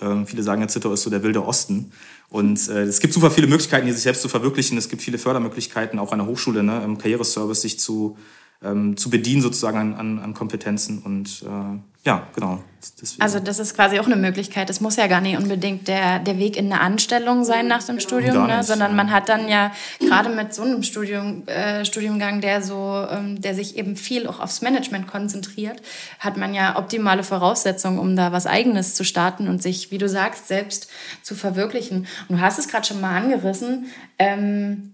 Ähm, 0.00 0.26
viele 0.26 0.42
sagen 0.42 0.62
ja, 0.62 0.68
Zittau 0.68 0.92
ist 0.94 1.02
so 1.02 1.10
der 1.10 1.22
wilde 1.22 1.44
Osten. 1.44 1.92
Und 2.30 2.68
äh, 2.70 2.84
es 2.84 3.00
gibt 3.00 3.12
super 3.12 3.30
viele 3.30 3.46
Möglichkeiten, 3.46 3.84
hier 3.84 3.94
sich 3.94 4.02
selbst 4.02 4.22
zu 4.22 4.30
verwirklichen. 4.30 4.78
Es 4.78 4.88
gibt 4.88 5.02
viele 5.02 5.18
Fördermöglichkeiten, 5.18 5.98
auch 5.98 6.12
an 6.12 6.20
der 6.20 6.26
Hochschule, 6.26 6.62
ne, 6.62 6.82
im 6.82 6.96
Karriereservice 6.96 7.60
sich 7.60 7.78
zu 7.78 8.16
ähm, 8.62 8.96
zu 8.96 9.10
bedienen 9.10 9.42
sozusagen 9.42 9.78
an, 9.78 9.94
an, 9.94 10.18
an 10.18 10.34
Kompetenzen. 10.34 11.00
Und 11.00 11.44
äh, 11.46 11.78
ja, 12.06 12.26
genau. 12.34 12.62
Deswegen. 13.00 13.22
Also 13.22 13.40
das 13.40 13.58
ist 13.58 13.74
quasi 13.74 13.98
auch 13.98 14.04
eine 14.04 14.16
Möglichkeit. 14.16 14.68
Es 14.68 14.82
muss 14.82 14.96
ja 14.96 15.06
gar 15.06 15.22
nicht 15.22 15.38
unbedingt 15.38 15.88
der, 15.88 16.18
der 16.18 16.38
Weg 16.38 16.58
in 16.58 16.70
eine 16.70 16.82
Anstellung 16.82 17.44
sein 17.44 17.66
nach 17.66 17.82
dem 17.82 17.98
Studium, 17.98 18.46
ne? 18.46 18.62
sondern 18.62 18.94
man 18.94 19.10
hat 19.10 19.30
dann 19.30 19.48
ja 19.48 19.72
gerade 20.00 20.28
mit 20.28 20.52
so 20.52 20.62
einem 20.62 20.82
Studium, 20.82 21.48
äh, 21.48 21.86
Studiumgang, 21.86 22.42
der 22.42 22.60
so, 22.60 23.06
ähm, 23.10 23.40
der 23.40 23.54
sich 23.54 23.78
eben 23.78 23.96
viel 23.96 24.26
auch 24.26 24.38
aufs 24.38 24.60
Management 24.60 25.06
konzentriert, 25.06 25.80
hat 26.18 26.36
man 26.36 26.52
ja 26.52 26.76
optimale 26.76 27.22
Voraussetzungen, 27.22 27.98
um 27.98 28.16
da 28.16 28.32
was 28.32 28.46
Eigenes 28.46 28.94
zu 28.94 29.04
starten 29.04 29.48
und 29.48 29.62
sich, 29.62 29.90
wie 29.90 29.98
du 29.98 30.08
sagst, 30.08 30.48
selbst 30.48 30.90
zu 31.22 31.34
verwirklichen. 31.34 32.06
Und 32.28 32.36
du 32.36 32.40
hast 32.42 32.58
es 32.58 32.68
gerade 32.68 32.86
schon 32.86 33.00
mal 33.00 33.16
angerissen. 33.16 33.86
Ähm, 34.18 34.93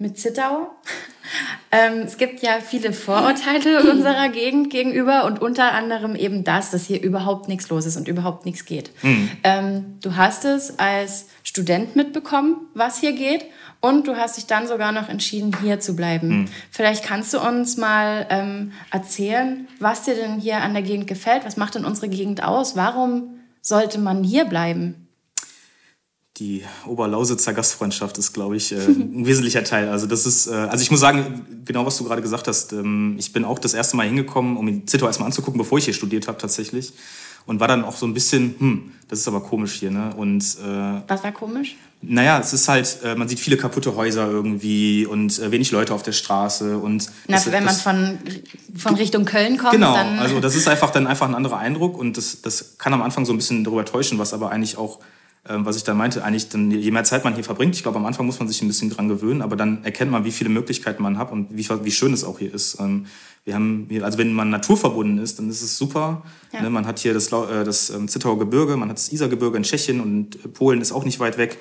mit 0.00 0.18
Zittau. 0.18 0.70
Ähm, 1.70 2.00
es 2.04 2.16
gibt 2.16 2.42
ja 2.42 2.58
viele 2.60 2.92
Vorurteile 2.92 3.88
unserer 3.88 4.28
Gegend 4.32 4.70
gegenüber 4.70 5.24
und 5.26 5.40
unter 5.40 5.72
anderem 5.72 6.16
eben 6.16 6.42
das, 6.42 6.72
dass 6.72 6.86
hier 6.86 7.00
überhaupt 7.00 7.46
nichts 7.46 7.68
los 7.68 7.86
ist 7.86 7.96
und 7.96 8.08
überhaupt 8.08 8.44
nichts 8.44 8.64
geht. 8.64 8.90
Mhm. 9.02 9.30
Ähm, 9.44 9.98
du 10.02 10.16
hast 10.16 10.44
es 10.44 10.78
als 10.80 11.28
Student 11.44 11.94
mitbekommen, 11.94 12.56
was 12.74 12.98
hier 12.98 13.12
geht 13.12 13.44
und 13.80 14.08
du 14.08 14.16
hast 14.16 14.36
dich 14.36 14.46
dann 14.46 14.66
sogar 14.66 14.90
noch 14.90 15.08
entschieden, 15.08 15.56
hier 15.62 15.78
zu 15.78 15.94
bleiben. 15.94 16.28
Mhm. 16.28 16.44
Vielleicht 16.70 17.04
kannst 17.04 17.32
du 17.32 17.40
uns 17.40 17.76
mal 17.76 18.26
ähm, 18.30 18.72
erzählen, 18.90 19.68
was 19.78 20.02
dir 20.02 20.16
denn 20.16 20.40
hier 20.40 20.58
an 20.58 20.72
der 20.72 20.82
Gegend 20.82 21.06
gefällt. 21.06 21.44
Was 21.44 21.56
macht 21.56 21.76
denn 21.76 21.84
unsere 21.84 22.08
Gegend 22.08 22.42
aus? 22.42 22.74
Warum 22.74 23.38
sollte 23.62 23.98
man 23.98 24.24
hier 24.24 24.44
bleiben? 24.46 25.06
Die 26.40 26.64
Oberlausitzer 26.86 27.52
Gastfreundschaft 27.52 28.16
ist, 28.16 28.32
glaube 28.32 28.56
ich, 28.56 28.72
äh, 28.72 28.76
ein 28.76 29.26
wesentlicher 29.26 29.62
Teil. 29.62 29.90
Also 29.90 30.06
das 30.06 30.24
ist, 30.24 30.46
äh, 30.46 30.52
also 30.52 30.82
ich 30.82 30.90
muss 30.90 31.00
sagen, 31.00 31.46
genau 31.66 31.84
was 31.84 31.98
du 31.98 32.04
gerade 32.04 32.22
gesagt 32.22 32.48
hast, 32.48 32.72
ähm, 32.72 33.16
ich 33.18 33.32
bin 33.32 33.44
auch 33.44 33.58
das 33.58 33.74
erste 33.74 33.96
Mal 33.96 34.06
hingekommen, 34.06 34.56
um 34.56 34.86
Zittau 34.86 35.06
erstmal 35.06 35.26
anzugucken, 35.26 35.58
bevor 35.58 35.78
ich 35.78 35.84
hier 35.84 35.94
studiert 35.94 36.26
habe 36.26 36.38
tatsächlich. 36.38 36.94
Und 37.46 37.58
war 37.58 37.68
dann 37.68 37.84
auch 37.84 37.96
so 37.96 38.06
ein 38.06 38.12
bisschen, 38.12 38.54
hm, 38.58 38.92
das 39.08 39.20
ist 39.20 39.28
aber 39.28 39.40
komisch 39.40 39.72
hier, 39.74 39.90
ne? 39.90 40.14
Und, 40.14 40.42
äh, 40.42 41.00
was 41.08 41.24
war 41.24 41.32
komisch? 41.32 41.76
Naja, 42.02 42.38
es 42.38 42.52
ist 42.52 42.68
halt, 42.68 42.98
äh, 43.02 43.14
man 43.14 43.28
sieht 43.28 43.40
viele 43.40 43.56
kaputte 43.56 43.96
Häuser 43.96 44.28
irgendwie 44.30 45.06
und 45.06 45.50
wenig 45.50 45.70
Leute 45.70 45.94
auf 45.94 46.02
der 46.02 46.12
Straße. 46.12 46.78
Und 46.78 47.10
Na, 47.26 47.36
das, 47.36 47.50
wenn 47.50 47.64
das, 47.64 47.84
man 47.84 48.18
von, 48.18 48.18
von 48.76 48.94
Richtung 48.94 49.24
Köln 49.24 49.56
kommt, 49.58 49.72
genau, 49.72 49.94
dann... 49.94 50.18
also 50.18 50.40
das 50.40 50.54
ist 50.54 50.68
einfach 50.68 50.90
dann 50.90 51.06
einfach 51.06 51.28
ein 51.28 51.34
anderer 51.34 51.58
Eindruck 51.58 51.98
und 51.98 52.16
das, 52.16 52.42
das 52.42 52.78
kann 52.78 52.92
am 52.92 53.02
Anfang 53.02 53.24
so 53.24 53.32
ein 53.32 53.36
bisschen 53.36 53.64
darüber 53.64 53.84
täuschen, 53.84 54.18
was 54.18 54.32
aber 54.32 54.50
eigentlich 54.50 54.76
auch 54.76 55.00
was 55.44 55.76
ich 55.76 55.84
da 55.84 55.94
meinte, 55.94 56.22
eigentlich, 56.22 56.48
dann, 56.50 56.70
je 56.70 56.90
mehr 56.90 57.04
Zeit 57.04 57.24
man 57.24 57.34
hier 57.34 57.44
verbringt, 57.44 57.74
ich 57.74 57.82
glaube, 57.82 57.98
am 57.98 58.04
Anfang 58.04 58.26
muss 58.26 58.38
man 58.38 58.48
sich 58.48 58.60
ein 58.60 58.68
bisschen 58.68 58.90
dran 58.90 59.08
gewöhnen, 59.08 59.40
aber 59.40 59.56
dann 59.56 59.82
erkennt 59.84 60.10
man, 60.10 60.24
wie 60.24 60.32
viele 60.32 60.50
Möglichkeiten 60.50 61.02
man 61.02 61.16
hat 61.16 61.32
und 61.32 61.56
wie, 61.56 61.66
wie 61.82 61.90
schön 61.90 62.12
es 62.12 62.24
auch 62.24 62.38
hier 62.38 62.52
ist. 62.52 62.78
Ähm, 62.78 63.06
wir 63.44 63.54
haben 63.54 63.86
hier, 63.88 64.04
also 64.04 64.18
wenn 64.18 64.34
man 64.34 64.50
naturverbunden 64.50 65.18
ist, 65.18 65.38
dann 65.38 65.48
ist 65.48 65.62
es 65.62 65.78
super. 65.78 66.22
Ja. 66.52 66.60
Ne, 66.60 66.70
man 66.70 66.86
hat 66.86 66.98
hier 66.98 67.14
das, 67.14 67.32
äh, 67.32 67.64
das 67.64 67.88
ähm, 67.88 68.06
Zittauer 68.06 68.38
Gebirge, 68.38 68.76
man 68.76 68.90
hat 68.90 68.98
das 68.98 69.10
Isergebirge 69.12 69.56
in 69.56 69.62
Tschechien 69.62 70.00
und 70.00 70.52
Polen 70.52 70.80
ist 70.82 70.92
auch 70.92 71.04
nicht 71.04 71.20
weit 71.20 71.38
weg. 71.38 71.56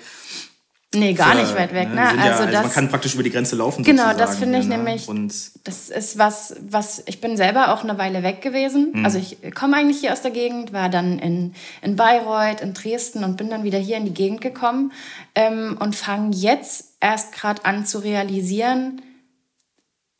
Nee, 0.95 1.13
gar 1.13 1.35
nicht 1.35 1.55
weit 1.55 1.71
weg. 1.71 1.89
Ne? 1.89 1.95
ne? 1.95 2.07
Also, 2.07 2.17
ja, 2.17 2.31
also 2.31 2.51
das, 2.51 2.63
man 2.63 2.71
kann 2.71 2.89
praktisch 2.89 3.13
über 3.13 3.21
die 3.21 3.29
Grenze 3.29 3.55
laufen. 3.55 3.83
Genau, 3.83 4.11
das 4.13 4.37
finde 4.37 4.57
ich 4.57 4.65
ne? 4.65 4.77
nämlich. 4.77 5.07
Und 5.07 5.31
das 5.63 5.89
ist 5.89 6.17
was, 6.17 6.55
was 6.67 7.03
ich 7.05 7.21
bin 7.21 7.37
selber 7.37 7.73
auch 7.73 7.83
eine 7.83 7.99
Weile 7.99 8.23
weg 8.23 8.41
gewesen. 8.41 8.93
Mhm. 8.93 9.05
Also 9.05 9.19
ich 9.19 9.37
komme 9.53 9.77
eigentlich 9.77 9.99
hier 9.99 10.13
aus 10.13 10.23
der 10.23 10.31
Gegend, 10.31 10.73
war 10.73 10.89
dann 10.89 11.19
in, 11.19 11.53
in 11.83 11.95
Bayreuth, 11.95 12.61
in 12.61 12.73
Dresden 12.73 13.23
und 13.23 13.37
bin 13.37 13.51
dann 13.51 13.63
wieder 13.63 13.77
hier 13.77 13.97
in 13.97 14.05
die 14.05 14.15
Gegend 14.15 14.41
gekommen 14.41 14.91
ähm, 15.35 15.77
und 15.79 15.95
fange 15.95 16.35
jetzt 16.35 16.95
erst 16.99 17.33
gerade 17.33 17.65
an 17.65 17.85
zu 17.85 17.99
realisieren, 17.99 19.03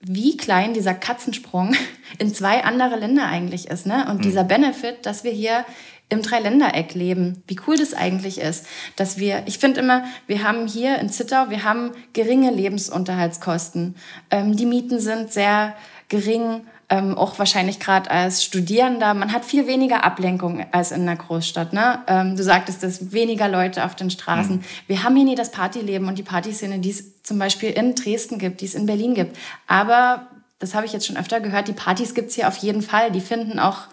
wie 0.02 0.38
klein 0.38 0.76
dieser 0.76 0.94
Katzensprung 0.94 1.76
in 2.20 2.32
zwei 2.32 2.64
andere 2.64 2.96
Länder 2.96 3.26
eigentlich 3.26 3.70
ist. 3.70 3.88
Ne? 3.88 4.06
Und 4.08 4.20
mhm. 4.20 4.22
dieser 4.22 4.44
Benefit, 4.44 5.08
dass 5.08 5.24
wir 5.24 5.32
hier 5.32 5.66
im 6.10 6.22
Dreiländereck 6.24 6.96
leben. 6.96 7.44
Wie 7.48 7.60
cool 7.68 7.78
das 7.78 7.94
eigentlich 7.94 8.40
ist, 8.40 8.66
dass 8.96 9.18
wir, 9.18 9.44
ich 9.46 9.60
finde 9.60 9.80
immer, 9.80 10.04
wir 10.28 10.44
haben 10.44 10.68
hier 10.68 10.98
in 10.98 11.10
Zittau, 11.10 11.50
wir 11.50 11.64
haben 11.64 11.92
geringe 12.14 12.52
Lebensunterhaltskosten. 12.52 13.96
Ähm, 14.32 14.58
die 14.58 14.66
Mieten 14.66 15.00
sind 15.00 15.32
sehr 15.32 15.76
gering, 16.10 16.62
ähm, 16.90 17.16
auch 17.16 17.38
wahrscheinlich 17.38 17.80
gerade 17.80 18.10
als 18.10 18.44
Studierender. 18.44 19.14
Man 19.14 19.32
hat 19.32 19.46
viel 19.46 19.68
weniger 19.68 20.04
Ablenkung 20.04 20.66
als 20.72 20.92
in 20.92 21.04
einer 21.04 21.16
Großstadt. 21.16 21.72
Ne? 21.72 22.00
Ähm, 22.08 22.36
du 22.36 22.44
sagtest 22.44 22.84
es, 22.84 23.12
weniger 23.12 23.48
Leute 23.48 23.86
auf 23.86 23.96
den 23.96 24.10
Straßen. 24.10 24.58
Mhm. 24.58 24.64
Wir 24.88 25.04
haben 25.04 25.16
hier 25.16 25.26
nie 25.26 25.36
das 25.36 25.52
Partyleben 25.52 26.08
und 26.08 26.18
die 26.18 26.24
Partyszene, 26.24 26.80
die 26.80 26.90
es 26.90 27.22
zum 27.22 27.38
Beispiel 27.38 27.70
in 27.70 27.94
Dresden 27.94 28.40
gibt, 28.40 28.62
die 28.62 28.66
es 28.66 28.74
in 28.74 28.88
Berlin 28.88 29.14
gibt. 29.14 29.38
Aber, 29.68 30.28
das 30.58 30.74
habe 30.74 30.88
ich 30.88 30.92
jetzt 30.92 31.06
schon 31.06 31.18
öfter 31.18 31.40
gehört, 31.40 31.68
die 31.68 31.74
Partys 31.74 32.16
gibt's 32.16 32.34
hier 32.34 32.48
auf 32.48 32.58
jeden 32.58 32.82
Fall. 32.82 33.12
Die 33.12 33.22
finden 33.22 33.60
auch 33.60 33.84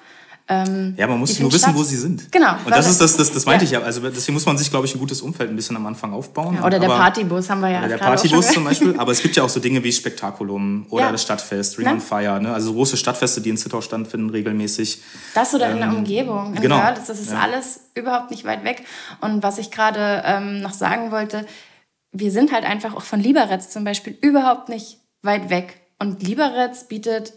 ähm, 0.48 0.94
ja, 0.96 1.08
man 1.08 1.18
muss 1.18 1.40
nur 1.40 1.50
wissen, 1.50 1.64
statt. 1.64 1.74
wo 1.74 1.82
sie 1.82 1.96
sind. 1.96 2.30
Genau. 2.30 2.52
Und 2.64 2.70
das 2.70 2.88
ist 2.88 3.00
das, 3.00 3.16
das, 3.16 3.32
das 3.32 3.46
meinte 3.46 3.64
ja. 3.64 3.66
ich 3.66 3.72
ja. 3.72 3.80
Also 3.80 4.00
deswegen 4.08 4.34
muss 4.34 4.46
man 4.46 4.56
sich, 4.56 4.70
glaube 4.70 4.86
ich, 4.86 4.94
ein 4.94 5.00
gutes 5.00 5.20
Umfeld 5.20 5.50
ein 5.50 5.56
bisschen 5.56 5.74
am 5.74 5.84
Anfang 5.86 6.12
aufbauen. 6.12 6.54
Ja, 6.54 6.64
oder 6.64 6.78
der 6.78 6.88
aber, 6.88 6.98
Partybus 6.98 7.50
haben 7.50 7.60
wir 7.60 7.70
ja. 7.70 7.80
Oder 7.80 7.88
der 7.88 7.98
Partybus 7.98 8.52
zum 8.52 8.62
Beispiel. 8.62 8.94
Aber 8.98 9.10
es 9.10 9.20
gibt 9.20 9.34
ja 9.34 9.42
auch 9.42 9.48
so 9.48 9.58
Dinge 9.58 9.82
wie 9.82 9.90
Spektakulum 9.90 10.86
oder 10.90 11.06
ja. 11.06 11.12
das 11.12 11.22
Stadtfest, 11.22 11.78
Ring 11.78 11.88
on 11.88 12.00
Fire. 12.00 12.40
Ne? 12.40 12.52
Also 12.52 12.72
große 12.72 12.96
Stadtfeste, 12.96 13.40
die 13.40 13.50
in 13.50 13.56
Zittau 13.56 13.80
stattfinden 13.80 14.30
regelmäßig. 14.30 15.02
Das 15.34 15.52
oder 15.52 15.66
ähm, 15.66 15.72
in 15.72 15.78
der 15.78 15.88
ähm, 15.88 15.96
Umgebung. 15.96 16.54
In 16.54 16.62
genau. 16.62 16.80
Görlitz, 16.80 17.06
das 17.08 17.20
ist 17.20 17.32
alles 17.32 17.80
überhaupt 17.94 18.30
nicht 18.30 18.44
weit 18.44 18.62
weg. 18.62 18.84
Und 19.20 19.42
was 19.42 19.58
ich 19.58 19.72
gerade 19.72 20.22
ähm, 20.24 20.60
noch 20.60 20.74
sagen 20.74 21.10
wollte, 21.10 21.44
wir 22.12 22.30
sind 22.30 22.52
halt 22.52 22.64
einfach 22.64 22.94
auch 22.94 23.02
von 23.02 23.18
Liberec 23.18 23.68
zum 23.68 23.82
Beispiel 23.82 24.16
überhaupt 24.20 24.68
nicht 24.68 25.00
weit 25.22 25.50
weg. 25.50 25.80
Und 25.98 26.22
Liberec 26.22 26.88
bietet 26.88 27.32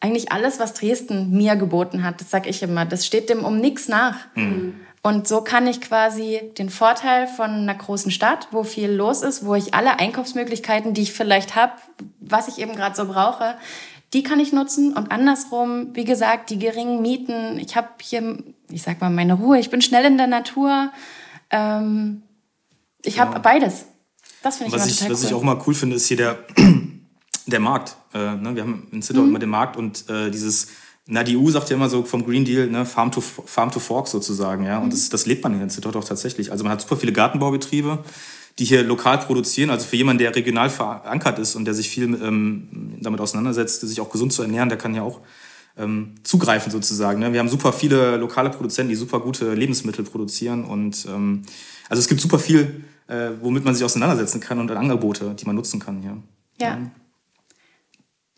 eigentlich 0.00 0.32
alles, 0.32 0.58
was 0.58 0.74
Dresden 0.74 1.30
mir 1.30 1.56
geboten 1.56 2.04
hat, 2.04 2.20
das 2.20 2.30
sage 2.30 2.50
ich 2.50 2.62
immer, 2.62 2.84
das 2.84 3.06
steht 3.06 3.28
dem 3.30 3.44
um 3.44 3.58
nichts 3.58 3.88
nach. 3.88 4.16
Mhm. 4.34 4.74
Und 5.02 5.28
so 5.28 5.40
kann 5.40 5.68
ich 5.68 5.80
quasi 5.80 6.40
den 6.58 6.68
Vorteil 6.68 7.28
von 7.28 7.50
einer 7.50 7.74
großen 7.76 8.10
Stadt, 8.10 8.48
wo 8.50 8.64
viel 8.64 8.90
los 8.90 9.22
ist, 9.22 9.44
wo 9.44 9.54
ich 9.54 9.72
alle 9.72 10.00
Einkaufsmöglichkeiten, 10.00 10.94
die 10.94 11.02
ich 11.02 11.12
vielleicht 11.12 11.54
habe, 11.54 11.72
was 12.18 12.48
ich 12.48 12.58
eben 12.58 12.74
gerade 12.74 12.96
so 12.96 13.06
brauche, 13.06 13.54
die 14.12 14.22
kann 14.24 14.40
ich 14.40 14.52
nutzen. 14.52 14.94
Und 14.94 15.12
andersrum, 15.12 15.94
wie 15.94 16.04
gesagt, 16.04 16.50
die 16.50 16.58
geringen 16.58 17.02
Mieten. 17.02 17.58
Ich 17.58 17.76
habe 17.76 17.88
hier, 18.00 18.38
ich 18.68 18.82
sag 18.82 19.00
mal, 19.00 19.10
meine 19.10 19.34
Ruhe. 19.34 19.58
Ich 19.60 19.70
bin 19.70 19.80
schnell 19.80 20.04
in 20.04 20.16
der 20.16 20.26
Natur. 20.26 20.90
Ähm, 21.50 22.22
ich 23.04 23.20
habe 23.20 23.34
ja. 23.34 23.38
beides. 23.38 23.86
Das 24.42 24.56
finde 24.58 24.74
ich 24.74 24.80
was 24.80 24.86
immer 24.86 24.96
total 24.96 25.06
ich, 25.06 25.12
Was 25.12 25.24
ich 25.24 25.34
auch 25.34 25.42
mal 25.42 25.62
cool 25.66 25.74
finde, 25.74 25.96
ist 25.96 26.06
hier 26.06 26.16
der 26.16 26.38
der 27.46 27.60
Markt. 27.60 27.96
Äh, 28.12 28.34
ne? 28.36 28.54
Wir 28.54 28.62
haben 28.62 28.86
in 28.92 29.02
Zittau 29.02 29.22
mhm. 29.22 29.30
immer 29.30 29.38
den 29.38 29.50
Markt 29.50 29.76
und 29.76 30.08
äh, 30.08 30.30
dieses, 30.30 30.68
na, 31.06 31.22
die 31.22 31.36
EU 31.36 31.48
sagt 31.50 31.70
ja 31.70 31.76
immer 31.76 31.88
so 31.88 32.02
vom 32.02 32.24
Green 32.24 32.44
Deal, 32.44 32.66
ne, 32.68 32.84
Farm 32.84 33.12
to, 33.12 33.20
Farm 33.20 33.70
to 33.70 33.80
Fork 33.80 34.08
sozusagen, 34.08 34.64
ja. 34.64 34.78
Und 34.78 34.86
mhm. 34.86 34.90
das, 34.90 35.08
das 35.08 35.26
lebt 35.26 35.44
man 35.44 35.54
hier 35.54 35.62
in 35.62 35.70
Zittau 35.70 35.90
doch 35.90 36.04
tatsächlich. 36.04 36.50
Also 36.50 36.64
man 36.64 36.72
hat 36.72 36.82
super 36.82 36.96
viele 36.96 37.12
Gartenbaubetriebe, 37.12 38.00
die 38.58 38.64
hier 38.64 38.82
lokal 38.82 39.18
produzieren. 39.18 39.70
Also 39.70 39.86
für 39.86 39.96
jemanden, 39.96 40.18
der 40.18 40.34
regional 40.34 40.70
verankert 40.70 41.38
ist 41.38 41.54
und 41.54 41.64
der 41.64 41.74
sich 41.74 41.88
viel 41.88 42.04
ähm, 42.22 42.96
damit 43.00 43.20
auseinandersetzt, 43.20 43.82
sich 43.82 44.00
auch 44.00 44.10
gesund 44.10 44.32
zu 44.32 44.42
ernähren, 44.42 44.68
der 44.68 44.78
kann 44.78 44.94
ja 44.94 45.02
auch 45.02 45.20
ähm, 45.76 46.14
zugreifen 46.22 46.72
sozusagen. 46.72 47.20
Ne? 47.20 47.32
Wir 47.32 47.40
haben 47.40 47.48
super 47.48 47.72
viele 47.72 48.16
lokale 48.16 48.50
Produzenten, 48.50 48.88
die 48.88 48.96
super 48.96 49.20
gute 49.20 49.54
Lebensmittel 49.54 50.04
produzieren 50.04 50.64
und 50.64 51.06
ähm, 51.08 51.42
also 51.88 52.00
es 52.00 52.08
gibt 52.08 52.20
super 52.20 52.38
viel, 52.38 52.84
äh, 53.08 53.30
womit 53.40 53.64
man 53.64 53.74
sich 53.74 53.84
auseinandersetzen 53.84 54.40
kann 54.40 54.58
und 54.58 54.70
Angebote, 54.70 55.34
die 55.38 55.44
man 55.44 55.54
nutzen 55.54 55.78
kann 55.78 56.00
hier. 56.00 56.16
Ja. 56.58 56.68
ja. 56.68 56.90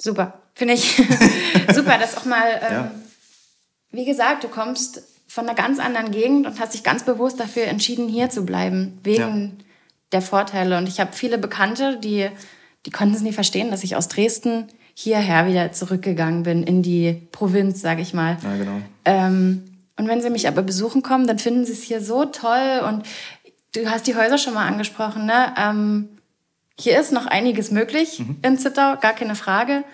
Super. 0.00 0.40
Finde 0.54 0.74
ich 0.74 0.96
super, 1.74 1.98
dass 1.98 2.16
auch 2.16 2.24
mal, 2.24 2.48
ähm, 2.62 2.72
ja. 2.72 2.90
wie 3.92 4.04
gesagt, 4.04 4.44
du 4.44 4.48
kommst 4.48 5.02
von 5.28 5.46
einer 5.46 5.54
ganz 5.54 5.78
anderen 5.78 6.10
Gegend 6.10 6.46
und 6.46 6.58
hast 6.58 6.74
dich 6.74 6.82
ganz 6.82 7.04
bewusst 7.04 7.38
dafür 7.38 7.64
entschieden, 7.64 8.08
hier 8.08 8.30
zu 8.30 8.44
bleiben. 8.44 8.98
Wegen 9.04 9.56
ja. 9.58 9.64
der 10.12 10.22
Vorteile. 10.22 10.78
Und 10.78 10.88
ich 10.88 11.00
habe 11.00 11.12
viele 11.12 11.38
Bekannte, 11.38 11.98
die, 11.98 12.28
die 12.86 12.90
konnten 12.90 13.14
es 13.14 13.20
nie 13.20 13.32
verstehen, 13.32 13.70
dass 13.70 13.84
ich 13.84 13.94
aus 13.94 14.08
Dresden 14.08 14.68
hierher 14.94 15.46
wieder 15.46 15.70
zurückgegangen 15.70 16.42
bin 16.42 16.64
in 16.64 16.82
die 16.82 17.22
Provinz, 17.30 17.80
sage 17.80 18.02
ich 18.02 18.14
mal. 18.14 18.36
Ja, 18.42 18.56
genau. 18.56 18.80
Ähm, 19.04 19.64
und 19.96 20.08
wenn 20.08 20.20
sie 20.20 20.30
mich 20.30 20.48
aber 20.48 20.62
besuchen 20.62 21.02
kommen, 21.02 21.26
dann 21.26 21.38
finden 21.38 21.64
sie 21.64 21.72
es 21.72 21.82
hier 21.82 22.00
so 22.00 22.24
toll. 22.24 22.82
Und 22.86 23.04
du 23.74 23.88
hast 23.88 24.06
die 24.06 24.16
Häuser 24.16 24.38
schon 24.38 24.54
mal 24.54 24.66
angesprochen, 24.66 25.26
ne? 25.26 25.54
Ähm, 25.56 26.08
hier 26.78 26.98
ist 27.00 27.12
noch 27.12 27.26
einiges 27.26 27.70
möglich 27.70 28.20
mhm. 28.20 28.36
in 28.42 28.58
Zittau, 28.58 28.96
gar 29.00 29.14
keine 29.14 29.34
Frage. 29.34 29.84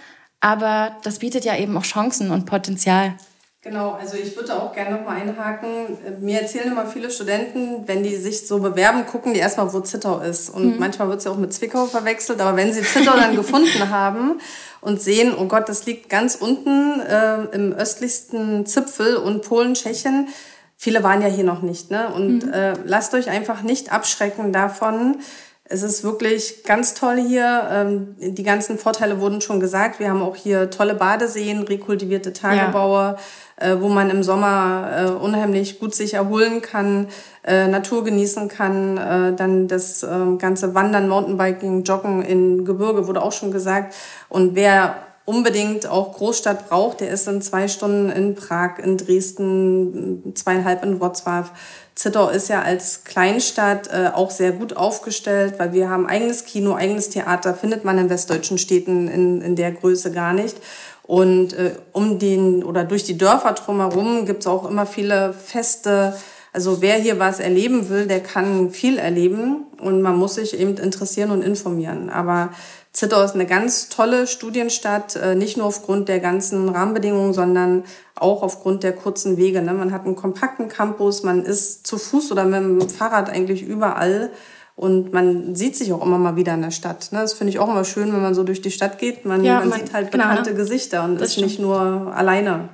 Aber 0.41 0.97
das 1.03 1.20
bietet 1.20 1.45
ja 1.45 1.57
eben 1.57 1.76
auch 1.76 1.85
Chancen 1.85 2.30
und 2.30 2.45
Potenzial. 2.45 3.14
Genau, 3.62 3.93
also 3.93 4.18
ich 4.18 4.37
würde 4.37 4.55
auch 4.55 4.74
gerne 4.74 4.97
noch 4.97 5.07
mal 5.07 5.16
einhaken. 5.16 5.97
Mir 6.20 6.43
erzählen 6.43 6.70
immer 6.70 6.87
viele 6.87 7.11
Studenten, 7.11 7.89
wenn 7.89 8.03
die 8.03 8.14
sich 8.14 8.47
so 8.47 8.59
bewerben, 8.59 9.07
gucken 9.07 9.32
die 9.32 9.41
erstmal, 9.41 9.72
wo 9.72 9.80
Zittau 9.80 10.20
ist. 10.20 10.51
Und 10.51 10.74
mhm. 10.74 10.78
manchmal 10.78 11.09
wird 11.09 11.20
es 11.20 11.24
ja 11.24 11.30
auch 11.30 11.39
mit 11.39 11.55
Zwickau 11.55 11.87
verwechselt. 11.87 12.43
Aber 12.43 12.59
wenn 12.59 12.74
sie 12.74 12.82
Zittau 12.82 13.12
dann 13.16 13.37
gefunden 13.37 13.89
haben 13.89 14.39
und 14.82 15.01
sehen, 15.01 15.35
oh 15.35 15.47
Gott, 15.47 15.70
das 15.70 15.87
liegt 15.87 16.11
ganz 16.11 16.35
unten 16.35 17.01
äh, 17.01 17.45
im 17.53 17.72
östlichsten 17.72 18.66
Zipfel 18.66 19.16
und 19.16 19.41
Polen, 19.41 19.72
Tschechien, 19.72 20.28
viele 20.76 21.03
waren 21.03 21.22
ja 21.22 21.28
hier 21.28 21.45
noch 21.45 21.62
nicht. 21.62 21.91
Ne? 21.91 22.12
Und 22.12 22.45
mhm. 22.45 22.53
äh, 22.53 22.74
lasst 22.85 23.14
euch 23.14 23.30
einfach 23.30 23.62
nicht 23.62 23.91
abschrecken 23.91 24.53
davon, 24.53 25.20
es 25.66 25.82
ist 25.82 26.04
wirklich 26.04 26.62
ganz 26.64 26.92
toll 26.92 27.16
hier. 27.16 27.68
Ähm, 27.70 28.16
die 28.18 28.42
ganzen 28.42 28.76
Vorteile 28.76 29.20
wurden 29.20 29.40
schon 29.40 29.60
gesagt. 29.60 29.98
Wir 29.98 30.10
haben 30.10 30.22
auch 30.22 30.36
hier 30.36 30.70
tolle 30.70 30.94
Badeseen, 30.94 31.62
rekultivierte 31.62 32.34
Tagebaue, 32.34 33.16
ja. 33.16 33.16
Äh, 33.56 33.80
wo 33.80 33.88
man 33.88 34.10
im 34.10 34.22
Sommer 34.22 34.90
äh, 34.94 35.10
unheimlich 35.10 35.78
gut 35.78 35.94
sich 35.94 36.14
erholen 36.14 36.60
kann, 36.60 37.08
äh, 37.46 37.66
Natur 37.66 38.04
genießen 38.04 38.48
kann. 38.48 38.96
Dann 39.36 39.68
das 39.68 40.02
ähm, 40.02 40.38
ganze 40.38 40.74
Wandern, 40.74 41.08
Mountainbiking, 41.08 41.84
Joggen 41.84 42.22
in 42.22 42.64
Gebirge 42.64 43.06
wurde 43.06 43.22
auch 43.22 43.32
schon 43.32 43.50
gesagt. 43.50 43.94
Und 44.28 44.54
wer 44.54 45.03
unbedingt 45.25 45.87
auch 45.87 46.12
Großstadt 46.14 46.68
braucht, 46.68 47.01
der 47.01 47.11
ist 47.11 47.27
in 47.29 47.41
zwei 47.41 47.68
Stunden 47.68 48.11
in 48.11 48.35
Prag, 48.35 48.79
in 48.79 48.97
Dresden, 48.99 50.35
zweieinhalb 50.35 50.85
in 50.85 51.01
Wrocław 51.01 51.47
Zittau 51.95 52.29
ist 52.29 52.49
ja 52.49 52.62
als 52.62 53.05
Kleinstadt 53.05 53.89
äh, 53.93 54.11
auch 54.12 54.31
sehr 54.31 54.51
gut 54.53 54.77
aufgestellt, 54.77 55.55
weil 55.59 55.72
wir 55.72 55.89
haben 55.89 56.07
eigenes 56.09 56.45
Kino, 56.45 56.75
eigenes 56.75 57.11
Theater, 57.11 57.55
findet 57.55 57.85
man 57.85 57.99
in 57.99 58.11
westdeutschen 58.11 58.59
Städten 58.59 59.07
in, 59.07 59.41
in 59.41 59.55
der 59.55 59.70
Größe 59.70 60.11
gar 60.11 60.33
nicht. 60.33 60.57
Und 61.05 61.53
äh, 61.53 61.77
um 61.93 62.18
den 62.18 62.64
oder 62.64 62.85
durch 62.85 63.05
die 63.05 63.16
Dörfer 63.16 63.53
drumherum 63.53 64.27
gibt 64.27 64.41
es 64.41 64.47
auch 64.49 64.68
immer 64.68 64.87
viele 64.87 65.35
Feste. 65.35 66.16
Also 66.53 66.81
wer 66.81 66.97
hier 66.97 67.20
was 67.20 67.39
erleben 67.39 67.89
will, 67.89 68.07
der 68.07 68.20
kann 68.20 68.70
viel 68.70 68.99
erleben 68.99 69.66
und 69.81 70.03
man 70.03 70.16
muss 70.16 70.35
sich 70.35 70.59
eben 70.59 70.77
interessieren 70.77 71.31
und 71.31 71.43
informieren. 71.43 72.11
Aber 72.11 72.51
Zittau 72.95 73.24
ist 73.24 73.34
eine 73.34 73.45
ganz 73.45 73.88
tolle 73.88 74.28
Studienstadt, 74.28 75.16
äh, 75.16 75.34
nicht 75.34 75.57
nur 75.57 75.66
aufgrund 75.66 76.09
der 76.09 76.20
ganzen 76.20 76.68
Rahmenbedingungen, 76.68 77.34
sondern 77.34 77.82
auch 78.14 78.45
aufgrund 78.45 78.84
der 78.84 78.92
kurzen 78.92 79.36
Wege. 79.36 79.61
Ne? 79.62 79.74
Man 79.74 79.92
hat 79.92 80.07
einen 80.07 80.14
kompakten 80.14 80.68
Campus, 80.68 81.24
man 81.24 81.45
ist 81.45 81.88
zu 81.88 81.99
Fuß 81.99 82.30
oder 82.30 82.45
mit 82.45 82.55
dem 82.55 82.88
Fahrrad 82.88 83.28
eigentlich 83.28 83.62
überall 83.64 84.30
und 84.76 85.12
man 85.12 85.57
sieht 85.57 85.76
sich 85.76 85.92
auch 85.92 86.07
immer 86.07 86.18
mal 86.18 86.36
wieder 86.36 86.55
in 86.55 86.62
der 86.62 86.70
Stadt. 86.70 87.11
Ne? 87.11 87.18
Das 87.18 87.32
finde 87.32 87.51
ich 87.51 87.59
auch 87.59 87.68
immer 87.68 87.84
schön, 87.84 88.12
wenn 88.12 88.22
man 88.22 88.32
so 88.32 88.45
durch 88.45 88.62
die 88.62 88.70
Stadt 88.70 88.99
geht. 88.99 89.24
Man, 89.24 89.42
ja, 89.42 89.59
man, 89.59 89.70
man 89.70 89.80
sieht 89.80 89.92
halt 89.92 90.12
genau, 90.12 90.28
bekannte 90.28 90.51
genau, 90.51 90.62
Gesichter 90.62 91.03
und 91.03 91.20
ist 91.20 91.32
stimmt. 91.32 91.49
nicht 91.49 91.59
nur 91.59 92.14
alleine. 92.14 92.68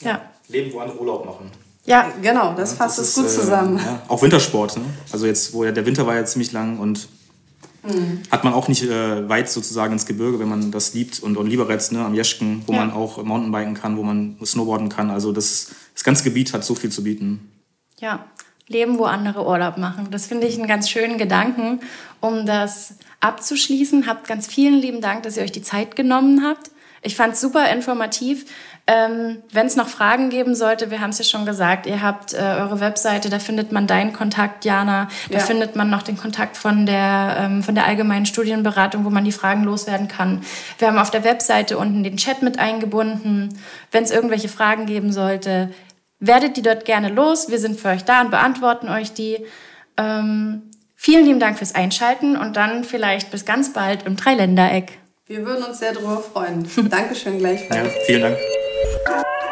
Ja. 0.00 0.22
Leben, 0.48 0.72
wo 0.72 0.78
andere 0.78 0.98
Urlaub 0.98 1.26
machen. 1.26 1.50
Ja, 1.84 2.10
genau, 2.22 2.54
das 2.54 2.70
ja, 2.70 2.76
fasst 2.78 2.98
es 2.98 3.14
gut 3.14 3.28
zusammen. 3.28 3.78
Äh, 3.78 3.82
ja, 3.82 4.02
auch 4.08 4.22
Wintersport. 4.22 4.78
Ne? 4.78 4.84
Also 5.12 5.26
jetzt, 5.26 5.52
wo 5.52 5.64
ja 5.64 5.72
der 5.72 5.84
Winter 5.84 6.06
war 6.06 6.14
ja 6.14 6.24
ziemlich 6.24 6.52
lang 6.52 6.78
und 6.78 7.08
Mhm. 7.86 8.22
Hat 8.30 8.44
man 8.44 8.52
auch 8.52 8.68
nicht 8.68 8.82
äh, 8.84 9.28
weit 9.28 9.48
sozusagen 9.48 9.92
ins 9.92 10.06
Gebirge, 10.06 10.38
wenn 10.38 10.48
man 10.48 10.70
das 10.70 10.94
liebt. 10.94 11.20
Und, 11.20 11.36
und 11.36 11.46
Lieberetz 11.46 11.90
ne, 11.92 12.04
am 12.04 12.14
Jeschken, 12.14 12.62
wo 12.66 12.72
ja. 12.72 12.80
man 12.80 12.92
auch 12.92 13.22
Mountainbiken 13.22 13.74
kann, 13.74 13.96
wo 13.96 14.02
man 14.02 14.36
Snowboarden 14.44 14.88
kann. 14.88 15.10
Also 15.10 15.32
das, 15.32 15.74
das 15.94 16.04
ganze 16.04 16.24
Gebiet 16.24 16.52
hat 16.52 16.64
so 16.64 16.74
viel 16.74 16.90
zu 16.90 17.02
bieten. 17.02 17.52
Ja, 17.98 18.26
leben, 18.68 18.98
wo 18.98 19.04
andere 19.04 19.46
Urlaub 19.46 19.78
machen. 19.78 20.08
Das 20.10 20.26
finde 20.26 20.46
ich 20.46 20.58
einen 20.58 20.68
ganz 20.68 20.90
schönen 20.90 21.18
Gedanken, 21.18 21.80
um 22.20 22.46
das 22.46 22.96
abzuschließen. 23.20 24.06
Habt 24.06 24.28
ganz 24.28 24.46
vielen 24.46 24.74
lieben 24.74 25.00
Dank, 25.00 25.22
dass 25.22 25.36
ihr 25.36 25.42
euch 25.42 25.52
die 25.52 25.62
Zeit 25.62 25.96
genommen 25.96 26.44
habt. 26.44 26.70
Ich 27.02 27.14
fand 27.14 27.34
es 27.34 27.40
super 27.40 27.70
informativ. 27.70 28.46
Ähm, 28.88 29.42
Wenn 29.50 29.66
es 29.66 29.74
noch 29.74 29.88
Fragen 29.88 30.30
geben 30.30 30.54
sollte, 30.54 30.92
wir 30.92 31.00
haben 31.00 31.10
es 31.10 31.18
ja 31.18 31.24
schon 31.24 31.44
gesagt, 31.44 31.86
ihr 31.86 32.02
habt 32.02 32.34
äh, 32.34 32.36
eure 32.36 32.78
Webseite, 32.78 33.28
da 33.30 33.40
findet 33.40 33.72
man 33.72 33.88
deinen 33.88 34.12
Kontakt, 34.12 34.64
Jana. 34.64 35.08
Da 35.28 35.38
ja. 35.38 35.44
findet 35.44 35.74
man 35.74 35.90
noch 35.90 36.02
den 36.02 36.16
Kontakt 36.16 36.56
von 36.56 36.86
der, 36.86 37.36
ähm, 37.40 37.64
von 37.64 37.74
der 37.74 37.84
allgemeinen 37.84 38.26
Studienberatung, 38.26 39.04
wo 39.04 39.10
man 39.10 39.24
die 39.24 39.32
Fragen 39.32 39.64
loswerden 39.64 40.06
kann. 40.06 40.42
Wir 40.78 40.86
haben 40.86 40.98
auf 40.98 41.10
der 41.10 41.24
Webseite 41.24 41.78
unten 41.78 42.04
den 42.04 42.16
Chat 42.16 42.42
mit 42.42 42.60
eingebunden. 42.60 43.58
Wenn 43.90 44.04
es 44.04 44.12
irgendwelche 44.12 44.48
Fragen 44.48 44.86
geben 44.86 45.12
sollte, 45.12 45.70
werdet 46.20 46.56
die 46.56 46.62
dort 46.62 46.84
gerne 46.84 47.08
los. 47.08 47.50
Wir 47.50 47.58
sind 47.58 47.80
für 47.80 47.88
euch 47.88 48.04
da 48.04 48.20
und 48.20 48.30
beantworten 48.30 48.88
euch 48.88 49.12
die. 49.12 49.44
Ähm, 49.96 50.62
vielen 50.94 51.26
lieben 51.26 51.40
Dank 51.40 51.58
fürs 51.58 51.74
Einschalten 51.74 52.36
und 52.36 52.56
dann 52.56 52.84
vielleicht 52.84 53.32
bis 53.32 53.44
ganz 53.44 53.72
bald 53.72 54.04
im 54.04 54.14
Dreiländereck. 54.14 54.92
Wir 55.26 55.44
würden 55.44 55.64
uns 55.64 55.80
sehr 55.80 55.92
darüber 55.92 56.18
freuen. 56.22 56.70
Dankeschön 56.88 57.38
gleichfalls. 57.38 57.92
Ja, 57.92 58.00
vielen 58.06 58.22
Dank. 58.22 58.36
Thank 59.06 59.26
you. 59.42 59.45